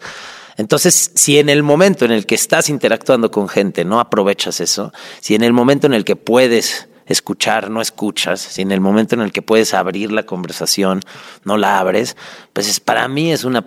Entonces, 0.57 1.11
si 1.15 1.37
en 1.39 1.49
el 1.49 1.63
momento 1.63 2.05
en 2.05 2.11
el 2.11 2.25
que 2.25 2.35
estás 2.35 2.69
interactuando 2.69 3.31
con 3.31 3.47
gente 3.49 3.83
no 3.85 3.99
aprovechas 3.99 4.61
eso, 4.61 4.93
si 5.19 5.35
en 5.35 5.43
el 5.43 5.53
momento 5.53 5.87
en 5.87 5.93
el 5.93 6.05
que 6.05 6.15
puedes 6.15 6.87
escuchar 7.07 7.69
no 7.69 7.81
escuchas, 7.81 8.39
si 8.41 8.61
en 8.61 8.71
el 8.71 8.81
momento 8.81 9.15
en 9.15 9.21
el 9.21 9.31
que 9.31 9.41
puedes 9.41 9.73
abrir 9.73 10.11
la 10.11 10.23
conversación 10.23 11.01
no 11.43 11.57
la 11.57 11.79
abres, 11.79 12.15
pues 12.53 12.67
es, 12.69 12.79
para 12.79 13.07
mí 13.07 13.31
es 13.31 13.43
una 13.43 13.65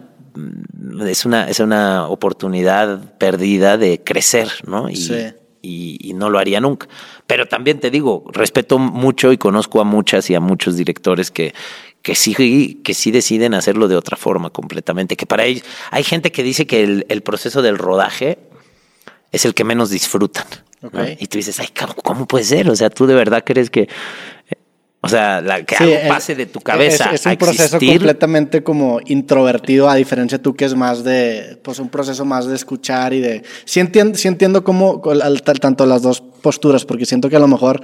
es 1.06 1.24
una 1.24 1.48
es 1.48 1.60
una 1.60 2.06
oportunidad 2.08 3.16
perdida 3.18 3.76
de 3.76 4.02
crecer, 4.02 4.48
¿no? 4.66 4.88
Y, 4.88 4.96
Sí. 4.96 5.26
y, 5.62 5.98
y 6.00 6.14
no 6.14 6.30
lo 6.30 6.38
haría 6.38 6.60
nunca. 6.60 6.88
Pero 7.26 7.46
también 7.46 7.80
te 7.80 7.90
digo, 7.90 8.24
respeto 8.32 8.78
mucho 8.78 9.32
y 9.32 9.38
conozco 9.38 9.80
a 9.80 9.84
muchas 9.84 10.30
y 10.30 10.34
a 10.34 10.40
muchos 10.40 10.76
directores 10.76 11.30
que, 11.30 11.54
que 12.08 12.14
sí, 12.14 12.80
que 12.82 12.94
sí 12.94 13.10
deciden 13.10 13.52
hacerlo 13.52 13.86
de 13.86 13.94
otra 13.94 14.16
forma 14.16 14.48
completamente. 14.48 15.14
Que 15.14 15.26
para 15.26 15.44
ellos, 15.44 15.62
hay 15.90 16.02
gente 16.04 16.32
que 16.32 16.42
dice 16.42 16.66
que 16.66 16.82
el, 16.82 17.04
el 17.10 17.20
proceso 17.20 17.60
del 17.60 17.76
rodaje 17.76 18.38
es 19.30 19.44
el 19.44 19.52
que 19.52 19.62
menos 19.62 19.90
disfrutan. 19.90 20.46
Y 21.20 21.26
tú 21.26 21.36
dices, 21.36 21.60
ay, 21.60 21.68
¿cómo 22.02 22.26
puede 22.26 22.44
ser? 22.44 22.70
O 22.70 22.76
sea, 22.76 22.88
tú 22.88 23.06
de 23.06 23.14
verdad 23.14 23.42
crees 23.44 23.68
que, 23.68 23.82
eh, 23.82 23.88
o 25.02 25.08
sea, 25.10 25.42
la, 25.42 25.62
que 25.64 25.76
Sí, 25.76 25.84
algo 25.84 25.96
el- 25.96 26.08
pase 26.08 26.34
de 26.34 26.46
tu 26.46 26.60
cabeza 26.60 27.10
Es, 27.12 27.20
es 27.20 27.26
a 27.26 27.30
un 27.32 27.36
proceso 27.36 27.62
existir. 27.76 27.90
completamente 27.98 28.62
como 28.62 29.00
introvertido, 29.04 29.90
a 29.90 29.96
diferencia 29.96 30.40
tú 30.40 30.54
que 30.54 30.64
es 30.64 30.74
más 30.74 31.04
de, 31.04 31.58
pues 31.62 31.78
un 31.78 31.90
proceso 31.90 32.24
más 32.24 32.46
de 32.46 32.54
escuchar 32.54 33.12
y 33.12 33.20
de... 33.20 33.42
Sí 33.66 33.80
entiendo, 33.80 34.16
sí 34.16 34.28
entiendo 34.28 34.64
cómo, 34.64 35.02
al- 35.22 35.42
tanto 35.42 35.84
las 35.84 36.00
dos 36.00 36.22
posturas, 36.48 36.86
porque 36.86 37.04
siento 37.04 37.28
que 37.28 37.36
a 37.36 37.40
lo 37.40 37.46
mejor 37.46 37.82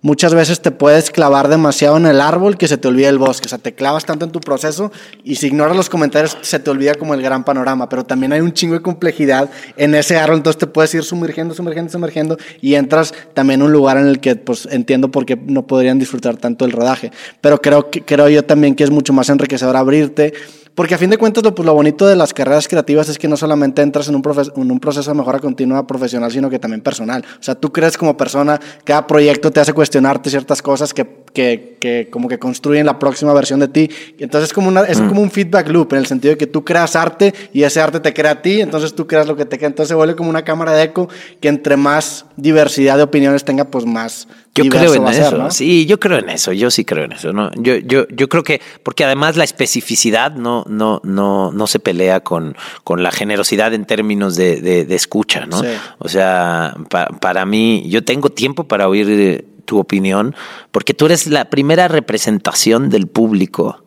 muchas 0.00 0.32
veces 0.32 0.62
te 0.62 0.70
puedes 0.70 1.10
clavar 1.10 1.48
demasiado 1.48 1.98
en 1.98 2.06
el 2.06 2.18
árbol 2.18 2.56
que 2.56 2.66
se 2.66 2.78
te 2.78 2.88
olvida 2.88 3.10
el 3.10 3.18
bosque, 3.18 3.44
o 3.44 3.48
sea, 3.50 3.58
te 3.58 3.74
clavas 3.74 4.06
tanto 4.06 4.24
en 4.24 4.32
tu 4.32 4.40
proceso 4.40 4.90
y 5.22 5.34
si 5.36 5.48
ignoras 5.48 5.76
los 5.76 5.90
comentarios 5.90 6.38
se 6.40 6.58
te 6.58 6.70
olvida 6.70 6.94
como 6.94 7.12
el 7.12 7.20
gran 7.20 7.44
panorama, 7.44 7.90
pero 7.90 8.06
también 8.06 8.32
hay 8.32 8.40
un 8.40 8.54
chingo 8.54 8.72
de 8.72 8.80
complejidad 8.80 9.50
en 9.76 9.94
ese 9.94 10.16
árbol, 10.16 10.38
entonces 10.38 10.58
te 10.58 10.66
puedes 10.66 10.94
ir 10.94 11.02
sumergiendo, 11.02 11.54
sumergiendo, 11.54 11.92
sumergiendo 11.92 12.38
y 12.62 12.74
entras 12.74 13.12
también 13.34 13.60
a 13.60 13.64
un 13.66 13.72
lugar 13.72 13.98
en 13.98 14.06
el 14.06 14.18
que 14.18 14.34
pues 14.36 14.66
entiendo 14.70 15.10
por 15.10 15.26
qué 15.26 15.36
no 15.36 15.66
podrían 15.66 15.98
disfrutar 15.98 16.38
tanto 16.38 16.64
el 16.64 16.72
rodaje, 16.72 17.12
pero 17.42 17.60
creo, 17.60 17.90
creo 17.90 18.30
yo 18.30 18.46
también 18.46 18.76
que 18.76 18.84
es 18.84 18.90
mucho 18.90 19.12
más 19.12 19.28
enriquecedor 19.28 19.76
abrirte, 19.76 20.32
porque 20.76 20.94
a 20.94 20.98
fin 20.98 21.08
de 21.08 21.16
cuentas 21.16 21.42
lo, 21.42 21.54
pues, 21.54 21.64
lo 21.64 21.72
bonito 21.72 22.06
de 22.06 22.14
las 22.14 22.34
carreras 22.34 22.68
creativas 22.68 23.08
es 23.08 23.18
que 23.18 23.26
no 23.28 23.38
solamente 23.38 23.80
entras 23.80 24.08
en 24.08 24.14
un, 24.14 24.22
en 24.56 24.70
un 24.70 24.78
proceso 24.78 25.10
de 25.10 25.16
mejora 25.16 25.38
continua 25.38 25.86
profesional, 25.86 26.30
sino 26.30 26.50
que 26.50 26.58
también 26.58 26.82
personal. 26.82 27.24
O 27.40 27.42
sea, 27.42 27.54
tú 27.54 27.72
crees 27.72 27.96
como 27.96 28.14
persona, 28.14 28.60
cada 28.84 29.06
proyecto 29.06 29.50
te 29.50 29.58
hace 29.58 29.72
cuestionarte 29.72 30.28
ciertas 30.28 30.60
cosas 30.60 30.92
que, 30.92 31.24
que, 31.36 31.76
que 31.78 32.08
como 32.10 32.28
que 32.28 32.38
construyen 32.38 32.86
la 32.86 32.98
próxima 32.98 33.34
versión 33.34 33.60
de 33.60 33.68
ti. 33.68 33.90
Entonces 34.18 34.48
es 34.48 34.54
como, 34.54 34.68
una, 34.68 34.80
es 34.84 34.98
como 34.98 35.20
un 35.20 35.30
feedback 35.30 35.68
loop, 35.68 35.92
en 35.92 35.98
el 35.98 36.06
sentido 36.06 36.32
de 36.32 36.38
que 36.38 36.46
tú 36.46 36.64
creas 36.64 36.96
arte 36.96 37.34
y 37.52 37.62
ese 37.62 37.78
arte 37.82 38.00
te 38.00 38.14
crea 38.14 38.30
a 38.30 38.40
ti, 38.42 38.62
entonces 38.62 38.94
tú 38.94 39.06
creas 39.06 39.26
lo 39.26 39.36
que 39.36 39.44
te 39.44 39.58
crea. 39.58 39.68
Entonces 39.68 39.88
se 39.88 39.94
vuelve 39.94 40.16
como 40.16 40.30
una 40.30 40.42
cámara 40.44 40.72
de 40.72 40.84
eco 40.84 41.10
que 41.40 41.48
entre 41.48 41.76
más 41.76 42.24
diversidad 42.38 42.96
de 42.96 43.02
opiniones 43.02 43.44
tenga, 43.44 43.66
pues 43.66 43.84
más 43.84 44.28
Yo 44.54 44.64
creo 44.70 44.94
en 44.94 45.04
va 45.04 45.10
eso, 45.12 45.28
ser, 45.30 45.38
¿no? 45.38 45.50
sí, 45.50 45.84
yo 45.84 46.00
creo 46.00 46.16
en 46.18 46.30
eso, 46.30 46.52
yo 46.54 46.70
sí 46.70 46.86
creo 46.86 47.04
en 47.04 47.12
eso, 47.12 47.34
¿no? 47.34 47.50
Yo, 47.56 47.76
yo, 47.76 48.06
yo 48.08 48.30
creo 48.30 48.42
que, 48.42 48.62
porque 48.82 49.04
además 49.04 49.36
la 49.36 49.44
especificidad 49.44 50.32
no, 50.32 50.64
no, 50.68 51.02
no, 51.04 51.52
no 51.52 51.66
se 51.66 51.80
pelea 51.80 52.20
con, 52.20 52.56
con 52.82 53.02
la 53.02 53.10
generosidad 53.10 53.74
en 53.74 53.84
términos 53.84 54.36
de, 54.36 54.62
de- 54.62 54.86
de 54.86 54.94
escucha, 54.94 55.44
¿no? 55.44 55.60
Sí. 55.62 55.68
O 55.98 56.08
sea, 56.08 56.74
pa- 56.88 57.08
para 57.20 57.44
mí, 57.44 57.84
yo 57.90 58.02
tengo 58.04 58.30
tiempo 58.30 58.64
para 58.64 58.88
oír 58.88 59.44
tu 59.66 59.78
opinión, 59.78 60.34
porque 60.70 60.94
tú 60.94 61.04
eres 61.06 61.26
la 61.26 61.50
primera 61.50 61.88
representación 61.88 62.88
del 62.88 63.06
público 63.08 63.84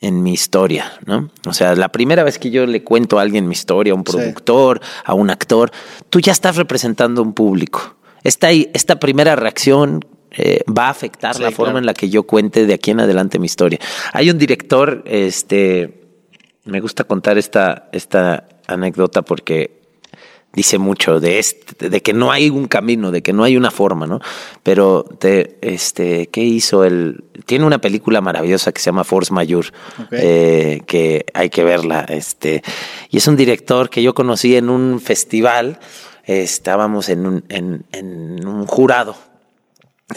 en 0.00 0.22
mi 0.22 0.32
historia, 0.32 0.92
¿no? 1.06 1.28
O 1.46 1.52
sea, 1.52 1.74
la 1.74 1.88
primera 1.88 2.22
vez 2.22 2.38
que 2.38 2.50
yo 2.50 2.66
le 2.66 2.84
cuento 2.84 3.18
a 3.18 3.22
alguien 3.22 3.48
mi 3.48 3.52
historia, 3.54 3.92
a 3.92 3.96
un 3.96 4.04
Sí. 4.06 4.12
productor, 4.12 4.80
a 5.04 5.14
un 5.14 5.28
actor, 5.30 5.72
tú 6.08 6.20
ya 6.20 6.30
estás 6.30 6.54
representando 6.54 7.20
a 7.20 7.24
un 7.24 7.32
público. 7.32 7.96
Esta, 8.22 8.50
esta 8.50 9.00
primera 9.00 9.34
reacción 9.34 10.04
eh, 10.30 10.60
va 10.68 10.86
a 10.86 10.90
afectar 10.90 11.34
Sí, 11.34 11.42
la 11.42 11.50
forma 11.50 11.70
claro. 11.72 11.78
en 11.78 11.86
la 11.86 11.94
que 11.94 12.10
yo 12.10 12.22
cuente 12.24 12.66
de 12.66 12.74
aquí 12.74 12.90
en 12.92 13.00
adelante 13.00 13.38
mi 13.38 13.46
historia. 13.46 13.78
Hay 14.12 14.30
un 14.30 14.36
director, 14.38 15.02
este, 15.06 16.02
me 16.64 16.80
gusta 16.80 17.04
contar 17.04 17.38
esta, 17.38 17.88
esta 17.92 18.46
anécdota 18.66 19.22
porque 19.22 19.77
dice 20.58 20.78
mucho 20.78 21.20
de 21.20 21.38
este, 21.38 21.88
de 21.88 22.02
que 22.02 22.12
no 22.12 22.32
hay 22.32 22.50
un 22.50 22.66
camino, 22.66 23.12
de 23.12 23.22
que 23.22 23.32
no 23.32 23.44
hay 23.44 23.56
una 23.56 23.70
forma, 23.70 24.08
¿no? 24.08 24.20
Pero 24.64 25.04
te, 25.04 25.56
este, 25.62 26.26
¿qué 26.30 26.42
hizo 26.42 26.82
él? 26.84 27.24
Tiene 27.46 27.64
una 27.64 27.78
película 27.80 28.20
maravillosa 28.20 28.72
que 28.72 28.80
se 28.80 28.86
llama 28.86 29.04
Force 29.04 29.32
Ok. 29.32 30.08
eh, 30.10 30.82
que 30.84 31.26
hay 31.32 31.48
que 31.48 31.62
verla, 31.62 32.00
este, 32.08 32.64
y 33.08 33.18
es 33.18 33.28
un 33.28 33.36
director 33.36 33.88
que 33.88 34.02
yo 34.02 34.14
conocí 34.14 34.56
en 34.56 34.68
un 34.68 35.00
festival, 35.00 35.78
eh, 36.26 36.42
estábamos 36.42 37.08
en 37.08 37.26
un, 37.26 37.44
en, 37.48 37.84
en 37.92 38.44
un 38.44 38.66
jurado, 38.66 39.14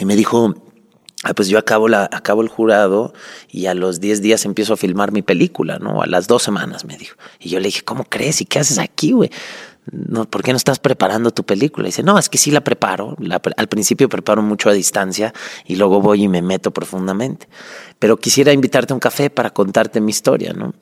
y 0.00 0.04
me 0.06 0.16
dijo, 0.16 0.54
ah, 1.22 1.34
pues 1.34 1.46
yo 1.48 1.58
acabo, 1.58 1.86
la, 1.86 2.08
acabo 2.10 2.42
el 2.42 2.48
jurado 2.48 3.12
y 3.48 3.66
a 3.66 3.74
los 3.74 4.00
10 4.00 4.22
días 4.22 4.44
empiezo 4.44 4.72
a 4.72 4.76
filmar 4.76 5.12
mi 5.12 5.22
película, 5.22 5.78
¿no? 5.78 6.02
A 6.02 6.06
las 6.06 6.26
dos 6.26 6.42
semanas, 6.42 6.84
me 6.84 6.96
dijo. 6.96 7.16
Y 7.38 7.50
yo 7.50 7.60
le 7.60 7.66
dije, 7.66 7.82
¿cómo 7.82 8.04
crees? 8.04 8.40
¿Y 8.40 8.44
qué 8.44 8.58
haces 8.58 8.78
aquí, 8.78 9.12
güey? 9.12 9.30
No, 9.90 10.26
¿Por 10.26 10.42
qué 10.42 10.52
no 10.52 10.56
estás 10.56 10.78
preparando 10.78 11.32
tu 11.32 11.42
película? 11.44 11.88
Y 11.88 11.90
dice, 11.90 12.04
no, 12.04 12.18
es 12.18 12.28
que 12.28 12.38
sí 12.38 12.50
la 12.50 12.62
preparo. 12.62 13.16
Al 13.56 13.68
principio 13.68 14.08
preparo 14.08 14.40
mucho 14.40 14.70
a 14.70 14.72
distancia 14.72 15.32
y 15.66 15.74
luego 15.76 16.00
voy 16.00 16.24
y 16.24 16.28
me 16.28 16.40
meto 16.40 16.70
profundamente. 16.70 17.48
Pero 17.98 18.16
quisiera 18.16 18.52
invitarte 18.52 18.92
a 18.92 18.94
un 18.96 19.00
café 19.00 19.28
para 19.28 19.50
contarte 19.50 20.00
mi 20.00 20.10
historia, 20.10 20.52
¿no? 20.52 20.74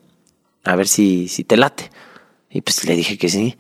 A 0.64 0.76
ver 0.76 0.86
si, 0.86 1.28
si 1.28 1.44
te 1.44 1.56
late. 1.56 1.90
Y 2.50 2.60
pues 2.60 2.84
le 2.84 2.94
dije 2.94 3.16
que 3.16 3.30
sí. 3.30 3.56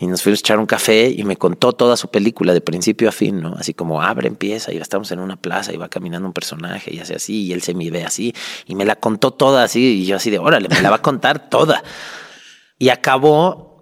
Y 0.00 0.08
nos 0.08 0.22
fuimos 0.22 0.40
a 0.40 0.42
echar 0.42 0.58
un 0.58 0.66
café 0.66 1.08
y 1.08 1.22
me 1.22 1.36
contó 1.36 1.72
toda 1.72 1.96
su 1.96 2.10
película 2.10 2.52
de 2.52 2.60
principio 2.60 3.08
a 3.08 3.12
fin, 3.12 3.40
¿no? 3.40 3.54
Así 3.56 3.74
como 3.74 4.02
abre, 4.02 4.26
empieza, 4.26 4.72
y 4.72 4.78
estamos 4.78 5.12
en 5.12 5.20
una 5.20 5.36
plaza 5.36 5.72
y 5.72 5.76
va 5.76 5.88
caminando 5.88 6.26
un 6.26 6.32
personaje 6.32 6.92
y 6.92 6.98
hace 6.98 7.14
así, 7.14 7.44
y 7.44 7.52
él 7.52 7.62
se 7.62 7.74
me 7.74 7.88
ve 7.90 8.04
así, 8.04 8.34
y 8.66 8.74
me 8.74 8.84
la 8.84 8.96
contó 8.96 9.30
toda 9.30 9.62
así, 9.62 10.02
y 10.02 10.06
yo 10.06 10.16
así 10.16 10.30
de, 10.30 10.40
órale, 10.40 10.68
me 10.68 10.82
la 10.82 10.90
va 10.90 10.96
a 10.96 11.02
contar 11.02 11.48
toda. 11.48 11.84
Y 12.76 12.88
acabó 12.88 13.73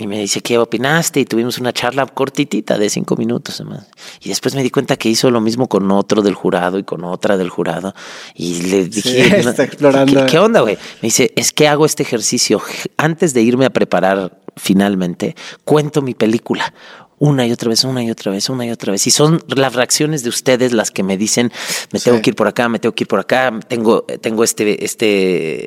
y 0.00 0.06
me 0.06 0.18
dice, 0.18 0.40
¿qué 0.40 0.58
opinaste? 0.58 1.20
Y 1.20 1.24
tuvimos 1.26 1.58
una 1.58 1.72
charla 1.72 2.06
cortitita 2.06 2.78
de 2.78 2.88
cinco 2.88 3.16
minutos 3.16 3.60
además. 3.60 3.86
Y 4.20 4.30
después 4.30 4.54
me 4.54 4.62
di 4.62 4.70
cuenta 4.70 4.96
que 4.96 5.08
hizo 5.08 5.30
lo 5.30 5.40
mismo 5.40 5.68
con 5.68 5.90
otro 5.90 6.22
del 6.22 6.34
jurado 6.34 6.78
y 6.78 6.84
con 6.84 7.04
otra 7.04 7.36
del 7.36 7.50
jurado. 7.50 7.94
Y 8.34 8.62
le 8.62 8.86
dije, 8.86 9.40
está 9.40 9.64
explorando. 9.64 10.24
¿qué, 10.24 10.32
¿qué, 10.32 10.38
onda, 10.38 10.60
güey? 10.60 10.76
Me 10.76 11.08
dice, 11.08 11.32
es 11.36 11.52
que 11.52 11.68
hago 11.68 11.84
este 11.84 12.02
ejercicio 12.02 12.62
antes 12.96 13.34
de 13.34 13.42
irme 13.42 13.66
a 13.66 13.70
preparar 13.70 14.40
finalmente, 14.56 15.36
cuento 15.64 16.02
mi 16.02 16.14
película 16.14 16.72
una 17.20 17.46
y 17.46 17.52
otra 17.52 17.68
vez, 17.68 17.84
una 17.84 18.02
y 18.02 18.10
otra 18.10 18.32
vez, 18.32 18.48
una 18.48 18.64
y 18.64 18.70
otra 18.70 18.92
vez. 18.92 19.06
Y 19.06 19.10
son 19.10 19.42
las 19.46 19.74
reacciones 19.74 20.22
de 20.22 20.30
ustedes 20.30 20.72
las 20.72 20.90
que 20.90 21.02
me 21.02 21.18
dicen, 21.18 21.52
me 21.92 22.00
tengo 22.00 22.20
que 22.22 22.30
ir 22.30 22.36
por 22.36 22.48
acá, 22.48 22.68
me 22.70 22.78
tengo 22.78 22.94
que 22.94 23.04
ir 23.04 23.08
por 23.08 23.20
acá, 23.20 23.52
tengo, 23.68 24.02
tengo 24.22 24.42
este, 24.42 24.82
este, 24.82 25.66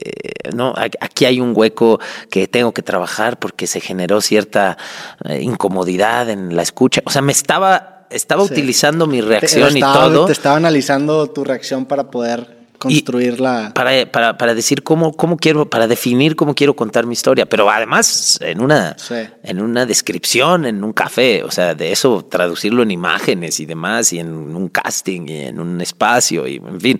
no, 0.55 0.73
aquí 0.75 1.25
hay 1.25 1.39
un 1.39 1.53
hueco 1.55 1.99
que 2.31 2.47
tengo 2.47 2.73
que 2.73 2.81
trabajar 2.81 3.37
porque 3.37 3.67
se 3.67 3.79
generó 3.79 4.19
cierta 4.19 4.79
eh, 5.25 5.41
incomodidad 5.41 6.27
en 6.31 6.55
la 6.55 6.63
escucha. 6.63 7.03
O 7.05 7.11
sea, 7.11 7.21
me 7.21 7.31
estaba, 7.31 8.07
estaba 8.09 8.41
utilizando 8.41 9.05
mi 9.05 9.21
reacción 9.21 9.77
y 9.77 9.81
todo. 9.81 10.25
Te 10.25 10.31
estaba 10.31 10.57
analizando 10.57 11.27
tu 11.27 11.43
reacción 11.43 11.85
para 11.85 12.09
poder 12.09 12.62
construirla. 12.83 13.71
Para, 13.73 14.11
para, 14.11 14.37
para, 14.37 14.53
decir 14.53 14.83
cómo, 14.83 15.13
cómo 15.13 15.37
quiero, 15.37 15.69
para 15.69 15.87
definir 15.87 16.35
cómo 16.35 16.53
quiero 16.53 16.75
contar 16.75 17.05
mi 17.05 17.13
historia, 17.13 17.45
pero 17.45 17.69
además 17.69 18.37
en 18.41 18.61
una, 18.61 18.95
en 19.43 19.61
una 19.61 19.85
descripción, 19.85 20.65
en 20.65 20.83
un 20.83 20.93
café, 20.93 21.43
o 21.43 21.51
sea, 21.51 21.73
de 21.75 21.91
eso 21.91 22.25
traducirlo 22.29 22.83
en 22.83 22.91
imágenes 22.91 23.59
y 23.59 23.65
demás, 23.65 24.11
y 24.13 24.19
en 24.19 24.33
un 24.33 24.67
casting, 24.69 25.27
y 25.27 25.41
en 25.41 25.59
un 25.59 25.81
espacio, 25.81 26.47
y 26.47 26.57
en 26.57 26.81
fin, 26.81 26.97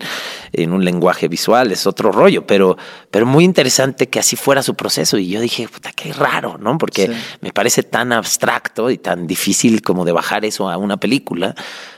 en 0.52 0.72
un 0.72 0.84
lenguaje 0.84 1.28
visual, 1.28 1.70
es 1.72 1.86
otro 1.86 2.10
rollo, 2.10 2.46
pero, 2.46 2.76
pero 3.10 3.26
muy 3.26 3.44
interesante 3.44 4.08
que 4.08 4.18
así 4.18 4.36
fuera 4.36 4.62
su 4.62 4.74
proceso. 4.74 5.18
Y 5.18 5.28
yo 5.28 5.40
dije, 5.40 5.68
puta, 5.68 5.92
qué 5.92 6.12
raro, 6.12 6.58
¿no? 6.58 6.78
Porque 6.78 7.10
me 7.40 7.52
parece 7.52 7.82
tan 7.82 8.12
abstracto 8.12 8.90
y 8.90 8.98
tan 8.98 9.26
difícil 9.26 9.82
como 9.82 10.04
de 10.04 10.12
bajar 10.12 10.44
eso 10.44 10.70
a 10.70 10.76
una 10.76 10.96
película 10.96 11.54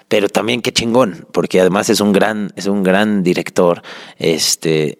pero 0.08 0.28
también 0.28 0.62
qué 0.62 0.72
chingón, 0.72 1.26
porque 1.32 1.60
además 1.60 1.90
es 1.90 2.00
un 2.00 2.12
gran, 2.12 2.52
es 2.56 2.66
un 2.66 2.82
gran 2.82 3.22
director, 3.22 3.82
este, 4.18 4.98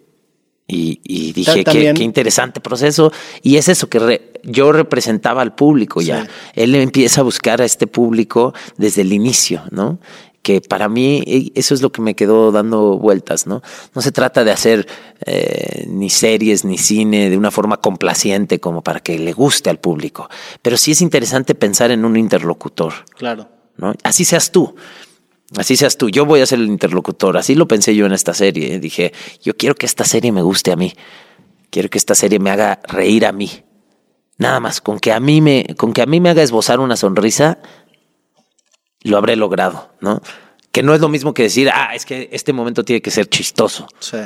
y, 0.69 1.33
dije 1.33 1.63
qué, 1.63 1.95
qué, 1.95 2.03
interesante 2.03 2.61
proceso, 2.61 3.13
y 3.43 3.57
es 3.57 3.69
eso 3.69 3.89
que 3.89 4.33
yo 4.43 4.73
representaba 4.73 5.43
al 5.43 5.55
público 5.55 6.01
ya, 6.01 6.27
él 6.55 6.75
empieza 6.75 7.21
a 7.21 7.25
buscar 7.25 7.63
a 7.63 7.65
este 7.65 7.87
público 7.87 8.53
desde 8.77 9.03
el 9.03 9.13
inicio, 9.13 9.63
¿no? 9.71 10.01
que 10.47 10.61
para 10.61 10.89
mí 10.89 11.25
eh, 11.27 11.51
eso 11.57 11.75
es 11.75 11.83
lo 11.83 11.91
que 11.91 12.01
me 12.01 12.15
quedó 12.15 12.53
dando 12.53 12.99
vueltas, 12.99 13.49
¿no? 13.49 13.63
No 13.97 14.01
se 14.01 14.13
trata 14.13 14.45
de 14.45 14.53
hacer 14.53 14.87
eh, 15.25 15.85
ni 15.89 16.09
series 16.09 16.65
ni 16.65 16.79
cine 16.79 17.31
de 17.31 17.37
una 17.37 17.51
forma 17.51 17.79
complaciente 17.79 18.61
como 18.61 18.81
para 18.81 19.01
que 19.01 19.19
le 19.19 19.33
guste 19.33 19.71
al 19.71 19.81
público, 19.81 20.29
pero 20.63 20.77
sí 20.77 20.93
es 20.93 21.01
interesante 21.03 21.57
pensar 21.57 21.91
en 21.91 22.05
un 22.05 22.17
interlocutor. 22.17 22.93
Claro. 23.17 23.56
Así 24.03 24.25
seas 24.25 24.51
tú. 24.53 24.75
Así 25.57 25.77
seas 25.77 25.97
tú, 25.97 26.11
yo 26.11 26.27
voy 26.27 26.41
a 26.41 26.47
ser 26.47 26.59
el 26.59 26.67
interlocutor. 26.67 27.37
Así 27.37 27.55
lo 27.55 27.69
pensé 27.69 27.95
yo 27.95 28.07
en 28.07 28.13
esta 28.13 28.35
serie. 28.35 28.81
Dije, 28.81 29.13
yo 29.43 29.57
quiero 29.57 29.77
que 29.77 29.87
esta 29.87 30.05
serie 30.05 30.33
me 30.33 30.43
guste 30.43 30.73
a 30.73 30.77
mí. 30.77 30.93
Quiero 31.71 31.89
que 31.89 31.99
esta 31.99 32.15
serie 32.15 32.39
me 32.39 32.51
haga 32.51 32.81
reír 32.89 33.27
a 33.27 33.33
mí. 33.33 33.51
Nada 34.39 34.61
más, 34.61 34.81
con 34.81 34.99
que 34.99 35.13
a 35.13 35.21
mí 35.21 35.41
me, 35.41 35.65
con 35.77 35.93
que 35.93 36.03
a 36.03 36.07
mí 36.07 36.21
me 36.21 36.31
haga 36.31 36.43
esbozar 36.43 36.81
una 36.81 36.97
sonrisa, 36.97 37.59
lo 39.03 39.17
habré 39.17 39.37
logrado, 39.37 39.95
¿no? 40.01 40.21
Que 40.73 40.83
no 40.83 40.95
es 40.95 41.01
lo 41.01 41.09
mismo 41.09 41.33
que 41.33 41.45
decir, 41.45 41.71
ah, 41.73 41.95
es 41.95 42.05
que 42.05 42.29
este 42.33 42.53
momento 42.53 42.85
tiene 42.85 43.01
que 43.01 43.11
ser 43.11 43.29
chistoso. 43.29 43.87
Sí. 44.01 44.19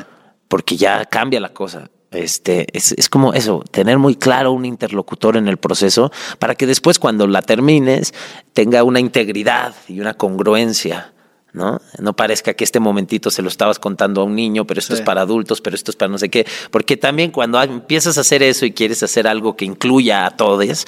Porque 0.48 0.76
ya 0.76 1.04
cambia 1.04 1.38
la 1.38 1.50
cosa. 1.50 1.90
Este, 2.10 2.66
es, 2.76 2.92
es, 2.92 3.08
como 3.08 3.34
eso, 3.34 3.62
tener 3.70 3.98
muy 3.98 4.16
claro 4.16 4.50
un 4.50 4.64
interlocutor 4.64 5.36
en 5.36 5.46
el 5.46 5.58
proceso 5.58 6.10
para 6.40 6.56
que 6.56 6.66
después 6.66 6.98
cuando 6.98 7.26
la 7.28 7.40
termines 7.42 8.14
tenga 8.52 8.82
una 8.82 8.98
integridad 8.98 9.74
y 9.86 10.00
una 10.00 10.14
congruencia 10.14 11.12
¿no? 11.52 11.80
No 11.98 12.14
parezca 12.14 12.54
que 12.54 12.64
este 12.64 12.80
momentito 12.80 13.30
se 13.30 13.42
lo 13.42 13.48
estabas 13.48 13.78
contando 13.78 14.20
a 14.20 14.24
un 14.24 14.34
niño, 14.34 14.66
pero 14.66 14.80
esto 14.80 14.94
es 14.94 15.00
para 15.00 15.22
adultos, 15.22 15.60
pero 15.60 15.76
esto 15.76 15.90
es 15.90 15.96
para 15.96 16.10
no 16.10 16.18
sé 16.18 16.28
qué. 16.28 16.46
Porque 16.70 16.96
también 16.96 17.30
cuando 17.30 17.62
empiezas 17.62 18.18
a 18.18 18.22
hacer 18.22 18.42
eso 18.42 18.66
y 18.66 18.72
quieres 18.72 19.02
hacer 19.02 19.26
algo 19.26 19.56
que 19.56 19.64
incluya 19.64 20.26
a 20.26 20.30
todos, 20.30 20.86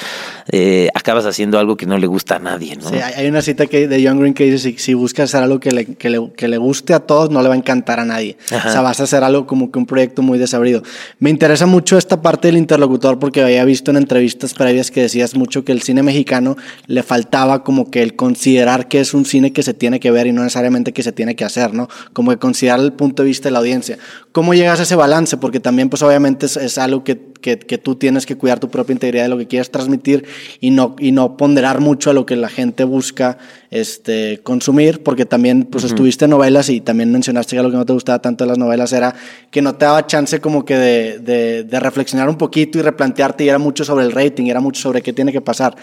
eh, 0.50 0.88
acabas 0.94 1.26
haciendo 1.26 1.58
algo 1.58 1.76
que 1.76 1.86
no 1.86 1.98
le 1.98 2.06
gusta 2.06 2.36
a 2.36 2.38
nadie, 2.38 2.76
¿no? 2.76 2.88
Sí, 2.88 2.96
hay 2.96 3.26
una 3.26 3.42
cita 3.42 3.66
que, 3.66 3.88
de 3.88 4.06
John 4.06 4.20
Green 4.20 4.34
que 4.34 4.44
dice, 4.44 4.74
si, 4.78 4.94
buscas 4.94 5.30
hacer 5.30 5.42
algo 5.42 5.60
que 5.60 5.72
le, 5.72 5.86
que 5.94 6.10
le, 6.10 6.32
que, 6.32 6.48
le, 6.48 6.58
guste 6.58 6.94
a 6.94 7.00
todos, 7.00 7.30
no 7.30 7.42
le 7.42 7.48
va 7.48 7.54
a 7.54 7.58
encantar 7.58 8.00
a 8.00 8.04
nadie. 8.04 8.36
O 8.46 8.70
sea, 8.70 8.80
vas 8.80 9.00
a 9.00 9.04
hacer 9.04 9.24
algo 9.24 9.46
como 9.46 9.70
que 9.70 9.78
un 9.78 9.86
proyecto 9.86 10.22
muy 10.22 10.38
desabrido. 10.38 10.82
Me 11.18 11.30
interesa 11.30 11.66
mucho 11.66 11.98
esta 11.98 12.20
parte 12.20 12.48
del 12.48 12.56
interlocutor 12.56 13.18
porque 13.18 13.42
había 13.42 13.64
visto 13.64 13.90
en 13.90 13.96
entrevistas 13.96 14.54
previas 14.54 14.90
que 14.90 15.02
decías 15.02 15.34
mucho 15.34 15.64
que 15.64 15.72
el 15.72 15.82
cine 15.82 16.02
mexicano 16.02 16.56
le 16.86 17.02
faltaba 17.02 17.64
como 17.64 17.90
que 17.90 18.02
el 18.02 18.16
considerar 18.16 18.88
que 18.88 19.00
es 19.00 19.14
un 19.14 19.24
cine 19.24 19.52
que 19.52 19.62
se 19.62 19.74
tiene 19.74 20.00
que 20.00 20.10
ver 20.10 20.26
y 20.26 20.32
no 20.32 20.42
necesariamente 20.52 20.92
que 20.92 21.02
se 21.02 21.12
tiene 21.12 21.34
que 21.34 21.44
hacer, 21.44 21.72
¿no? 21.72 21.88
Como 22.12 22.30
que 22.30 22.38
considerar 22.38 22.80
el 22.80 22.92
punto 22.92 23.22
de 23.22 23.28
vista 23.28 23.48
de 23.48 23.52
la 23.52 23.60
audiencia. 23.60 23.98
¿Cómo 24.32 24.52
llegas 24.52 24.80
a 24.80 24.82
ese 24.82 24.96
balance? 24.96 25.36
Porque 25.38 25.60
también, 25.60 25.88
pues 25.88 26.02
obviamente 26.02 26.46
es, 26.46 26.56
es 26.56 26.76
algo 26.76 27.04
que 27.04 27.31
que, 27.42 27.58
que, 27.58 27.76
tú 27.76 27.96
tienes 27.96 28.24
que 28.24 28.36
cuidar 28.36 28.60
tu 28.60 28.70
propia 28.70 28.94
integridad 28.94 29.24
de 29.24 29.28
lo 29.28 29.36
que 29.36 29.46
quieres 29.46 29.70
transmitir 29.70 30.24
y 30.60 30.70
no, 30.70 30.96
y 30.98 31.12
no 31.12 31.36
ponderar 31.36 31.80
mucho 31.80 32.10
a 32.10 32.12
lo 32.14 32.24
que 32.24 32.36
la 32.36 32.48
gente 32.48 32.84
busca 32.84 33.36
este, 33.70 34.40
consumir, 34.42 35.02
porque 35.02 35.26
también 35.26 35.64
pues, 35.64 35.84
estuviste 35.84 36.24
en 36.24 36.30
novelas 36.30 36.68
y 36.68 36.80
también 36.80 37.12
mencionaste 37.12 37.56
que 37.56 37.58
algo 37.58 37.70
que 37.70 37.76
no 37.76 37.86
te 37.86 37.92
gustaba 37.92 38.20
tanto 38.20 38.44
de 38.44 38.48
las 38.48 38.58
novelas 38.58 38.92
era 38.92 39.14
que 39.50 39.60
no 39.60 39.74
te 39.74 39.84
daba 39.84 40.06
chance 40.06 40.40
como 40.40 40.64
que 40.64 40.76
de, 40.76 41.18
de, 41.18 41.64
de 41.64 41.80
reflexionar 41.80 42.28
un 42.28 42.36
poquito 42.36 42.78
y 42.78 42.82
replantearte 42.82 43.44
y 43.44 43.48
era 43.48 43.58
mucho 43.58 43.84
sobre 43.84 44.04
el 44.04 44.12
rating, 44.12 44.46
era 44.46 44.60
mucho 44.60 44.80
sobre 44.80 45.02
qué 45.02 45.12
tiene 45.12 45.32
que 45.32 45.40
pasar. 45.40 45.76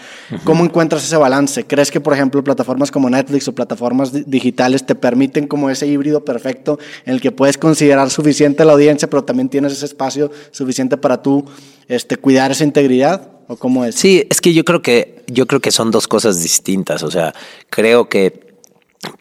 ¿Cómo 0.44 0.64
encuentras 0.64 1.04
ese 1.04 1.16
balance? 1.16 1.64
¿Crees 1.64 1.90
que, 1.90 2.00
por 2.00 2.14
ejemplo, 2.14 2.42
plataformas 2.42 2.90
como 2.90 3.10
Netflix 3.10 3.48
o 3.48 3.54
plataformas 3.54 4.12
digitales 4.30 4.84
te 4.86 4.94
permiten 4.94 5.46
como 5.46 5.70
ese 5.70 5.86
híbrido 5.86 6.24
perfecto 6.24 6.78
en 7.04 7.14
el 7.14 7.20
que 7.20 7.32
puedes 7.32 7.58
considerar 7.58 8.10
suficiente 8.10 8.64
la 8.64 8.72
audiencia, 8.72 9.08
pero 9.08 9.24
también 9.24 9.48
tienes 9.48 9.72
ese 9.72 9.86
espacio 9.86 10.30
suficiente 10.50 10.96
para 10.96 11.22
tú 11.22 11.44
este, 11.88 12.16
cuidar 12.16 12.50
esa 12.50 12.64
integridad? 12.64 13.30
¿O 13.48 13.56
cómo 13.56 13.84
es? 13.84 13.96
Sí, 13.96 14.26
es 14.30 14.40
que 14.40 14.52
yo 14.52 14.64
creo 14.64 14.80
que, 14.80 15.24
yo 15.26 15.46
creo 15.46 15.60
que 15.60 15.72
son 15.72 15.90
dos 15.90 16.06
cosas 16.06 16.42
distintas. 16.42 17.02
O 17.02 17.10
sea, 17.10 17.34
creo 17.68 18.08
que 18.08 18.50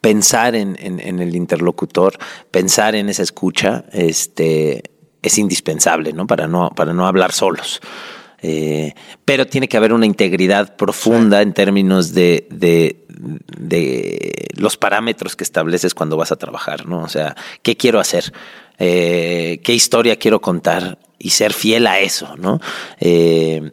pensar 0.02 0.56
en, 0.56 0.78
en, 0.80 1.20
el 1.20 1.36
interlocutor, 1.36 2.18
pensar 2.52 2.96
en 2.96 3.10
esa 3.10 3.24
escucha, 3.24 3.86
este, 3.92 4.84
es 5.22 5.38
indispensable, 5.38 6.14
¿no? 6.14 6.28
Para 6.28 6.48
no, 6.48 6.70
para 6.76 6.94
no 6.94 7.08
hablar 7.08 7.32
solos. 7.32 7.82
Eh, 8.42 8.94
pero 9.26 9.48
tiene 9.48 9.68
que 9.68 9.78
haber 9.78 9.92
una 9.92 10.06
integridad 10.06 10.76
profunda 10.78 11.42
en 11.42 11.54
términos 11.54 12.14
de, 12.14 12.48
de, 12.50 13.06
de, 13.58 14.48
los 14.56 14.78
parámetros 14.78 15.36
que 15.36 15.44
estableces 15.44 15.94
cuando 15.94 16.16
vas 16.16 16.32
a 16.32 16.38
trabajar, 16.38 16.86
¿no? 16.86 17.02
O 17.02 17.10
sea, 17.10 17.36
¿qué 17.64 17.76
quiero 17.76 18.00
hacer? 18.00 18.32
Eh, 18.78 19.60
¿Qué 19.64 19.74
historia 19.74 20.16
quiero 20.18 20.40
contar? 20.40 20.98
Y 21.20 21.32
ser 21.32 21.54
fiel 21.54 21.86
a 21.86 22.00
eso, 22.00 22.36
¿no? 22.38 22.60
Eh, 23.00 23.72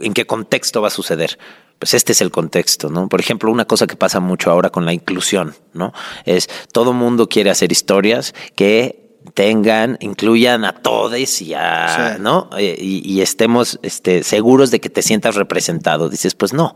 ¿En 0.00 0.14
qué 0.14 0.26
contexto 0.26 0.82
va 0.82 0.88
a 0.88 0.90
suceder? 0.90 1.38
Pues 1.78 1.94
este 1.94 2.12
es 2.12 2.20
el 2.20 2.32
contexto, 2.32 2.90
¿no? 2.90 3.08
Por 3.08 3.20
ejemplo, 3.20 3.52
una 3.52 3.64
cosa 3.64 3.86
que 3.86 3.96
pasa 3.96 4.18
mucho 4.18 4.50
ahora 4.50 4.70
con 4.70 4.84
la 4.84 4.92
inclusión, 4.92 5.54
¿no? 5.72 5.92
Es 6.24 6.48
todo 6.72 6.92
mundo 6.92 7.28
quiere 7.28 7.50
hacer 7.50 7.70
historias 7.70 8.34
que 8.56 9.07
tengan, 9.38 9.98
incluyan 10.00 10.64
a 10.64 10.72
todos 10.72 11.42
y 11.42 11.54
a, 11.54 12.16
¿no? 12.18 12.50
Eh, 12.58 12.76
y, 12.76 13.08
y, 13.08 13.22
estemos 13.22 13.78
este, 13.82 14.24
seguros 14.24 14.72
de 14.72 14.80
que 14.80 14.90
te 14.90 15.00
sientas 15.00 15.36
representado. 15.36 16.08
Dices, 16.08 16.34
pues 16.34 16.52
no, 16.52 16.74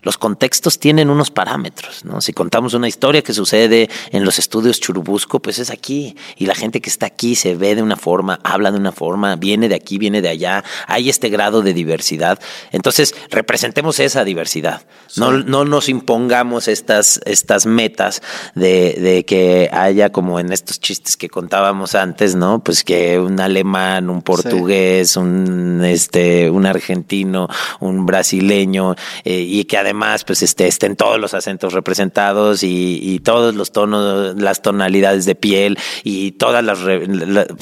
los 0.00 0.16
contextos 0.16 0.78
tienen 0.78 1.10
unos 1.10 1.30
parámetros, 1.30 2.06
¿no? 2.06 2.22
Si 2.22 2.32
contamos 2.32 2.72
una 2.72 2.88
historia 2.88 3.20
que 3.20 3.34
sucede 3.34 3.90
en 4.10 4.24
los 4.24 4.38
estudios 4.38 4.80
Churubusco, 4.80 5.42
pues 5.42 5.58
es 5.58 5.68
aquí. 5.68 6.16
Y 6.36 6.46
la 6.46 6.54
gente 6.54 6.80
que 6.80 6.88
está 6.88 7.04
aquí 7.04 7.34
se 7.34 7.54
ve 7.54 7.74
de 7.74 7.82
una 7.82 7.96
forma, 7.96 8.40
habla 8.42 8.70
de 8.70 8.78
una 8.78 8.92
forma, 8.92 9.36
viene 9.36 9.68
de 9.68 9.74
aquí, 9.74 9.98
viene 9.98 10.22
de 10.22 10.30
allá. 10.30 10.64
Hay 10.86 11.10
este 11.10 11.28
grado 11.28 11.60
de 11.60 11.74
diversidad. 11.74 12.38
Entonces, 12.72 13.14
representemos 13.28 14.00
esa 14.00 14.24
diversidad. 14.24 14.86
No, 15.16 15.32
no 15.32 15.66
nos 15.66 15.90
impongamos 15.90 16.68
estas, 16.68 17.20
estas 17.26 17.66
metas 17.66 18.22
de, 18.54 18.94
de 18.94 19.26
que 19.26 19.68
haya 19.74 20.10
como 20.10 20.40
en 20.40 20.54
estos 20.54 20.80
chistes 20.80 21.18
que 21.18 21.28
contábamos 21.28 21.94
antes, 21.98 22.34
¿no? 22.34 22.60
Pues 22.60 22.84
que 22.84 23.18
un 23.18 23.40
alemán, 23.40 24.10
un 24.10 24.22
portugués, 24.22 25.16
un, 25.16 25.84
este, 25.84 26.50
un 26.50 26.66
argentino, 26.66 27.48
un 27.80 28.06
brasileño, 28.06 28.94
eh, 29.24 29.40
y 29.40 29.64
que 29.64 29.76
además 29.76 30.24
pues 30.24 30.42
este, 30.42 30.66
estén 30.66 30.96
todos 30.96 31.18
los 31.18 31.34
acentos 31.34 31.72
representados 31.72 32.62
y, 32.62 33.00
y 33.02 33.20
todos 33.20 33.54
los 33.54 33.72
tonos, 33.72 34.36
las 34.36 34.62
tonalidades 34.62 35.24
de 35.24 35.34
piel 35.34 35.78
y 36.04 36.32
todas 36.32 36.64
las... 36.64 36.78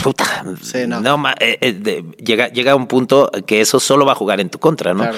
puta, 0.03 0.45
no. 0.87 1.01
no 1.01 1.29
eh, 1.41 1.59
eh, 1.61 2.05
llega, 2.19 2.49
llega 2.49 2.75
un 2.75 2.87
punto 2.87 3.31
que 3.47 3.61
eso 3.61 3.81
solo 3.81 4.07
va 4.07 4.13
a 4.13 4.17
jugar 4.17 4.41
en 4.41 4.51
tu 4.51 4.59
contra, 4.59 4.95
¿no? 4.95 5.11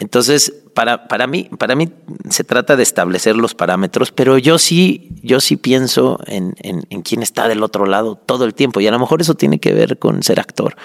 Entonces, 0.00 0.52
para, 0.74 1.08
para, 1.08 1.26
mí, 1.26 1.50
para 1.58 1.74
mí 1.74 1.88
se 2.30 2.44
trata 2.44 2.76
de 2.76 2.84
establecer 2.84 3.36
los 3.36 3.54
parámetros, 3.54 4.12
pero 4.12 4.38
yo 4.38 4.58
sí, 4.58 5.10
yo 5.22 5.40
sí 5.40 5.56
pienso 5.56 6.20
en, 6.26 6.54
en, 6.62 6.86
en 6.90 7.02
quién 7.02 7.22
está 7.22 7.48
del 7.48 7.62
otro 7.64 7.84
lado 7.84 8.14
todo 8.14 8.44
el 8.44 8.54
tiempo. 8.54 8.80
Y 8.80 8.86
a 8.86 8.92
lo 8.92 8.98
mejor 8.98 9.20
eso 9.20 9.34
tiene 9.34 9.58
que 9.58 9.72
ver 9.72 9.98
con 9.98 10.22
ser 10.22 10.38
actor, 10.38 10.76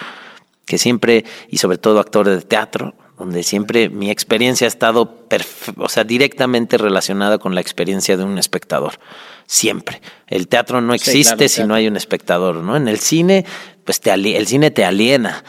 que 0.65 0.77
siempre, 0.79 1.25
y 1.49 1.57
sobre 1.57 1.77
todo 1.77 1.99
actor 1.99 2.27
de 2.27 2.41
teatro, 2.41 2.95
donde 3.17 3.43
siempre 3.43 3.89
mi 3.89 4.09
experiencia 4.09 4.65
ha 4.65 4.67
estado 4.67 5.27
o 5.77 5.89
sea, 5.89 6.03
directamente 6.03 6.77
relacionada 6.77 7.37
con 7.37 7.53
la 7.53 7.61
experiencia 7.61 8.17
de 8.17 8.23
un 8.23 8.37
espectador. 8.37 8.93
Siempre. 9.45 10.01
El 10.27 10.47
teatro 10.47 10.81
no 10.81 10.93
existe 10.93 11.49
si 11.49 11.63
no 11.63 11.75
hay 11.75 11.87
un 11.87 11.97
espectador, 11.97 12.55
¿no? 12.55 12.75
En 12.75 12.87
el 12.87 12.99
cine, 12.99 13.45
pues 13.85 13.99
te 13.99 14.11
el 14.11 14.47
cine 14.47 14.71
te 14.71 14.85
aliena, 14.85 15.43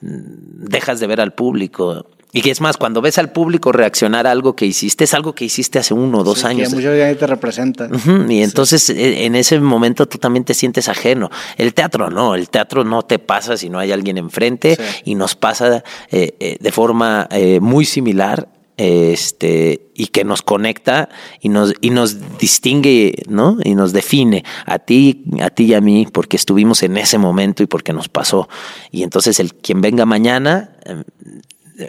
dejas 0.00 1.00
de 1.00 1.06
ver 1.06 1.20
al 1.20 1.34
público. 1.34 2.06
Y 2.32 2.42
que 2.42 2.50
es 2.50 2.60
más, 2.60 2.76
cuando 2.76 3.00
ves 3.00 3.18
al 3.18 3.32
público 3.32 3.72
reaccionar 3.72 4.26
a 4.26 4.30
algo 4.30 4.54
que 4.54 4.66
hiciste, 4.66 5.04
es 5.04 5.14
algo 5.14 5.34
que 5.34 5.44
hiciste 5.44 5.78
hace 5.78 5.94
uno 5.94 6.18
o 6.18 6.24
dos 6.24 6.44
años. 6.44 6.68
Que 6.68 6.76
mucho 6.76 6.94
ya 6.94 7.14
te 7.14 7.26
representa. 7.26 7.88
Y 8.28 8.42
entonces 8.42 8.90
e, 8.90 9.24
en 9.24 9.34
ese 9.34 9.58
momento 9.60 10.06
tú 10.06 10.18
también 10.18 10.44
te 10.44 10.54
sientes 10.54 10.88
ajeno. 10.88 11.30
El 11.56 11.74
teatro 11.74 12.10
no, 12.10 12.34
el 12.34 12.48
teatro 12.48 12.84
no 12.84 13.02
te 13.02 13.18
pasa 13.18 13.56
si 13.56 13.68
no 13.68 13.78
hay 13.78 13.92
alguien 13.92 14.18
enfrente 14.18 14.78
y 15.04 15.14
nos 15.14 15.34
pasa 15.34 15.82
eh, 16.10 16.34
eh, 16.38 16.56
de 16.60 16.72
forma 16.72 17.26
eh, 17.30 17.60
muy 17.60 17.84
similar 17.84 18.48
este, 18.76 19.90
y 19.94 20.06
que 20.06 20.24
nos 20.24 20.40
conecta 20.40 21.10
y 21.42 21.50
nos, 21.50 21.74
y 21.82 21.90
nos 21.90 22.38
distingue, 22.38 23.24
¿no? 23.28 23.58
Y 23.62 23.74
nos 23.74 23.92
define 23.92 24.42
a 24.64 24.78
ti, 24.78 25.24
a 25.40 25.50
ti 25.50 25.64
y 25.64 25.74
a 25.74 25.82
mí, 25.82 26.06
porque 26.10 26.38
estuvimos 26.38 26.82
en 26.82 26.96
ese 26.96 27.18
momento 27.18 27.62
y 27.62 27.66
porque 27.66 27.92
nos 27.92 28.08
pasó. 28.08 28.48
Y 28.90 29.02
entonces 29.02 29.38
el 29.38 29.52
quien 29.54 29.82
venga 29.82 30.06
mañana 30.06 30.76
em, 30.84 31.04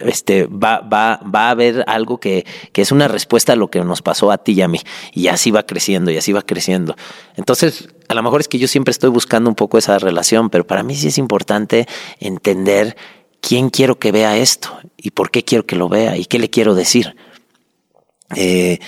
este, 0.02 0.46
va, 0.46 0.80
va, 0.80 1.20
va 1.24 1.48
a 1.48 1.50
haber 1.52 1.84
algo 1.88 2.20
que, 2.20 2.46
que, 2.72 2.82
es 2.82 2.92
una 2.92 3.08
respuesta 3.08 3.54
a 3.54 3.56
lo 3.56 3.70
que 3.70 3.84
nos 3.84 4.02
pasó 4.02 4.32
a 4.32 4.38
ti 4.38 4.54
y 4.54 4.62
a 4.62 4.68
mí. 4.68 4.80
Y 5.14 5.28
así 5.28 5.52
va 5.52 5.64
creciendo, 5.64 6.12
y 6.12 6.18
así 6.18 6.32
va 6.32 6.42
creciendo. 6.42 6.96
Entonces, 7.36 7.90
a 8.08 8.14
lo 8.14 8.24
mejor 8.24 8.42
es 8.42 8.48
que 8.48 8.60
yo 8.60 8.68
siempre 8.68 8.92
estoy 8.92 9.10
buscando 9.10 9.50
un 9.50 9.56
poco 9.56 9.78
esa 9.78 9.98
relación, 10.00 10.50
pero 10.50 10.66
para 10.66 10.84
mí 10.84 10.96
sí 10.96 11.08
es 11.08 11.18
importante 11.18 11.88
entender 12.20 12.96
quién 13.42 13.70
quiero 13.70 14.00
que 14.00 14.12
vea 14.12 14.38
esto 14.38 14.80
y 14.98 15.12
por 15.12 15.32
qué 15.32 15.44
quiero 15.44 15.66
que 15.66 15.76
lo 15.76 15.90
vea 15.90 16.18
y 16.18 16.26
qué 16.26 16.40
le 16.40 16.50
quiero 16.50 16.76
decir. 16.76 17.16
Eh, 18.36 18.80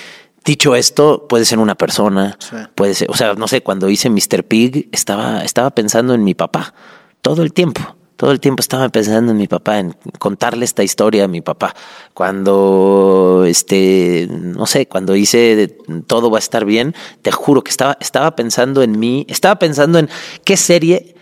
dicho 0.45 0.75
esto, 0.75 1.27
puede 1.27 1.45
ser 1.45 1.59
una 1.59 1.75
persona, 1.75 2.37
puede 2.75 2.93
ser, 2.93 3.09
o 3.09 3.15
sea, 3.15 3.33
no 3.33 3.47
sé, 3.47 3.61
cuando 3.61 3.89
hice 3.89 4.09
Mr. 4.09 4.43
Pig 4.45 4.89
estaba, 4.91 5.43
estaba 5.43 5.71
pensando 5.71 6.13
en 6.13 6.23
mi 6.23 6.33
papá 6.33 6.73
todo 7.21 7.43
el 7.43 7.53
tiempo. 7.53 7.95
Todo 8.23 8.31
el 8.31 8.39
tiempo 8.39 8.61
estaba 8.61 8.87
pensando 8.87 9.33
en 9.33 9.37
mi 9.37 9.49
papá, 9.49 9.79
en 9.79 9.93
contarle 10.17 10.63
esta 10.63 10.81
historia 10.81 11.25
a 11.25 11.27
mi 11.27 11.41
papá. 11.41 11.75
Cuando, 12.13 13.43
este, 13.45 14.29
no 14.31 14.65
sé, 14.65 14.87
cuando 14.87 15.17
hice 15.17 15.75
todo 16.07 16.31
va 16.31 16.37
a 16.37 16.39
estar 16.39 16.63
bien, 16.63 16.95
te 17.21 17.33
juro 17.33 17.65
que 17.65 17.71
estaba, 17.71 17.97
estaba 17.99 18.33
pensando 18.37 18.81
en 18.81 18.97
mí, 18.97 19.25
estaba 19.27 19.59
pensando 19.59 19.99
en 19.99 20.07
qué 20.45 20.55
serie, 20.55 21.15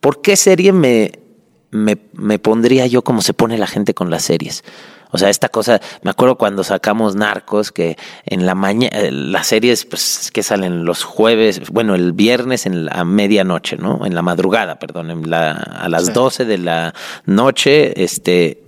por 0.00 0.20
qué 0.20 0.34
serie 0.34 0.72
me, 0.72 1.12
me, 1.70 1.96
me 2.14 2.40
pondría 2.40 2.88
yo 2.88 3.02
como 3.02 3.22
se 3.22 3.32
pone 3.32 3.56
la 3.56 3.68
gente 3.68 3.94
con 3.94 4.10
las 4.10 4.24
series. 4.24 4.64
O 5.10 5.18
sea, 5.18 5.30
esta 5.30 5.48
cosa, 5.48 5.80
me 6.02 6.10
acuerdo 6.10 6.36
cuando 6.36 6.64
sacamos 6.64 7.16
Narcos, 7.16 7.72
que 7.72 7.96
en 8.24 8.46
la 8.46 8.54
mañana, 8.54 8.96
eh, 8.98 9.10
las 9.12 9.46
series 9.46 9.84
pues, 9.84 10.30
que 10.32 10.42
salen 10.42 10.84
los 10.84 11.04
jueves, 11.04 11.70
bueno, 11.70 11.94
el 11.94 12.12
viernes 12.12 12.66
en 12.66 12.86
la 12.86 13.04
medianoche, 13.04 13.76
¿no? 13.76 14.04
En 14.04 14.14
la 14.14 14.22
madrugada, 14.22 14.78
perdón, 14.78 15.10
en 15.10 15.30
la, 15.30 15.52
a 15.52 15.88
las 15.88 16.12
12 16.12 16.44
de 16.44 16.58
la 16.58 16.94
noche, 17.24 18.02
este, 18.02 18.62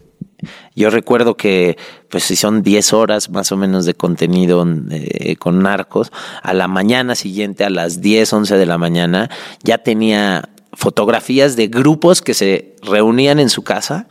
yo 0.77 0.91
recuerdo 0.91 1.37
que, 1.37 1.77
pues 2.09 2.25
si 2.25 2.37
son 2.37 2.63
10 2.63 2.93
horas 2.93 3.31
más 3.31 3.51
o 3.51 3.57
menos 3.57 3.85
de 3.85 3.95
contenido 3.95 4.65
eh, 4.91 5.37
con 5.37 5.63
narcos, 5.63 6.13
a 6.43 6.55
la 6.55 6.69
mañana 6.69 7.15
siguiente, 7.15 7.65
a 7.65 7.71
las 7.71 8.01
10, 8.01 8.33
11 8.33 8.57
de 8.57 8.67
la 8.67 8.79
mañana, 8.79 9.31
ya 9.65 9.79
tenía 9.79 10.49
fotografías 10.79 11.57
de 11.57 11.67
grupos 11.67 12.23
que 12.23 12.35
se 12.35 12.77
reunían 12.83 13.41
en 13.41 13.49
su 13.49 13.65
casa 13.65 14.07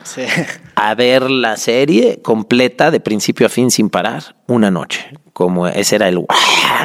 a 0.75 0.95
ver 0.95 1.31
la 1.31 1.55
serie 1.55 2.21
completa 2.21 2.91
de 2.91 2.99
principio 2.99 3.45
a 3.45 3.49
fin 3.49 3.71
sin 3.71 3.89
parar 3.89 4.35
una 4.47 4.69
noche 4.69 5.07
como 5.37 5.67
ese 5.67 5.97
era 5.97 6.09
el 6.09 6.25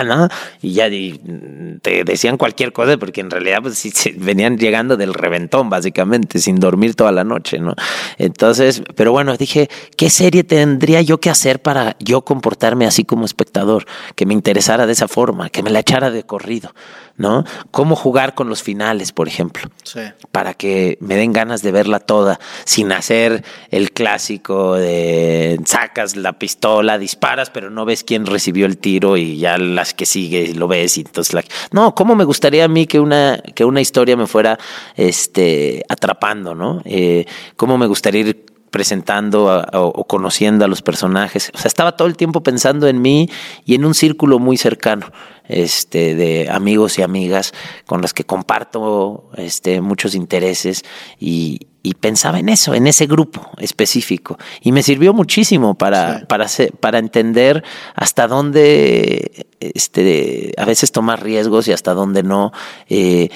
¿no? 0.05 0.29
Y 0.61 0.75
ya 0.75 0.91
te 0.91 2.05
decían 2.05 2.37
cualquier 2.37 2.75
cosa 2.75 2.99
porque 2.99 3.23
en 3.23 3.31
realidad 3.31 3.63
pues 3.63 3.83
venían 4.17 4.59
llegando 4.59 4.99
del 4.99 5.15
reventón 5.15 5.71
básicamente, 5.71 6.39
sin 6.39 6.61
dormir 6.61 6.95
toda 6.95 7.13
la 7.13 7.25
noche, 7.25 7.59
¿no? 7.59 7.75
Entonces, 8.19 8.83
pero 8.95 9.11
bueno, 9.11 9.39
dije, 9.39 9.71
¿qué 9.97 10.11
serie 10.11 10.45
tendría 10.45 11.01
yo 11.01 11.19
que 11.19 11.31
hacer 11.31 11.63
para 11.63 11.97
yo 11.99 12.27
comportarme 12.27 12.85
así 12.85 13.05
como 13.05 13.25
espectador? 13.25 13.87
Que 14.17 14.27
me 14.27 14.35
interesara 14.35 14.85
de 14.85 14.93
esa 14.93 15.09
forma, 15.09 15.49
que 15.49 15.63
me 15.63 15.71
la 15.71 15.81
echara 15.81 16.11
de 16.11 16.25
corrido, 16.25 16.75
¿no? 17.23 17.45
¿Cómo 17.71 17.97
jugar 17.97 18.35
con 18.35 18.49
los 18.49 18.63
finales, 18.63 19.13
por 19.13 19.29
ejemplo? 19.29 19.71
Sí. 19.85 20.01
Para 20.31 20.53
que 20.53 20.99
me 21.01 21.17
den 21.17 21.33
ganas 21.33 21.63
de 21.63 21.73
verla 21.73 22.01
toda, 22.01 22.39
sin 22.65 22.93
hacer 22.93 23.45
el 23.71 23.93
clásico 23.93 24.75
de 24.75 25.59
sacas 25.65 26.17
la 26.17 26.35
pistola, 26.35 26.99
disparas, 26.99 27.49
pero 27.49 27.71
no 27.71 27.85
ves 27.85 28.05
quién 28.05 28.27
recibió 28.27 28.67
el 28.67 28.77
tiro 28.77 29.17
y 29.17 29.39
ya 29.39 29.57
las 29.57 29.95
que 29.95 30.05
sigue 30.05 30.53
lo 30.55 30.69
ves 30.69 30.99
y 30.99 31.03
entonces 31.03 31.33
la... 31.33 31.45
no 31.71 31.95
cómo 31.95 32.15
me 32.15 32.25
gustaría 32.25 32.65
a 32.65 32.69
mí 32.69 32.87
que 32.87 32.99
una 32.99 33.41
que 33.55 33.65
una 33.65 33.81
historia 33.81 34.17
me 34.17 34.27
fuera 34.27 34.59
este 34.97 35.85
atrapando 35.89 36.55
no 36.55 36.83
eh, 36.85 37.27
cómo 37.57 37.79
me 37.79 37.87
gustaría 37.87 38.23
ir 38.23 38.52
presentando 38.73 39.65
o 39.73 40.05
conociendo 40.09 40.65
a 40.65 40.69
los 40.69 40.83
personajes 40.83 41.53
o 41.55 41.59
sea 41.59 41.69
estaba 41.69 41.97
todo 41.97 42.09
el 42.09 42.17
tiempo 42.17 42.43
pensando 42.43 42.89
en 42.89 43.01
mí 43.01 43.29
y 43.65 43.77
en 43.77 43.85
un 43.85 43.95
círculo 43.95 44.41
muy 44.41 44.57
cercano 44.57 45.07
este, 45.49 46.15
de 46.15 46.49
amigos 46.51 46.99
y 46.99 47.03
amigas 47.03 47.53
con 47.87 48.01
las 48.01 48.15
que 48.15 48.25
comparto 48.25 49.31
este, 49.37 49.81
muchos 49.81 50.15
intereses 50.15 50.83
y, 51.19 51.69
pensaba 52.01 52.39
en 52.39 52.49
eso, 52.49 52.75
en 52.75 52.87
ese 52.87 53.07
grupo 53.07 53.51
específico. 53.59 54.39
Y 54.61 54.73
me 54.73 54.83
sirvió 54.85 55.13
muchísimo 55.13 55.75
para, 55.75 56.27
para, 56.29 56.47
para 56.81 56.99
entender 56.99 57.65
hasta 57.95 58.29
dónde 58.29 59.47
este, 59.61 60.53
a 60.57 60.65
veces 60.65 60.93
tomar 60.93 61.23
riesgos 61.23 61.67
y 61.69 61.73
hasta 61.73 61.93
dónde 61.93 62.23
no. 62.23 62.53
Eh, 62.89 63.31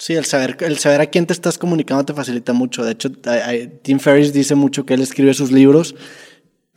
Sí, 0.00 0.14
el 0.14 0.24
saber, 0.24 0.56
el 0.60 0.78
saber 0.78 1.02
a 1.02 1.06
quién 1.06 1.26
te 1.26 1.34
estás 1.34 1.58
comunicando 1.58 2.06
te 2.06 2.14
facilita 2.14 2.54
mucho. 2.54 2.82
De 2.86 2.92
hecho, 2.92 3.12
Tim 3.82 3.98
Ferriss 3.98 4.32
dice 4.32 4.54
mucho 4.54 4.86
que 4.86 4.94
él 4.94 5.02
escribe 5.02 5.34
sus 5.34 5.52
libros 5.52 5.94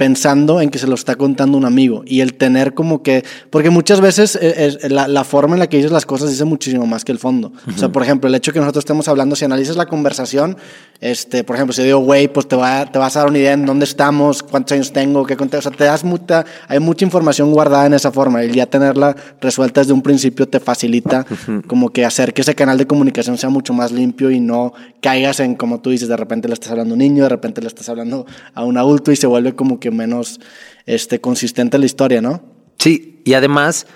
pensando 0.04 0.60
en 0.60 0.70
que 0.70 0.80
se 0.80 0.88
lo 0.88 0.96
está 0.96 1.16
contando 1.16 1.58
un 1.58 1.64
amigo. 1.64 2.04
Y 2.06 2.20
el 2.20 2.34
tener 2.34 2.74
como 2.74 3.02
que, 3.04 3.24
porque 3.50 3.70
muchas 3.70 4.02
veces 4.02 4.38
eh, 4.42 4.78
la, 4.90 5.08
la, 5.08 5.24
forma 5.24 5.56
en 5.56 5.60
la 5.60 5.68
que 5.68 5.78
dices 5.78 5.94
las 5.94 6.06
cosas 6.06 6.30
dice 6.30 6.44
muchísimo 6.44 6.86
más 6.86 7.06
que 7.06 7.14
el 7.14 7.20
fondo. 7.20 7.54
O 7.74 7.78
sea, 7.78 7.88
por 7.88 8.04
ejemplo, 8.04 8.28
el 8.28 8.36
hecho 8.36 8.52
que 8.52 8.60
nosotros 8.60 8.82
estemos 8.82 9.08
hablando, 9.08 9.38
si 9.38 9.46
analizas 9.46 9.78
la 9.78 9.86
conversación, 9.86 10.58
este, 11.00 11.46
por 11.46 11.56
ejemplo, 11.56 11.74
si 11.74 11.84
digo, 11.84 12.00
güey, 12.00 12.28
pues 12.28 12.50
te, 12.50 12.58
va, 12.58 12.86
te 12.86 13.00
vas 13.00 13.16
a 13.16 13.20
dar 13.20 13.30
una 13.30 13.38
idea 13.38 13.54
en 13.54 13.66
dónde 13.66 13.86
estamos, 13.86 14.44
cuántos 14.44 14.74
años 14.74 14.92
tengo, 14.92 15.26
qué 15.26 15.38
conté, 15.38 15.56
o 15.56 15.62
sea, 15.62 15.72
te 15.72 15.86
das 15.86 16.04
mucha, 16.04 16.46
hay 16.68 16.80
mucha 16.80 17.06
información 17.06 17.54
guardada 17.54 17.86
en 17.86 17.94
esa 17.94 18.12
forma. 18.12 18.44
Y 18.44 18.52
ya 18.52 18.66
tenerla 18.66 19.16
resuelta 19.40 19.80
desde 19.80 19.94
un 19.94 20.02
principio 20.02 20.50
te 20.50 20.60
facilita 20.60 21.26
como 21.68 21.92
que 21.92 22.04
hacer 22.04 22.34
que 22.34 22.42
ese 22.42 22.56
canal 22.56 22.78
de 22.78 22.88
comunicación 22.88 23.38
sea 23.38 23.50
mucho 23.50 23.74
más 23.74 23.94
limpio 23.94 24.32
y 24.32 24.42
no 24.42 24.74
caigas 25.00 25.40
en, 25.40 25.56
como 25.56 25.80
tú 25.80 25.92
dices, 25.92 26.10
de 26.10 26.18
repente 26.18 26.48
le 26.50 26.54
estás 26.56 26.72
hablando 26.72 26.94
a 26.94 26.96
un 26.96 27.00
niño, 27.00 27.24
de 27.24 27.30
repente 27.30 27.62
le 27.62 27.68
estás 27.68 27.88
hablando 27.90 28.26
a 28.54 28.64
un 28.64 28.78
adulto 28.78 29.12
y 29.12 29.16
se 29.16 29.28
vuelve 29.28 29.56
como 29.56 29.80
que 29.80 29.92
menos 29.94 30.40
este, 30.86 31.22
consistente 31.22 31.78
la 31.80 31.86
historia, 31.86 32.22
¿no? 32.22 32.44
Sí, 32.78 33.22
y 33.24 33.34
además, 33.34 33.88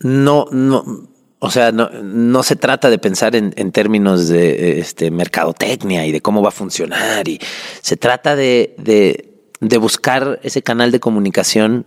no, 0.00 0.46
no, 0.50 1.08
o 1.38 1.50
sea, 1.50 1.72
no, 1.72 1.90
no 1.90 2.42
se 2.42 2.56
trata 2.56 2.90
de 2.90 2.98
pensar 2.98 3.34
en, 3.34 3.52
en, 3.56 3.72
términos 3.72 4.28
de 4.28 4.78
este, 4.78 5.10
mercadotecnia 5.10 6.06
y 6.06 6.12
de 6.12 6.20
cómo 6.20 6.42
va 6.42 6.48
a 6.48 6.52
funcionar, 6.52 7.26
y 7.26 7.40
se 7.80 7.96
trata 7.96 8.36
de, 8.36 8.74
de, 8.78 9.32
de 9.60 9.78
buscar 9.78 10.40
ese 10.42 10.62
canal 10.62 10.90
de 10.90 11.00
comunicación 11.00 11.86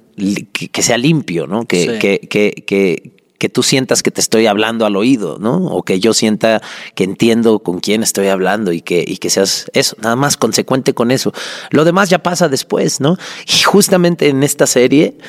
que, 0.52 0.82
sea 0.82 0.98
limpio, 0.98 1.48
¿no? 1.48 1.66
Que, 1.66 2.00
que, 2.00 2.20
que, 2.66 3.15
que 3.46 3.50
tú 3.50 3.62
sientas 3.62 4.02
que 4.02 4.10
te 4.10 4.22
estoy 4.22 4.48
hablando 4.48 4.88
al 4.88 4.96
oído, 4.96 5.38
¿no? 5.40 5.58
O 5.68 5.84
que 5.84 6.00
yo 6.00 6.16
sienta 6.16 6.64
que 6.96 7.04
entiendo 7.04 7.60
con 7.60 7.80
quién 7.80 8.02
estoy 8.02 8.30
hablando 8.30 8.72
y 8.72 8.82
que, 8.82 9.06
y 9.08 9.18
que 9.18 9.30
seas 9.30 9.70
eso, 9.74 9.96
nada 10.02 10.16
más 10.16 10.36
consecuente 10.36 10.96
con 10.96 11.12
eso. 11.12 11.32
Lo 11.70 11.86
demás 11.86 12.10
ya 12.10 12.24
pasa 12.24 12.50
después, 12.50 13.02
¿no? 13.02 13.18
Y 13.46 13.62
justamente 13.62 14.30
en 14.30 14.42
esta 14.42 14.66
serie 14.66 15.20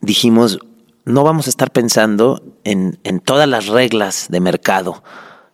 dijimos, 0.00 0.58
no 1.04 1.22
vamos 1.22 1.48
a 1.48 1.50
estar 1.50 1.70
pensando 1.70 2.42
en, 2.64 2.98
en 3.04 3.20
todas 3.20 3.46
las 3.46 3.66
reglas 3.66 4.28
de 4.30 4.40
mercado 4.40 5.02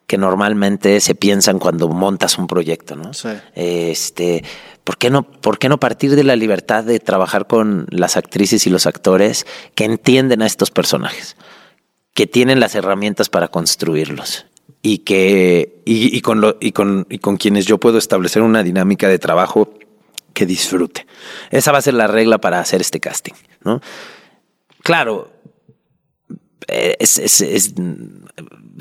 que 0.06 0.18
normalmente 0.18 1.00
se 1.00 1.14
piensan 1.14 1.58
cuando 1.58 1.88
montas 1.88 2.38
un 2.38 2.46
proyecto, 2.46 2.96
¿no? 2.96 3.12
Sí. 3.12 3.28
Este, 3.54 4.44
¿por 4.84 4.98
qué 4.98 5.10
no, 5.10 5.24
por 5.24 5.58
qué 5.58 5.68
no 5.68 5.78
partir 5.80 6.14
de 6.14 6.24
la 6.24 6.36
libertad 6.36 6.84
de 6.84 7.00
trabajar 7.00 7.46
con 7.46 7.86
las 7.90 8.16
actrices 8.16 8.66
y 8.66 8.70
los 8.70 8.86
actores 8.86 9.46
que 9.74 9.84
entienden 9.84 10.42
a 10.42 10.46
estos 10.46 10.70
personajes, 10.70 11.36
que 12.14 12.26
tienen 12.26 12.60
las 12.60 12.74
herramientas 12.74 13.28
para 13.28 13.48
construirlos 13.48 14.46
y 14.80 14.98
que 14.98 15.82
y, 15.84 16.20
con 16.20 16.40
lo, 16.40 16.56
y 16.60 16.70
con 16.70 17.06
y 17.10 17.18
con 17.18 17.36
quienes 17.36 17.66
yo 17.66 17.78
puedo 17.78 17.98
establecer 17.98 18.42
una 18.42 18.62
dinámica 18.62 19.08
de 19.08 19.18
trabajo 19.18 19.74
que 20.32 20.46
disfrute. 20.46 21.06
Esa 21.50 21.72
va 21.72 21.78
a 21.78 21.82
ser 21.82 21.94
la 21.94 22.06
regla 22.06 22.38
para 22.38 22.60
hacer 22.60 22.80
este 22.80 23.00
casting, 23.00 23.32
¿no? 23.64 23.80
Claro, 24.82 25.32
es, 26.68 27.18
es, 27.18 27.40
es, 27.40 27.74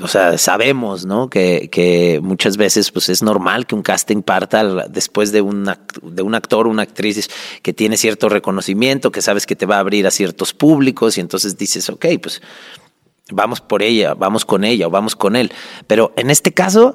o 0.00 0.08
sea, 0.08 0.36
sabemos, 0.36 1.06
¿no? 1.06 1.30
Que, 1.30 1.68
que, 1.70 2.20
muchas 2.22 2.56
veces, 2.56 2.90
pues 2.90 3.08
es 3.08 3.22
normal 3.22 3.66
que 3.66 3.74
un 3.74 3.82
casting 3.82 4.22
parta 4.22 4.86
después 4.88 5.32
de, 5.32 5.40
una, 5.40 5.78
de 6.02 6.22
un 6.22 6.34
actor 6.34 6.66
una 6.66 6.82
actriz 6.82 7.30
que 7.62 7.72
tiene 7.72 7.96
cierto 7.96 8.28
reconocimiento, 8.28 9.10
que 9.10 9.22
sabes 9.22 9.46
que 9.46 9.56
te 9.56 9.66
va 9.66 9.76
a 9.76 9.80
abrir 9.80 10.06
a 10.06 10.10
ciertos 10.10 10.52
públicos 10.52 11.16
y 11.16 11.20
entonces 11.20 11.56
dices, 11.56 11.88
ok, 11.88 12.06
pues 12.22 12.42
vamos 13.30 13.60
por 13.60 13.82
ella, 13.82 14.14
vamos 14.14 14.44
con 14.44 14.64
ella 14.64 14.86
o 14.86 14.90
vamos 14.90 15.16
con 15.16 15.36
él. 15.36 15.52
Pero 15.86 16.12
en 16.16 16.30
este 16.30 16.52
caso, 16.52 16.94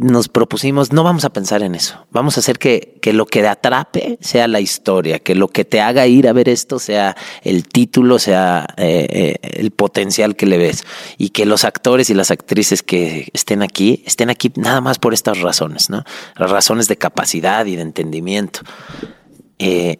nos 0.00 0.28
propusimos, 0.28 0.92
no 0.92 1.02
vamos 1.02 1.24
a 1.24 1.30
pensar 1.30 1.62
en 1.62 1.74
eso, 1.74 2.06
vamos 2.10 2.36
a 2.36 2.40
hacer 2.40 2.58
que, 2.58 2.98
que, 3.02 3.12
lo 3.12 3.26
que 3.26 3.40
te 3.40 3.48
atrape 3.48 4.18
sea 4.20 4.48
la 4.48 4.60
historia, 4.60 5.18
que 5.18 5.34
lo 5.34 5.48
que 5.48 5.64
te 5.64 5.80
haga 5.80 6.06
ir 6.06 6.28
a 6.28 6.32
ver 6.32 6.48
esto 6.48 6.78
sea 6.78 7.16
el 7.42 7.66
título, 7.66 8.18
sea 8.18 8.66
eh, 8.76 9.06
eh, 9.10 9.36
el 9.42 9.70
potencial 9.70 10.36
que 10.36 10.46
le 10.46 10.58
ves 10.58 10.84
y 11.16 11.30
que 11.30 11.46
los 11.46 11.64
actores 11.64 12.10
y 12.10 12.14
las 12.14 12.30
actrices 12.30 12.82
que 12.82 13.28
estén 13.32 13.62
aquí 13.62 14.02
estén 14.06 14.30
aquí 14.30 14.52
nada 14.56 14.80
más 14.80 14.98
por 14.98 15.14
estas 15.14 15.40
razones, 15.40 15.90
¿no? 15.90 16.04
Las 16.36 16.50
razones 16.50 16.88
de 16.88 16.96
capacidad 16.96 17.66
y 17.66 17.76
de 17.76 17.82
entendimiento. 17.82 18.60
Eh, 19.58 19.98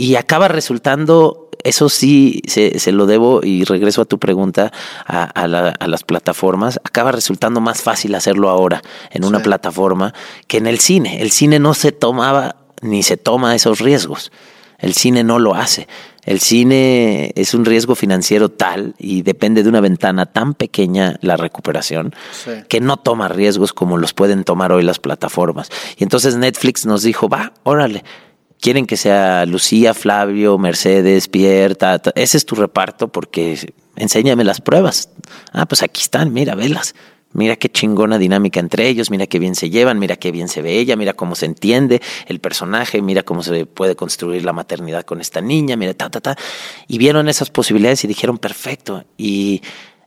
y 0.00 0.16
acaba 0.16 0.48
resultando 0.48 1.50
eso 1.62 1.90
sí 1.90 2.40
se, 2.46 2.78
se, 2.78 2.90
lo 2.90 3.04
debo 3.04 3.40
y 3.42 3.64
regreso 3.64 4.00
a 4.00 4.06
tu 4.06 4.18
pregunta 4.18 4.72
a, 5.06 5.24
a, 5.24 5.46
la, 5.46 5.68
a, 5.68 5.88
las 5.88 6.04
plataformas. 6.04 6.80
Acaba 6.84 7.12
resultando 7.12 7.60
más 7.60 7.82
fácil 7.82 8.14
hacerlo 8.14 8.48
ahora 8.48 8.80
en 9.10 9.26
una 9.26 9.38
sí. 9.38 9.44
plataforma 9.44 10.14
que 10.46 10.56
en 10.56 10.66
el 10.66 10.78
cine. 10.78 11.20
El 11.20 11.30
cine 11.30 11.58
no 11.58 11.74
se 11.74 11.92
tomaba 11.92 12.56
ni 12.80 13.02
se 13.02 13.18
toma 13.18 13.54
esos 13.54 13.80
riesgos. 13.80 14.32
El 14.78 14.94
cine 14.94 15.22
no 15.22 15.38
lo 15.38 15.54
hace. 15.54 15.86
El 16.24 16.40
cine 16.40 17.32
es 17.34 17.52
un 17.52 17.66
riesgo 17.66 17.94
financiero 17.94 18.48
tal 18.48 18.94
y 18.98 19.20
depende 19.20 19.62
de 19.62 19.68
una 19.68 19.82
ventana 19.82 20.24
tan 20.24 20.54
pequeña 20.54 21.16
la 21.20 21.36
recuperación 21.36 22.14
sí. 22.32 22.52
que 22.68 22.80
no 22.80 22.96
toma 22.96 23.28
riesgos 23.28 23.74
como 23.74 23.98
los 23.98 24.14
pueden 24.14 24.44
tomar 24.44 24.72
hoy 24.72 24.82
las 24.82 24.98
plataformas. 24.98 25.68
Y 25.98 26.04
entonces 26.04 26.36
Netflix 26.36 26.86
nos 26.86 27.02
dijo, 27.02 27.28
va, 27.28 27.52
órale, 27.64 28.02
quieren 28.60 28.86
que 28.86 28.96
sea 28.96 29.46
Lucía, 29.46 29.94
Flavio, 29.94 30.58
Mercedes, 30.58 31.28
Pierre, 31.28 31.74
Tata. 31.74 32.12
ese 32.14 32.36
es 32.36 32.46
tu 32.46 32.54
reparto 32.54 33.08
porque 33.08 33.72
enséñame 33.96 34.44
las 34.44 34.60
pruebas. 34.60 35.10
Ah, 35.52 35.66
pues 35.66 35.82
aquí 35.82 36.02
están, 36.02 36.32
mira, 36.32 36.54
velas. 36.54 36.94
Mira 37.32 37.54
qué 37.54 37.68
chingona 37.68 38.18
dinámica 38.18 38.58
entre 38.58 38.88
ellos, 38.88 39.08
mira 39.08 39.28
qué 39.28 39.38
bien 39.38 39.54
se 39.54 39.70
llevan, 39.70 40.00
mira 40.00 40.16
qué 40.16 40.32
bien 40.32 40.48
se 40.48 40.62
ve 40.62 40.80
ella, 40.80 40.96
mira 40.96 41.12
cómo 41.12 41.36
se 41.36 41.46
entiende 41.46 42.02
el 42.26 42.40
personaje, 42.40 43.02
mira 43.02 43.22
cómo 43.22 43.44
se 43.44 43.66
puede 43.66 43.94
construir 43.94 44.44
la 44.44 44.52
maternidad 44.52 45.04
con 45.04 45.20
esta 45.20 45.40
niña, 45.40 45.76
mira, 45.76 45.94
ta, 45.94 46.10
ta, 46.10 46.20
ta. 46.20 46.36
Y 46.88 46.98
vieron 46.98 47.28
esas 47.28 47.50
posibilidades 47.50 48.02
y 48.02 48.08
dijeron, 48.08 48.38
perfecto. 48.38 49.04
Y 49.16 49.62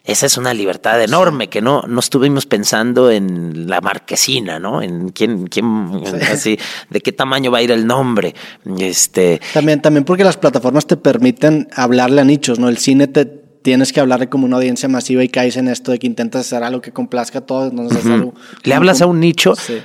esa 0.05 0.25
es 0.25 0.37
una 0.37 0.53
libertad 0.53 1.01
enorme 1.01 1.47
que 1.47 1.61
no, 1.61 1.83
no 1.83 2.01
estuvimos 2.01 2.45
pensando 2.45 3.09
en 3.09 3.69
la 3.69 3.79
marquesina, 3.79 4.59
¿no? 4.59 4.81
En 4.81 5.09
quién, 5.09 5.47
quién, 5.47 6.01
sí. 6.05 6.15
así, 6.31 6.59
de 6.89 6.99
qué 6.99 7.13
tamaño 7.13 7.51
va 7.51 7.59
a 7.59 7.61
ir 7.61 7.71
el 7.71 7.87
nombre. 7.87 8.35
Este. 8.79 9.39
También, 9.53 9.81
también 9.81 10.03
porque 10.03 10.25
las 10.25 10.35
plataformas 10.35 10.87
te 10.87 10.97
permiten 10.97 11.69
hablarle 11.73 12.19
a 12.19 12.25
nichos, 12.25 12.59
¿no? 12.59 12.67
El 12.67 12.79
cine 12.79 13.07
te 13.07 13.23
tienes 13.25 13.93
que 13.93 14.01
hablarle 14.01 14.27
como 14.27 14.45
una 14.45 14.57
audiencia 14.57 14.89
masiva 14.89 15.23
y 15.23 15.29
caes 15.29 15.55
en 15.55 15.69
esto 15.69 15.93
de 15.93 15.99
que 15.99 16.07
intentas 16.07 16.47
hacer 16.47 16.63
algo 16.63 16.81
que 16.81 16.91
complazca 16.91 17.39
a 17.39 17.45
todos. 17.45 17.71
No 17.71 17.83
uh 17.83 17.89
-huh. 17.89 18.13
algo, 18.13 18.33
Le 18.63 18.73
hablas 18.73 19.01
a 19.01 19.05
un 19.05 19.21
nicho, 19.21 19.55
sí. 19.55 19.81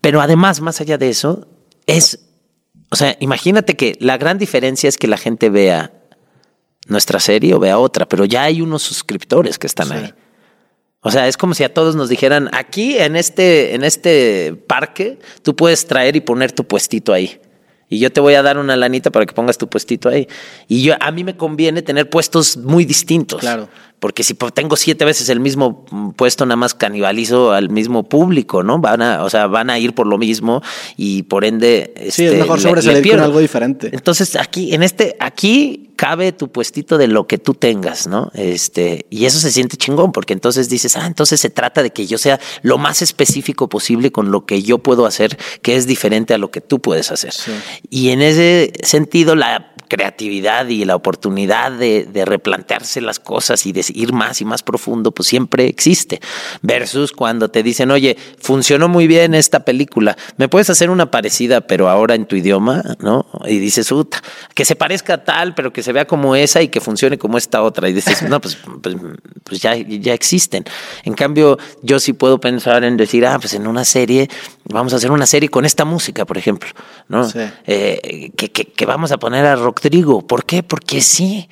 pero 0.00 0.22
además, 0.22 0.62
más 0.62 0.80
allá 0.80 0.96
de 0.96 1.10
eso, 1.10 1.46
es, 1.86 2.20
o 2.88 2.96
sea, 2.96 3.14
imagínate 3.20 3.76
que 3.76 3.98
la 4.00 4.16
gran 4.16 4.38
diferencia 4.38 4.88
es 4.88 4.96
que 4.96 5.06
la 5.06 5.18
gente 5.18 5.50
vea 5.50 5.92
nuestra 6.88 7.20
serie 7.20 7.54
o 7.54 7.60
vea 7.60 7.78
otra, 7.78 8.06
pero 8.06 8.24
ya 8.24 8.42
hay 8.44 8.60
unos 8.60 8.82
suscriptores 8.82 9.58
que 9.58 9.66
están 9.66 9.88
sí. 9.88 9.94
ahí. 9.94 10.14
O 11.00 11.10
sea, 11.10 11.28
es 11.28 11.36
como 11.36 11.54
si 11.54 11.62
a 11.62 11.72
todos 11.72 11.94
nos 11.94 12.08
dijeran, 12.08 12.50
aquí 12.52 12.98
en 12.98 13.14
este, 13.14 13.74
en 13.74 13.84
este 13.84 14.54
parque, 14.66 15.18
tú 15.42 15.54
puedes 15.54 15.86
traer 15.86 16.16
y 16.16 16.20
poner 16.20 16.50
tu 16.52 16.64
puestito 16.64 17.12
ahí. 17.12 17.40
Y 17.90 18.00
yo 18.00 18.12
te 18.12 18.20
voy 18.20 18.34
a 18.34 18.42
dar 18.42 18.58
una 18.58 18.76
lanita 18.76 19.10
para 19.10 19.24
que 19.24 19.32
pongas 19.32 19.56
tu 19.56 19.68
puestito 19.68 20.10
ahí. 20.10 20.28
Y 20.66 20.82
yo, 20.82 20.94
a 21.00 21.10
mí 21.10 21.24
me 21.24 21.36
conviene 21.36 21.80
tener 21.80 22.10
puestos 22.10 22.58
muy 22.58 22.84
distintos. 22.84 23.40
Claro. 23.40 23.68
Porque 23.98 24.22
si 24.22 24.34
tengo 24.34 24.76
siete 24.76 25.04
veces 25.04 25.28
el 25.28 25.40
mismo 25.40 25.86
puesto, 26.16 26.44
nada 26.44 26.56
más 26.56 26.74
canibalizo 26.74 27.52
al 27.52 27.70
mismo 27.70 28.08
público, 28.08 28.62
¿no? 28.62 28.78
Van 28.78 29.00
a, 29.00 29.24
o 29.24 29.30
sea, 29.30 29.46
van 29.46 29.70
a 29.70 29.78
ir 29.78 29.94
por 29.94 30.06
lo 30.06 30.18
mismo 30.18 30.62
y 30.96 31.22
por 31.24 31.44
ende. 31.44 31.94
Sí, 32.10 32.24
este, 32.24 32.26
es 32.26 32.38
mejor 32.38 32.60
sobresalir 32.60 33.12
con 33.12 33.20
algo 33.20 33.40
diferente. 33.40 33.88
Entonces, 33.92 34.36
aquí, 34.36 34.74
en 34.74 34.82
este, 34.82 35.16
aquí 35.18 35.87
cabe 35.98 36.30
tu 36.30 36.52
puestito 36.52 36.96
de 36.96 37.08
lo 37.08 37.26
que 37.26 37.38
tú 37.38 37.54
tengas, 37.54 38.06
¿no? 38.06 38.30
Este, 38.34 39.06
y 39.10 39.24
eso 39.24 39.40
se 39.40 39.50
siente 39.50 39.76
chingón, 39.76 40.12
porque 40.12 40.32
entonces 40.32 40.68
dices, 40.68 40.94
ah, 40.94 41.08
entonces 41.08 41.40
se 41.40 41.50
trata 41.50 41.82
de 41.82 41.90
que 41.90 42.06
yo 42.06 42.18
sea 42.18 42.38
lo 42.62 42.78
más 42.78 43.02
específico 43.02 43.68
posible 43.68 44.12
con 44.12 44.30
lo 44.30 44.46
que 44.46 44.62
yo 44.62 44.78
puedo 44.78 45.06
hacer, 45.06 45.36
que 45.60 45.74
es 45.74 45.88
diferente 45.88 46.34
a 46.34 46.38
lo 46.38 46.52
que 46.52 46.60
tú 46.60 46.78
puedes 46.78 47.10
hacer. 47.10 47.32
Sí. 47.32 47.50
Y 47.90 48.10
en 48.10 48.22
ese 48.22 48.72
sentido, 48.84 49.34
la 49.34 49.72
creatividad 49.88 50.68
y 50.68 50.84
la 50.84 50.94
oportunidad 50.94 51.72
de, 51.72 52.04
de, 52.04 52.24
replantearse 52.24 53.00
las 53.00 53.18
cosas 53.18 53.66
y 53.66 53.72
de 53.72 53.84
ir 53.94 54.12
más 54.12 54.40
y 54.40 54.44
más 54.44 54.62
profundo, 54.62 55.10
pues 55.12 55.28
siempre 55.28 55.66
existe. 55.66 56.20
Versus 56.62 57.12
cuando 57.12 57.50
te 57.50 57.62
dicen, 57.62 57.90
oye, 57.90 58.16
funcionó 58.38 58.88
muy 58.88 59.06
bien 59.06 59.34
esta 59.34 59.64
película, 59.64 60.16
¿me 60.36 60.48
puedes 60.48 60.70
hacer 60.70 60.90
una 60.90 61.10
parecida, 61.10 61.62
pero 61.62 61.88
ahora 61.88 62.14
en 62.14 62.26
tu 62.26 62.36
idioma? 62.36 62.82
¿No? 63.00 63.26
Y 63.46 63.58
dices, 63.58 63.90
Uta, 63.90 64.22
que 64.54 64.64
se 64.64 64.76
parezca 64.76 65.14
a 65.14 65.24
tal, 65.24 65.54
pero 65.54 65.72
que 65.72 65.82
se 65.82 65.87
vea 65.92 66.06
como 66.06 66.36
esa 66.36 66.62
y 66.62 66.68
que 66.68 66.80
funcione 66.80 67.18
como 67.18 67.38
esta 67.38 67.62
otra. 67.62 67.88
Y 67.88 67.92
dices, 67.92 68.22
no, 68.22 68.40
pues, 68.40 68.58
pues, 68.82 68.96
pues 69.44 69.60
ya, 69.60 69.74
ya 69.76 70.14
existen. 70.14 70.64
En 71.04 71.14
cambio, 71.14 71.58
yo 71.82 71.98
sí 72.00 72.12
puedo 72.12 72.40
pensar 72.40 72.84
en 72.84 72.96
decir, 72.96 73.26
ah, 73.26 73.38
pues 73.38 73.54
en 73.54 73.66
una 73.66 73.84
serie, 73.84 74.28
vamos 74.64 74.92
a 74.92 74.96
hacer 74.96 75.10
una 75.10 75.26
serie 75.26 75.48
con 75.48 75.64
esta 75.64 75.84
música, 75.84 76.24
por 76.24 76.38
ejemplo, 76.38 76.70
¿no? 77.08 77.28
Sí. 77.28 77.40
Eh, 77.66 78.30
que, 78.36 78.50
que, 78.50 78.64
que 78.66 78.86
vamos 78.86 79.12
a 79.12 79.18
poner 79.18 79.46
a 79.46 79.56
rock 79.56 79.80
trigo. 79.80 80.26
¿Por 80.26 80.44
qué? 80.44 80.62
Porque 80.62 81.00
sí. 81.00 81.48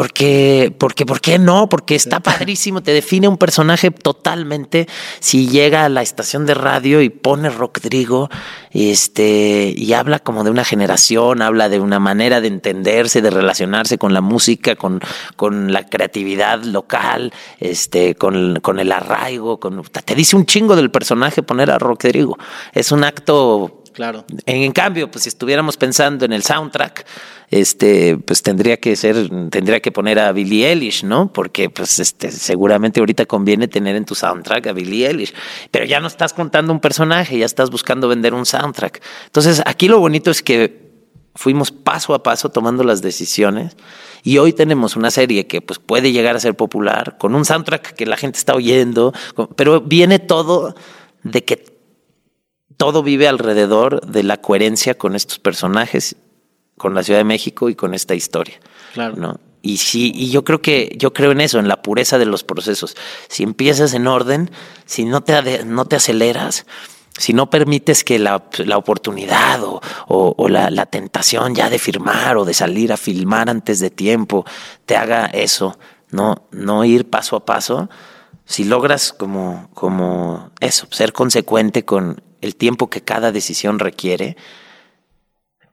Porque, 0.00 0.74
porque, 0.78 1.04
¿por 1.04 1.20
qué 1.20 1.38
no? 1.38 1.68
Porque 1.68 1.94
está 1.94 2.20
padrísimo, 2.20 2.82
te 2.82 2.94
define 2.94 3.28
un 3.28 3.36
personaje 3.36 3.90
totalmente. 3.90 4.88
Si 5.18 5.46
llega 5.46 5.84
a 5.84 5.90
la 5.90 6.00
estación 6.00 6.46
de 6.46 6.54
radio 6.54 7.02
y 7.02 7.10
pone 7.10 7.50
Rodrigo, 7.50 8.30
este, 8.70 9.74
y 9.76 9.92
habla 9.92 10.18
como 10.18 10.42
de 10.42 10.50
una 10.50 10.64
generación, 10.64 11.42
habla 11.42 11.68
de 11.68 11.80
una 11.80 11.98
manera 11.98 12.40
de 12.40 12.48
entenderse, 12.48 13.20
de 13.20 13.28
relacionarse 13.28 13.98
con 13.98 14.14
la 14.14 14.22
música, 14.22 14.74
con, 14.74 15.00
con 15.36 15.70
la 15.70 15.84
creatividad 15.84 16.62
local, 16.64 17.34
este, 17.58 18.14
con, 18.14 18.58
con 18.60 18.78
el 18.78 18.92
arraigo, 18.92 19.60
con, 19.60 19.82
te 19.82 20.14
dice 20.14 20.34
un 20.34 20.46
chingo 20.46 20.76
del 20.76 20.90
personaje 20.90 21.42
poner 21.42 21.70
a 21.70 21.78
Rodrigo. 21.78 22.38
Es 22.72 22.90
un 22.90 23.04
acto 23.04 23.79
Claro. 24.00 24.24
En, 24.46 24.62
en, 24.62 24.72
cambio, 24.72 25.10
pues 25.10 25.24
si 25.24 25.28
estuviéramos 25.28 25.76
pensando 25.76 26.24
en 26.24 26.32
el 26.32 26.42
soundtrack, 26.42 27.04
este, 27.50 28.16
pues 28.16 28.40
tendría 28.42 28.78
que 28.78 28.96
ser, 28.96 29.28
tendría 29.50 29.80
que 29.80 29.92
poner 29.92 30.18
a 30.18 30.32
Billie 30.32 30.70
Eilish, 30.70 31.04
¿no? 31.04 31.30
Porque, 31.30 31.68
pues, 31.68 31.98
este, 31.98 32.30
seguramente 32.30 33.00
ahorita 33.00 33.26
conviene 33.26 33.68
tener 33.68 33.96
en 33.96 34.06
tu 34.06 34.14
soundtrack 34.14 34.68
a 34.68 34.72
Billie 34.72 35.06
Eilish, 35.06 35.34
pero 35.70 35.84
ya 35.84 36.00
no 36.00 36.06
estás 36.06 36.32
contando 36.32 36.72
un 36.72 36.80
personaje, 36.80 37.36
ya 37.36 37.44
estás 37.44 37.68
buscando 37.68 38.08
vender 38.08 38.32
un 38.32 38.46
soundtrack. 38.46 39.02
Entonces, 39.26 39.60
aquí 39.66 39.86
lo 39.86 40.00
bonito 40.00 40.30
es 40.30 40.42
que 40.42 40.88
fuimos 41.34 41.70
paso 41.70 42.14
a 42.14 42.22
paso 42.22 42.48
tomando 42.48 42.84
las 42.84 43.02
decisiones 43.02 43.76
y 44.22 44.38
hoy 44.38 44.54
tenemos 44.54 44.96
una 44.96 45.10
serie 45.10 45.46
que 45.46 45.60
pues 45.60 45.78
puede 45.78 46.10
llegar 46.10 46.36
a 46.36 46.40
ser 46.40 46.54
popular 46.54 47.18
con 47.18 47.34
un 47.34 47.44
soundtrack 47.44 47.92
que 47.92 48.06
la 48.06 48.16
gente 48.16 48.38
está 48.38 48.54
oyendo, 48.54 49.12
pero 49.56 49.82
viene 49.82 50.20
todo 50.20 50.74
de 51.22 51.44
que 51.44 51.79
todo 52.80 53.02
vive 53.02 53.28
alrededor 53.28 54.00
de 54.06 54.22
la 54.22 54.38
coherencia 54.38 54.96
con 54.96 55.14
estos 55.14 55.38
personajes, 55.38 56.16
con 56.78 56.94
la 56.94 57.02
Ciudad 57.02 57.20
de 57.20 57.24
México 57.24 57.68
y 57.68 57.74
con 57.74 57.92
esta 57.92 58.14
historia. 58.14 58.58
Claro. 58.94 59.16
¿no? 59.16 59.38
Y 59.60 59.76
sí, 59.76 60.12
y 60.14 60.30
yo 60.30 60.44
creo 60.44 60.62
que 60.62 60.96
yo 60.96 61.12
creo 61.12 61.32
en 61.32 61.42
eso, 61.42 61.58
en 61.58 61.68
la 61.68 61.82
pureza 61.82 62.16
de 62.16 62.24
los 62.24 62.42
procesos. 62.42 62.96
Si 63.28 63.42
empiezas 63.42 63.92
en 63.92 64.06
orden, 64.06 64.50
si 64.86 65.04
no 65.04 65.20
te, 65.20 65.62
no 65.66 65.84
te 65.84 65.96
aceleras, 65.96 66.64
si 67.18 67.34
no 67.34 67.50
permites 67.50 68.02
que 68.02 68.18
la, 68.18 68.44
la 68.64 68.78
oportunidad 68.78 69.62
o, 69.62 69.82
o, 70.08 70.34
o 70.38 70.48
la, 70.48 70.70
la, 70.70 70.86
tentación 70.86 71.54
ya 71.54 71.68
de 71.68 71.78
firmar 71.78 72.38
o 72.38 72.46
de 72.46 72.54
salir 72.54 72.94
a 72.94 72.96
filmar 72.96 73.50
antes 73.50 73.78
de 73.80 73.90
tiempo 73.90 74.46
te 74.86 74.96
haga 74.96 75.26
eso, 75.26 75.78
no, 76.12 76.46
no 76.50 76.82
ir 76.86 77.10
paso 77.10 77.36
a 77.36 77.44
paso, 77.44 77.90
si 78.46 78.64
logras 78.64 79.12
como, 79.12 79.68
como 79.74 80.50
eso, 80.60 80.86
ser 80.90 81.12
consecuente 81.12 81.84
con 81.84 82.22
el 82.40 82.56
tiempo 82.56 82.90
que 82.90 83.02
cada 83.02 83.32
decisión 83.32 83.78
requiere, 83.78 84.36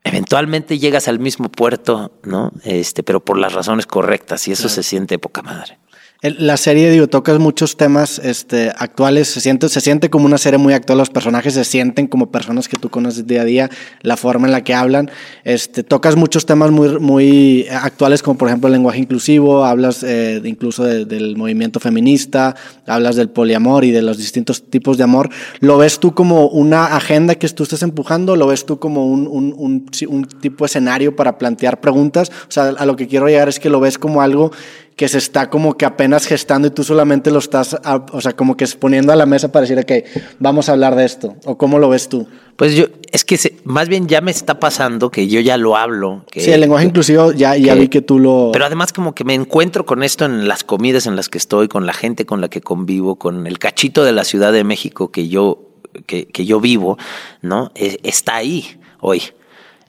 eventualmente 0.03 0.79
llegas 0.79 1.07
al 1.07 1.19
mismo 1.19 1.49
puerto, 1.49 2.11
¿no? 2.23 2.51
Este, 2.63 3.03
pero 3.03 3.23
por 3.23 3.37
las 3.37 3.53
razones 3.53 3.85
correctas 3.85 4.47
y 4.47 4.51
eso 4.51 4.63
claro. 4.63 4.75
se 4.75 4.83
siente 4.83 5.19
poca 5.19 5.41
madre. 5.41 5.77
La 6.23 6.57
serie, 6.57 6.89
digo, 6.89 7.05
tocas 7.05 7.37
muchos 7.37 7.77
temas 7.77 8.17
este, 8.17 8.71
actuales, 8.75 9.27
se 9.27 9.39
siente, 9.39 9.69
se 9.69 9.81
siente 9.81 10.09
como 10.09 10.25
una 10.25 10.39
serie 10.39 10.57
muy 10.57 10.73
actual, 10.73 10.97
los 10.97 11.11
personajes 11.11 11.53
se 11.53 11.63
sienten 11.63 12.07
como 12.07 12.31
personas 12.31 12.67
que 12.67 12.75
tú 12.75 12.89
conoces 12.89 13.27
día 13.27 13.41
a 13.41 13.45
día, 13.45 13.69
la 14.01 14.17
forma 14.17 14.47
en 14.47 14.51
la 14.51 14.63
que 14.63 14.73
hablan, 14.73 15.11
este, 15.43 15.83
tocas 15.83 16.15
muchos 16.15 16.47
temas 16.47 16.71
muy, 16.71 16.99
muy 16.99 17.67
actuales 17.69 18.23
como 18.23 18.35
por 18.35 18.47
ejemplo 18.47 18.65
el 18.65 18.73
lenguaje 18.73 18.97
inclusivo, 18.97 19.63
hablas 19.63 20.01
eh, 20.01 20.41
incluso 20.43 20.83
del 20.85 21.37
movimiento 21.37 21.79
feminista, 21.79 22.55
hablas 22.87 23.15
del 23.15 23.29
poliamor 23.29 23.85
y 23.85 23.91
de 23.91 24.01
los 24.01 24.17
distintos 24.17 24.71
tipos 24.71 24.97
de 24.97 25.03
amor, 25.03 25.29
¿lo 25.59 25.77
ves 25.77 25.99
tú 25.99 26.15
como 26.15 26.47
una 26.47 26.95
agenda 26.95 27.35
que 27.35 27.47
tú 27.49 27.61
estás 27.61 27.83
empujando? 27.83 28.35
¿Lo 28.35 28.47
ves 28.47 28.65
tú 28.65 28.79
como 28.79 29.05
un, 29.05 29.27
un, 29.27 29.53
un, 29.55 29.85
un 30.07 30.25
tipo 30.25 30.63
de 30.63 30.65
escenario 30.65 31.15
para 31.15 31.37
plantear 31.37 31.79
preguntas? 31.79 32.31
O 32.47 32.51
sea, 32.51 32.69
a 32.69 32.85
lo 32.87 32.95
que 32.95 33.07
quiero 33.07 33.27
llegar 33.27 33.49
es 33.49 33.59
que 33.59 33.69
lo 33.69 33.79
ves 33.79 33.99
como 33.99 34.23
algo 34.23 34.51
que 34.97 35.07
se 35.07 35.19
está 35.19 35.51
como 35.51 35.77
que 35.77 35.85
apenas 35.85 36.25
gestando 36.25 36.67
y 36.67 36.71
tú 36.71 36.83
solamente 36.83 37.29
lo 37.29 37.37
estás, 37.37 37.77
o 38.11 38.19
sea, 38.19 38.35
como 38.35 38.57
que 38.57 38.65
poniendo 38.79 39.13
a 39.13 39.15
la 39.15 39.27
mesa 39.27 39.51
para 39.51 39.67
decir, 39.67 39.77
ok, 39.77 40.25
vamos 40.39 40.69
a 40.69 40.71
hablar 40.71 40.95
de 40.95 41.05
esto? 41.05 41.35
¿O 41.45 41.55
cómo 41.55 41.77
lo 41.77 41.87
ves 41.87 42.09
tú? 42.09 42.27
Pues 42.55 42.75
yo, 42.75 42.87
es 43.11 43.23
que 43.23 43.37
más 43.63 43.89
bien 43.89 44.07
ya 44.07 44.21
me 44.21 44.31
está 44.31 44.59
pasando 44.59 45.11
que 45.11 45.27
yo 45.27 45.39
ya 45.39 45.55
lo 45.57 45.77
hablo. 45.77 46.25
Que, 46.31 46.41
sí, 46.41 46.51
el 46.51 46.61
lenguaje 46.61 46.87
inclusivo 46.87 47.31
ya, 47.31 47.55
ya 47.55 47.75
vi 47.75 47.89
que 47.89 48.01
tú 48.01 48.17
lo... 48.17 48.49
Pero 48.51 48.65
además 48.65 48.91
como 48.91 49.13
que 49.13 49.23
me 49.23 49.35
encuentro 49.35 49.85
con 49.85 50.01
esto 50.01 50.25
en 50.25 50.47
las 50.47 50.63
comidas 50.63 51.05
en 51.05 51.15
las 51.15 51.29
que 51.29 51.37
estoy, 51.37 51.67
con 51.67 51.85
la 51.85 51.93
gente 51.93 52.25
con 52.25 52.41
la 52.41 52.49
que 52.49 52.61
convivo, 52.61 53.17
con 53.17 53.45
el 53.45 53.59
cachito 53.59 54.03
de 54.03 54.13
la 54.13 54.23
Ciudad 54.23 54.51
de 54.51 54.63
México 54.63 55.11
que 55.11 55.27
yo, 55.27 55.75
que, 56.07 56.25
que 56.25 56.47
yo 56.47 56.59
vivo, 56.59 56.97
¿no? 57.43 57.71
E, 57.75 57.99
está 58.01 58.37
ahí 58.37 58.79
hoy 58.99 59.21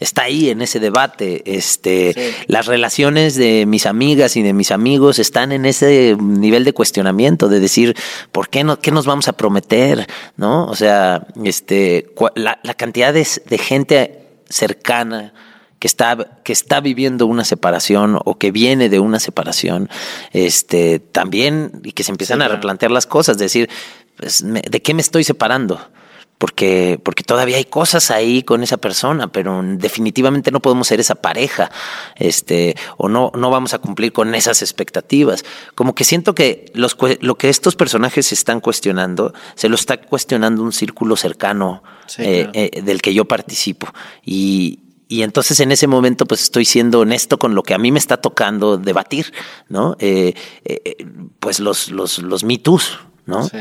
está 0.01 0.23
ahí 0.23 0.51
en 0.51 0.63
ese 0.63 0.81
debate. 0.81 1.43
Este, 1.45 2.35
Las 2.47 2.67
relaciones 2.67 3.35
de 3.35 3.67
mis 3.67 3.87
amigas 3.87 4.37
y 4.37 4.43
de 4.43 4.53
mis 4.53 4.71
amigos 4.71 5.19
están 5.19 5.53
en 5.53 5.65
ese 5.65 6.17
nivel 6.21 6.65
de 6.65 6.73
cuestionamiento, 6.73 7.49
de 7.49 7.61
decir, 7.61 7.97
¿por 8.33 8.49
qué, 8.49 8.65
no, 8.65 8.79
qué 8.81 8.91
nos 8.91 9.07
vamos 9.07 9.29
a 9.29 9.33
prometer? 9.33 10.07
¿No? 10.37 10.67
O 10.67 10.75
sea, 10.75 11.27
este, 11.45 12.13
la, 12.35 12.59
cantidad 12.75 13.13
de, 13.13 13.25
gente 13.59 14.27
cercana 14.49 15.35
que 15.79 15.87
está, 15.87 16.41
que 16.43 16.53
está 16.53 16.81
viviendo 16.81 17.27
una 17.27 17.45
separación 17.45 18.19
o 18.25 18.39
que 18.39 18.51
viene 18.51 18.89
de 18.89 18.99
una 18.99 19.21
separación, 19.21 19.89
este, 20.33 20.99
también, 20.99 21.81
y 21.85 21.93
que 21.93 22.03
se 22.03 22.11
empiezan 22.11 22.43
a 22.43 22.49
replantear 22.49 22.91
las 22.91 23.07
cosas, 23.07 23.39
decir, 23.39 23.69
pues, 24.17 24.45
¿de 24.45 24.83
qué 24.83 24.95
me 24.95 25.03
estoy 25.03 25.23
separando? 25.25 25.81
Porque, 26.39 27.01
porque 27.03 27.25
todavía 27.25 27.57
hay 27.57 27.65
cosas 27.65 28.11
ahí 28.11 28.43
con 28.43 28.63
esa 28.63 28.77
persona, 28.77 29.27
pero 29.27 29.61
definitivamente 29.63 30.53
no 30.53 30.61
podemos 30.61 30.87
ser 30.87 31.01
esa 31.01 31.17
pareja, 31.17 31.71
este, 32.15 32.77
o 32.97 33.09
no, 33.09 33.33
no 33.35 33.51
vamos 33.51 33.75
a 33.75 33.81
cumplir 33.81 34.13
con 34.13 34.35
esas 34.35 34.63
expectativas. 34.63 35.45
Como 35.75 35.95
que 35.95 36.05
siento 36.05 36.35
que 36.35 36.71
los, 36.75 36.97
lo 37.21 37.35
que 37.37 37.49
estos 37.49 37.75
personajes 37.75 38.33
están 38.33 38.61
cuestionando, 38.61 39.35
se 39.57 39.69
lo 39.69 39.75
está 39.75 40.01
cuestionando 40.01 40.63
un 40.63 40.73
círculo 40.73 41.17
cercano 41.17 41.83
eh, 42.19 42.49
eh, 42.53 42.83
del 42.83 43.03
que 43.03 43.13
yo 43.13 43.25
participo. 43.25 43.89
Y, 44.25 44.79
y 45.09 45.23
entonces 45.23 45.59
en 45.59 45.73
ese 45.73 45.89
momento 45.89 46.25
pues 46.25 46.43
estoy 46.43 46.65
siendo 46.65 47.01
honesto 47.01 47.39
con 47.39 47.57
lo 47.57 47.65
que 47.65 47.75
a 47.75 47.79
mí 47.79 47.91
me 47.91 47.99
está 47.99 48.19
tocando 48.19 48.77
debatir, 48.77 49.33
¿no? 49.69 49.97
Eh, 49.99 50.35
pues 51.41 51.59
los, 51.59 51.91
los, 51.91 52.19
los 52.19 52.45
Me 52.45 52.61
¿no? 53.27 53.43
Sí 53.43 53.59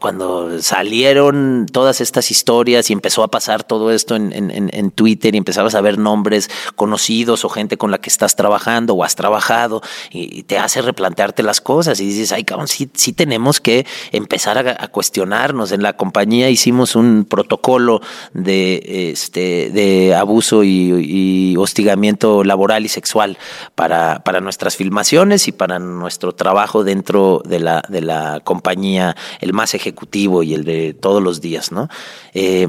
cuando 0.00 0.60
salieron 0.60 1.66
todas 1.70 2.02
estas 2.02 2.30
historias 2.30 2.90
y 2.90 2.92
empezó 2.92 3.24
a 3.24 3.28
pasar 3.28 3.64
todo 3.64 3.90
esto 3.90 4.16
en, 4.16 4.32
en, 4.32 4.50
en, 4.70 4.90
Twitter 4.90 5.34
y 5.34 5.38
empezabas 5.38 5.74
a 5.74 5.80
ver 5.80 5.96
nombres 5.96 6.50
conocidos 6.76 7.46
o 7.46 7.48
gente 7.48 7.78
con 7.78 7.90
la 7.90 7.98
que 7.98 8.10
estás 8.10 8.36
trabajando 8.36 8.92
o 8.94 9.02
has 9.02 9.16
trabajado 9.16 9.80
y, 10.10 10.42
te 10.42 10.58
hace 10.58 10.82
replantearte 10.82 11.42
las 11.42 11.60
cosas 11.62 12.00
y 12.00 12.06
dices, 12.06 12.32
ay, 12.32 12.44
cabrón, 12.44 12.68
sí, 12.68 12.90
sí 12.92 13.14
tenemos 13.14 13.60
que 13.60 13.86
empezar 14.10 14.58
a, 14.58 14.88
cuestionarnos. 14.88 15.72
En 15.72 15.82
la 15.82 15.96
compañía 15.96 16.50
hicimos 16.50 16.94
un 16.94 17.24
protocolo 17.24 18.02
de, 18.34 19.10
este, 19.12 19.70
de 19.70 20.14
abuso 20.14 20.64
y, 20.64 21.56
hostigamiento 21.56 22.44
laboral 22.44 22.84
y 22.84 22.88
sexual 22.88 23.38
para, 23.74 24.22
para 24.24 24.40
nuestras 24.40 24.76
filmaciones 24.76 25.48
y 25.48 25.52
para 25.52 25.78
nuestro 25.78 26.34
trabajo 26.34 26.84
dentro 26.84 27.40
de 27.44 27.60
la, 27.60 27.82
de 27.88 28.00
la 28.00 28.40
compañía, 28.40 29.16
el 29.40 29.52
más 29.62 29.74
ejecutivo 29.74 30.42
y 30.42 30.54
el 30.54 30.64
de 30.64 30.92
todos 30.92 31.22
los 31.22 31.40
días, 31.40 31.70
¿no? 31.70 31.88
Eh, 32.34 32.66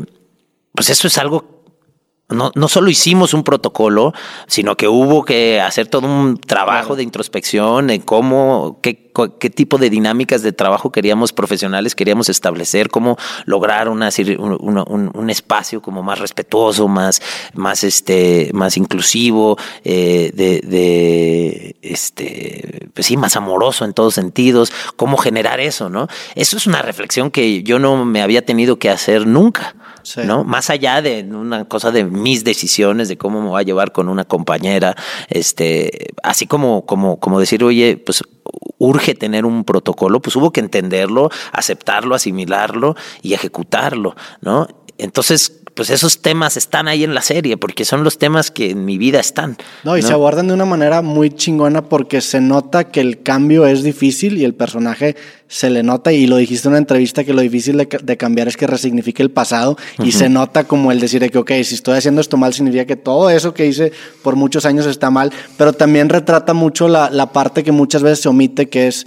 pues 0.76 0.92
eso 0.92 1.08
es 1.08 1.18
algo 1.18 1.53
no, 2.34 2.52
no 2.56 2.68
solo 2.68 2.90
hicimos 2.90 3.34
un 3.34 3.44
protocolo, 3.44 4.14
sino 4.48 4.76
que 4.76 4.88
hubo 4.88 5.24
que 5.24 5.62
hacer 5.62 5.88
todo 5.88 6.08
un 6.08 6.38
trabajo 6.38 6.96
de 6.96 7.04
introspección 7.04 7.90
en 7.90 8.02
cómo, 8.02 8.80
qué, 8.82 9.12
qué, 9.40 9.50
tipo 9.50 9.78
de 9.78 9.90
dinámicas 9.90 10.42
de 10.42 10.52
trabajo 10.52 10.92
queríamos 10.92 11.34
profesionales, 11.34 11.96
queríamos 11.96 12.30
establecer, 12.30 12.90
cómo 12.90 13.18
lograr 13.46 13.90
una, 13.90 14.10
un, 14.40 15.12
un, 15.14 15.30
espacio 15.30 15.82
como 15.82 16.04
más 16.04 16.20
respetuoso, 16.20 16.88
más, 16.88 17.22
más, 17.54 17.84
este, 17.84 18.50
más 18.54 18.78
inclusivo, 18.78 19.58
eh, 19.84 20.32
de, 20.34 20.62
de, 20.62 21.76
este, 21.82 22.90
pues 22.94 23.08
sí, 23.08 23.18
más 23.18 23.36
amoroso 23.36 23.86
en 23.86 23.94
todos 23.94 24.14
sentidos, 24.14 24.72
cómo 24.96 25.18
generar 25.18 25.60
eso, 25.60 25.90
¿no? 25.90 26.08
Eso 26.36 26.58
es 26.58 26.68
una 26.68 26.82
reflexión 26.82 27.32
que 27.32 27.64
yo 27.64 27.80
no 27.80 28.06
me 28.06 28.22
había 28.22 28.46
tenido 28.46 28.78
que 28.78 28.90
hacer 28.90 29.28
nunca. 29.28 29.76
¿No? 30.26 30.44
Más 30.44 30.70
allá 30.70 31.02
de 31.02 31.24
una 31.24 31.66
cosa 31.66 31.92
de 31.92 32.04
mis 32.04 32.44
decisiones, 32.44 33.08
de 33.08 33.18
cómo 33.18 33.42
me 33.42 33.50
voy 33.50 33.62
a 33.62 33.66
llevar 33.66 33.92
con 33.92 34.10
una 34.10 34.26
compañera, 34.26 34.96
este, 35.30 36.14
así 36.24 36.48
como, 36.48 36.86
como, 36.86 37.20
como 37.20 37.40
decir, 37.40 37.64
oye, 37.64 37.98
pues 37.98 38.24
urge 38.78 39.16
tener 39.16 39.46
un 39.46 39.64
protocolo, 39.64 40.22
pues 40.22 40.36
hubo 40.36 40.52
que 40.52 40.60
entenderlo, 40.60 41.30
aceptarlo, 41.52 42.16
asimilarlo 42.16 42.96
y 43.22 43.34
ejecutarlo, 43.34 44.16
¿no? 44.42 44.68
Entonces, 44.98 45.63
pues 45.74 45.90
esos 45.90 46.22
temas 46.22 46.58
están 46.58 46.88
ahí 46.88 47.04
en 47.04 47.14
la 47.14 47.22
serie, 47.22 47.58
porque 47.58 47.86
son 47.86 48.04
los 48.04 48.18
temas 48.18 48.52
que 48.52 48.72
en 48.72 48.86
mi 48.86 48.98
vida 48.98 49.20
están. 49.20 49.58
No, 49.84 49.98
y 49.98 50.02
se 50.02 50.14
abordan 50.14 50.48
de 50.48 50.54
una 50.54 50.66
manera 50.66 51.02
muy 51.02 51.32
chingona 51.32 51.84
porque 51.84 52.22
se 52.22 52.42
nota 52.42 52.86
que 52.86 53.02
el 53.02 53.24
cambio 53.24 53.66
es 53.66 53.84
difícil 53.84 54.38
y 54.38 54.46
el 54.46 54.54
personaje 54.54 55.16
se 55.48 55.70
le 55.70 55.84
nota, 55.84 56.12
y 56.12 56.26
lo 56.26 56.38
dijiste 56.38 56.68
en 56.68 56.72
una 56.72 56.80
entrevista, 56.80 57.24
que 57.24 57.34
lo 57.34 57.42
difícil 57.42 57.78
de, 57.78 58.18
cambiar 58.18 58.48
es 58.48 58.58
que 58.58 58.66
resignifique 58.66 59.22
el 59.22 59.30
pasado, 59.30 59.78
y 60.04 60.12
se 60.12 60.28
nota 60.28 60.64
como 60.64 60.92
el 60.92 61.00
decir 61.00 61.30
que, 61.30 61.38
ok, 61.38 61.52
si 61.64 61.76
estoy 61.76 61.96
haciendo 61.96 62.22
esto 62.22 62.38
mal, 62.38 62.56
significa 62.56 62.86
que 62.86 62.96
todo 62.96 63.30
eso 63.30 63.54
que 63.54 63.68
hice 63.68 63.92
por 64.24 64.36
muchos 64.36 64.66
años 64.66 64.88
está 64.88 65.12
mal, 65.12 65.32
pero 65.56 65.74
también 65.74 66.10
retrata 66.10 66.54
mucho 66.54 66.88
la, 66.88 67.12
la 67.12 67.32
parte 67.32 67.64
que 67.64 67.72
muchas 67.72 68.02
veces 68.02 68.22
se 68.22 68.30
omite, 68.30 68.68
que 68.68 68.88
es 68.88 69.06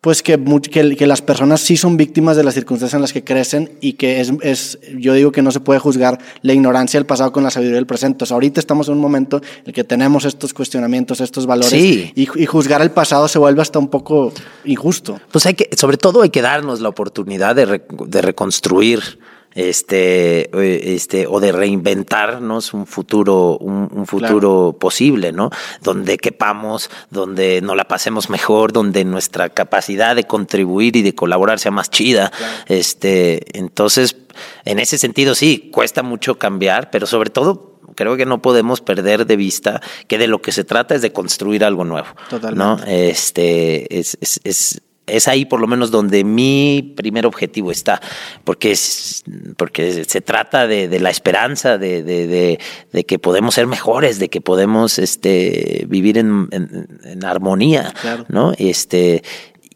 pues 0.00 0.22
que, 0.22 0.38
que, 0.70 1.06
las 1.06 1.22
personas 1.22 1.60
sí 1.60 1.76
son 1.76 1.96
víctimas 1.96 2.36
de 2.36 2.44
las 2.44 2.54
circunstancias 2.54 2.94
en 2.94 3.02
las 3.02 3.12
que 3.12 3.24
crecen 3.24 3.72
y 3.80 3.94
que 3.94 4.20
es, 4.20 4.32
es, 4.42 4.78
yo 4.96 5.12
digo 5.12 5.32
que 5.32 5.42
no 5.42 5.50
se 5.50 5.58
puede 5.58 5.80
juzgar 5.80 6.18
la 6.42 6.52
ignorancia 6.52 6.98
del 7.00 7.06
pasado 7.06 7.32
con 7.32 7.42
la 7.42 7.50
sabiduría 7.50 7.76
del 7.76 7.86
presente. 7.86 8.24
ahorita 8.30 8.60
estamos 8.60 8.86
en 8.88 8.94
un 8.94 9.00
momento 9.00 9.38
en 9.38 9.62
el 9.66 9.72
que 9.72 9.82
tenemos 9.82 10.24
estos 10.24 10.54
cuestionamientos, 10.54 11.20
estos 11.20 11.46
valores 11.46 11.72
y, 11.72 12.12
y, 12.14 12.46
juzgar 12.46 12.80
el 12.80 12.92
pasado 12.92 13.26
se 13.26 13.38
vuelve 13.40 13.60
hasta 13.60 13.80
un 13.80 13.88
poco 13.88 14.32
injusto. 14.64 15.20
Pues 15.32 15.46
hay 15.46 15.54
que, 15.54 15.68
sobre 15.76 15.96
todo 15.96 16.22
hay 16.22 16.30
que 16.30 16.42
darnos 16.42 16.80
la 16.80 16.88
oportunidad 16.88 17.56
de, 17.56 17.82
de 18.06 18.22
reconstruir 18.22 19.18
este, 19.54 20.50
este, 20.94 21.26
o 21.26 21.40
de 21.40 21.52
reinventarnos 21.52 22.74
un 22.74 22.86
futuro, 22.86 23.58
un, 23.58 24.06
futuro 24.06 24.76
posible, 24.78 25.32
¿no? 25.32 25.50
Donde 25.82 26.18
quepamos, 26.18 26.90
donde 27.10 27.60
nos 27.60 27.76
la 27.76 27.84
pasemos 27.84 28.30
mejor, 28.30 28.72
donde 28.72 29.04
nuestra 29.04 29.48
capacidad 29.48 30.14
de 30.14 30.24
contribuir 30.24 30.96
y 30.96 31.02
de 31.02 31.14
colaborar 31.14 31.58
sea 31.58 31.72
más 31.72 31.90
chida. 31.90 32.32
Este, 32.66 33.58
entonces, 33.58 34.16
en 34.64 34.78
ese 34.78 34.98
sentido 34.98 35.34
sí, 35.34 35.70
cuesta 35.72 36.02
mucho 36.02 36.38
cambiar, 36.38 36.90
pero 36.90 37.06
sobre 37.06 37.30
todo 37.30 37.78
creo 37.94 38.16
que 38.16 38.26
no 38.26 38.40
podemos 38.40 38.80
perder 38.80 39.26
de 39.26 39.36
vista 39.36 39.80
que 40.06 40.18
de 40.18 40.28
lo 40.28 40.40
que 40.40 40.52
se 40.52 40.62
trata 40.62 40.94
es 40.94 41.02
de 41.02 41.12
construir 41.12 41.64
algo 41.64 41.84
nuevo. 41.84 42.06
Totalmente. 42.30 42.64
¿no? 42.64 42.78
Este, 42.86 43.98
es, 43.98 44.16
es, 44.20 44.40
es 44.44 44.82
es 45.08 45.28
ahí 45.28 45.44
por 45.44 45.60
lo 45.60 45.66
menos 45.66 45.90
donde 45.90 46.24
mi 46.24 46.94
primer 46.96 47.26
objetivo 47.26 47.70
está, 47.70 48.00
porque, 48.44 48.72
es, 48.72 49.24
porque 49.56 50.04
se 50.04 50.20
trata 50.20 50.66
de, 50.66 51.00
la 51.00 51.10
esperanza, 51.10 51.78
de, 51.78 52.02
de, 52.02 53.04
que 53.04 53.18
podemos 53.18 53.54
ser 53.54 53.66
mejores, 53.66 54.18
de 54.18 54.28
que 54.28 54.40
podemos 54.40 54.98
este, 54.98 55.84
vivir 55.88 56.18
en, 56.18 56.48
armonía, 57.24 57.92
¿no? 58.28 58.52
Este, 58.58 59.22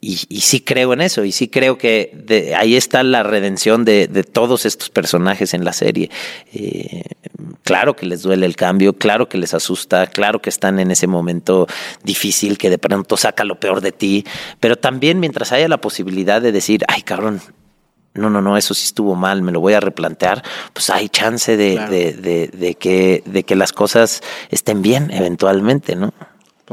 y, 0.04 0.18
y, 0.28 0.40
sí 0.40 0.58
creo 0.58 0.92
en 0.94 1.00
eso, 1.00 1.24
y 1.24 1.30
sí 1.30 1.46
creo 1.46 1.78
que 1.78 2.52
ahí 2.58 2.74
está 2.74 3.04
la 3.04 3.22
redención 3.22 3.84
de, 3.84 4.08
todos 4.24 4.66
estos 4.66 4.90
personajes 4.90 5.54
en 5.54 5.64
la 5.64 5.72
serie. 5.72 6.10
Eh, 6.52 7.04
claro 7.62 7.94
que 7.94 8.06
les 8.06 8.22
duele 8.22 8.46
el 8.46 8.56
cambio, 8.56 8.94
claro 8.94 9.28
que 9.28 9.38
les 9.38 9.54
asusta, 9.54 10.08
claro 10.08 10.42
que 10.42 10.50
están 10.50 10.80
en 10.80 10.90
ese 10.90 11.06
momento 11.06 11.68
difícil 12.02 12.58
que 12.58 12.68
de 12.68 12.78
pronto 12.78 13.16
saca 13.16 13.44
lo 13.44 13.60
peor 13.60 13.80
de 13.80 13.92
ti, 13.92 14.26
pero 14.58 14.74
también 14.74 15.20
mientras 15.20 15.52
haya 15.52 15.68
la 15.68 15.80
posibilidad 15.80 16.42
de 16.42 16.50
decir, 16.50 16.82
ay 16.88 17.02
cabrón, 17.02 17.40
no, 18.14 18.28
no, 18.28 18.42
no, 18.42 18.56
eso 18.56 18.74
sí 18.74 18.84
estuvo 18.84 19.14
mal, 19.14 19.42
me 19.42 19.52
lo 19.52 19.60
voy 19.60 19.74
a 19.74 19.80
replantear, 19.80 20.42
pues 20.72 20.90
hay 20.90 21.10
chance 21.10 21.56
de, 21.56 21.78
de, 21.78 22.12
de, 22.12 22.48
de 22.48 22.74
que, 22.74 23.22
de 23.24 23.44
que 23.44 23.54
las 23.54 23.72
cosas 23.72 24.20
estén 24.50 24.82
bien 24.82 25.12
eventualmente, 25.12 25.94
¿no? 25.94 26.12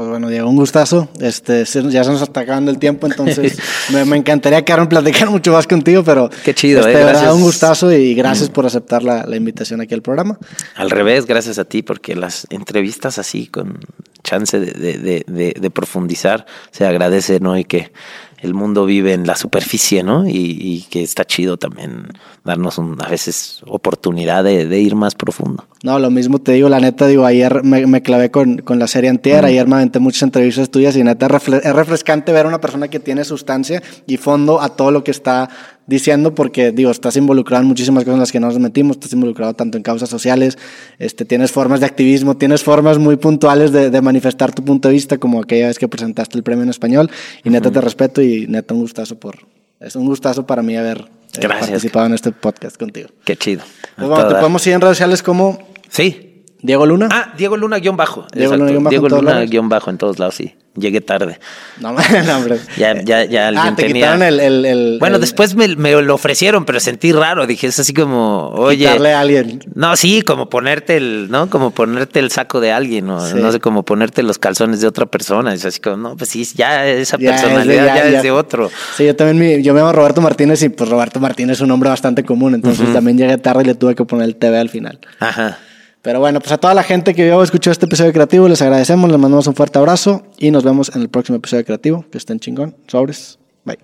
Pues 0.00 0.08
bueno, 0.08 0.30
Diego, 0.30 0.48
un 0.48 0.56
gustazo. 0.56 1.10
Este, 1.20 1.66
ya 1.66 2.04
se 2.04 2.10
nos 2.10 2.22
está 2.22 2.40
acabando 2.40 2.70
el 2.70 2.78
tiempo, 2.78 3.06
entonces 3.06 3.58
me, 4.06 4.16
encantaría 4.16 4.64
quedarme 4.64 4.86
platicar 4.86 5.28
mucho 5.28 5.52
más 5.52 5.66
contigo, 5.66 6.02
pero 6.02 6.30
qué 6.42 6.54
chido, 6.54 6.80
este, 6.88 7.02
eh, 7.02 7.30
un 7.30 7.42
gustazo 7.42 7.92
y 7.92 8.14
gracias 8.14 8.48
por 8.48 8.64
aceptar 8.64 9.02
la, 9.02 9.26
la, 9.26 9.36
invitación 9.36 9.82
aquí 9.82 9.92
al 9.92 10.00
programa. 10.00 10.38
Al 10.74 10.88
revés, 10.88 11.26
gracias 11.26 11.58
a 11.58 11.66
ti, 11.66 11.82
porque 11.82 12.16
las 12.16 12.46
entrevistas 12.48 13.18
así 13.18 13.48
con 13.48 13.78
chance 14.24 14.58
de, 14.58 14.72
de, 14.72 15.24
de, 15.26 15.54
de 15.60 15.70
profundizar 15.70 16.46
se 16.70 16.86
agradece, 16.86 17.38
¿no? 17.38 17.58
Y 17.58 17.64
que 17.64 17.92
el 18.40 18.54
mundo 18.54 18.86
vive 18.86 19.12
en 19.12 19.26
la 19.26 19.36
superficie, 19.36 20.02
¿no? 20.02 20.26
Y, 20.26 20.86
que 20.90 21.02
está 21.02 21.24
chido 21.24 21.56
también 21.56 22.08
darnos 22.44 22.78
a 22.78 23.08
veces 23.08 23.60
oportunidad 23.66 24.44
de, 24.44 24.80
ir 24.80 24.94
más 24.94 25.14
profundo. 25.14 25.66
No, 25.82 25.98
lo 25.98 26.10
mismo 26.10 26.38
te 26.38 26.52
digo, 26.52 26.68
la 26.68 26.80
neta, 26.80 27.06
digo, 27.06 27.26
ayer 27.26 27.62
me, 27.62 28.02
clavé 28.02 28.30
con, 28.30 28.62
la 28.66 28.86
serie 28.86 29.10
Antier, 29.10 29.44
ayer 29.44 29.66
me 29.66 29.76
aventé 29.76 29.98
muchas 29.98 30.22
entrevistas 30.22 30.70
tuyas 30.70 30.96
y 30.96 31.04
neta 31.04 31.26
es 31.26 31.74
refrescante 31.74 32.32
ver 32.32 32.46
a 32.46 32.48
una 32.48 32.60
persona 32.60 32.88
que 32.88 32.98
tiene 32.98 33.24
sustancia 33.24 33.82
y 34.06 34.16
fondo 34.16 34.60
a 34.60 34.70
todo 34.70 34.90
lo 34.90 35.04
que 35.04 35.10
está 35.10 35.48
diciendo 35.90 36.34
porque, 36.34 36.70
digo, 36.70 36.90
estás 36.90 37.16
involucrado 37.16 37.62
en 37.62 37.68
muchísimas 37.68 38.04
cosas 38.04 38.14
en 38.14 38.20
las 38.20 38.32
que 38.32 38.40
no 38.40 38.46
nos 38.46 38.58
metimos, 38.58 38.96
estás 38.96 39.12
involucrado 39.12 39.52
tanto 39.54 39.76
en 39.76 39.82
causas 39.82 40.08
sociales, 40.08 40.56
este, 40.98 41.24
tienes 41.24 41.50
formas 41.50 41.80
de 41.80 41.86
activismo, 41.86 42.36
tienes 42.36 42.62
formas 42.62 42.98
muy 42.98 43.16
puntuales 43.16 43.72
de, 43.72 44.00
manifestar 44.00 44.54
tu 44.54 44.64
punto 44.64 44.88
de 44.88 44.94
vista, 44.94 45.18
como 45.18 45.42
aquella 45.42 45.66
vez 45.66 45.78
que 45.78 45.88
presentaste 45.88 46.38
el 46.38 46.44
premio 46.44 46.62
en 46.62 46.70
español, 46.70 47.10
y 47.44 47.50
neta 47.50 47.70
te 47.70 47.80
respeto 47.80 48.22
y 48.22 48.46
neta 48.46 48.72
un 48.72 48.80
gustazo 48.80 49.18
por, 49.18 49.36
es 49.80 49.96
un 49.96 50.06
gustazo 50.06 50.46
para 50.46 50.62
mí 50.62 50.76
haber 50.76 51.08
eh, 51.38 51.48
participado 51.48 52.06
en 52.06 52.14
este 52.14 52.30
podcast 52.30 52.76
contigo. 52.76 53.08
Qué 53.24 53.36
chido. 53.36 53.62
Pues 53.96 54.08
bueno, 54.08 54.28
te 54.28 54.34
podemos 54.36 54.62
seguir 54.62 54.76
en 54.76 54.80
redes 54.80 54.96
sociales 54.96 55.22
como... 55.22 55.58
Sí. 55.88 56.29
Diego 56.62 56.86
Luna. 56.86 57.08
Ah, 57.10 57.32
Diego 57.36 57.56
Luna 57.56 57.78
guion 57.78 57.96
bajo. 57.96 58.26
Diego 58.32 58.56
Luna 58.56 58.70
guion 58.70 58.84
bajo. 58.84 58.90
Diego 58.90 59.08
Luna 59.08 59.40
guion 59.44 59.68
bajo 59.68 59.90
en 59.90 59.98
todos 59.98 60.18
lados, 60.18 60.34
sí. 60.34 60.54
Llegué 60.76 61.00
tarde. 61.00 61.40
No, 61.80 61.92
no 61.92 62.36
hombre. 62.36 62.60
Ya, 62.76 62.94
ya, 63.02 63.24
ya 63.24 63.48
alguien 63.48 63.66
ah, 63.66 63.74
te 63.76 63.86
tenía. 63.86 64.14
El, 64.14 64.38
el, 64.38 64.64
el, 64.64 64.96
bueno, 65.00 65.18
después 65.18 65.56
me, 65.56 65.74
me, 65.74 66.00
lo 66.00 66.14
ofrecieron, 66.14 66.64
pero 66.64 66.78
sentí 66.78 67.12
raro. 67.12 67.46
Dije, 67.46 67.66
es 67.66 67.78
así 67.80 67.92
como, 67.92 68.50
oye. 68.50 68.86
Quitarle 68.86 69.12
a 69.12 69.20
alguien. 69.20 69.60
No, 69.74 69.96
sí, 69.96 70.22
como 70.22 70.48
ponerte 70.48 70.96
el, 70.96 71.28
¿no? 71.28 71.50
Como 71.50 71.72
ponerte 71.72 72.20
el 72.20 72.30
saco 72.30 72.60
de 72.60 72.70
alguien, 72.70 73.06
¿no? 73.06 73.16
No 73.34 73.52
sé, 73.52 73.58
como 73.58 73.82
ponerte 73.82 74.22
los 74.22 74.38
calzones 74.38 74.80
de 74.80 74.86
otra 74.86 75.06
persona. 75.06 75.52
Es 75.52 75.64
así 75.64 75.80
como, 75.80 75.96
no, 75.96 76.16
pues 76.16 76.30
sí, 76.30 76.46
ya 76.54 76.86
esa 76.86 77.18
personalidad 77.18 77.86
ya, 77.86 78.08
es 78.08 78.22
de 78.22 78.30
otro. 78.30 78.70
Sí, 78.96 79.04
yo 79.04 79.16
también, 79.16 79.38
me, 79.38 79.62
yo 79.62 79.74
me 79.74 79.80
llamo 79.80 79.92
Roberto 79.92 80.20
Martínez 80.20 80.62
y 80.62 80.68
pues 80.68 80.88
Roberto 80.88 81.18
Martínez 81.18 81.56
es 81.56 81.60
un 81.62 81.68
nombre 81.68 81.90
bastante 81.90 82.24
común. 82.24 82.54
Entonces 82.54 82.92
también 82.92 83.18
llegué 83.18 83.36
tarde 83.38 83.64
y 83.64 83.66
le 83.66 83.74
tuve 83.74 83.96
que 83.96 84.04
poner 84.04 84.26
el 84.26 84.36
TV 84.36 84.56
al 84.56 84.68
final. 84.68 85.00
Ajá. 85.18 85.58
Pero 86.02 86.18
bueno, 86.18 86.40
pues 86.40 86.50
a 86.52 86.58
toda 86.58 86.72
la 86.72 86.82
gente 86.82 87.14
que 87.14 87.24
vio 87.24 87.38
o 87.38 87.42
escuchó 87.42 87.70
este 87.70 87.86
episodio 87.86 88.12
creativo, 88.12 88.48
les 88.48 88.62
agradecemos, 88.62 89.10
les 89.10 89.18
mandamos 89.18 89.46
un 89.46 89.54
fuerte 89.54 89.78
abrazo 89.78 90.22
y 90.38 90.50
nos 90.50 90.64
vemos 90.64 90.90
en 90.94 91.02
el 91.02 91.10
próximo 91.10 91.36
episodio 91.36 91.64
creativo. 91.64 92.04
Que 92.10 92.18
estén 92.18 92.40
chingón. 92.40 92.74
Sobres. 92.86 93.38
Bye. 93.64 93.78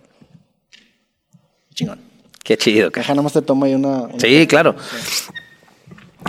Chingón. 1.75 2.01
Qué 2.43 2.57
chido. 2.57 2.91
Deja, 2.91 3.15
nomás 3.15 3.35
te 3.35 3.43
toma 3.43 3.67
ahí 3.67 3.75
una. 3.75 4.09
sí, 4.19 4.47
claro. 4.47 4.77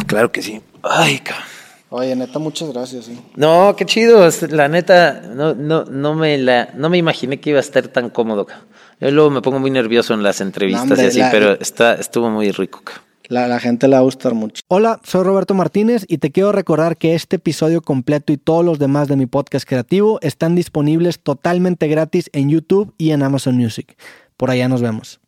Claro 0.07 0.31
que 0.31 0.41
sí. 0.41 0.61
Ay, 0.83 1.19
cabrón. 1.19 1.45
Oye, 1.89 2.15
neta, 2.15 2.37
muchas 2.37 2.71
gracias. 2.73 3.05
Sí. 3.05 3.17
No, 3.35 3.75
qué 3.77 3.85
chido. 3.85 4.27
La 4.49 4.67
neta, 4.67 5.21
no, 5.33 5.55
no, 5.55 5.85
no, 5.85 6.15
me 6.15 6.37
la, 6.37 6.69
no 6.75 6.89
me 6.89 6.97
imaginé 6.97 7.39
que 7.39 7.51
iba 7.51 7.59
a 7.59 7.61
estar 7.61 7.87
tan 7.87 8.09
cómodo. 8.09 8.45
Yo 8.99 9.11
luego 9.11 9.29
me 9.29 9.41
pongo 9.41 9.59
muy 9.59 9.71
nervioso 9.71 10.13
en 10.13 10.21
las 10.23 10.41
entrevistas 10.41 10.99
y 10.99 11.05
así, 11.05 11.21
pero 11.31 11.53
está, 11.53 11.93
estuvo 11.93 12.29
muy 12.29 12.51
rico. 12.51 12.81
La, 13.27 13.59
gente 13.59 13.87
le 13.87 13.93
va 13.93 13.99
a 13.99 14.03
gustar 14.03 14.33
mucho. 14.33 14.61
Hola, 14.67 14.99
soy 15.03 15.23
Roberto 15.23 15.53
Martínez 15.53 16.05
y 16.07 16.19
te 16.19 16.31
quiero 16.31 16.51
recordar 16.51 16.97
que 16.97 17.13
este 17.13 17.35
episodio 17.35 17.81
completo 17.81 18.31
y 18.31 18.37
todos 18.37 18.63
los 18.63 18.79
demás 18.79 19.07
de 19.07 19.17
mi 19.17 19.25
podcast 19.25 19.67
creativo 19.67 20.19
están 20.21 20.55
disponibles 20.55 21.19
totalmente 21.19 21.87
gratis 21.87 22.29
en 22.33 22.49
YouTube 22.49 22.93
y 22.97 23.11
en 23.11 23.23
Amazon 23.23 23.57
Music. 23.57 23.97
Por 24.37 24.49
allá 24.49 24.69
nos 24.69 24.81
vemos. 24.81 25.19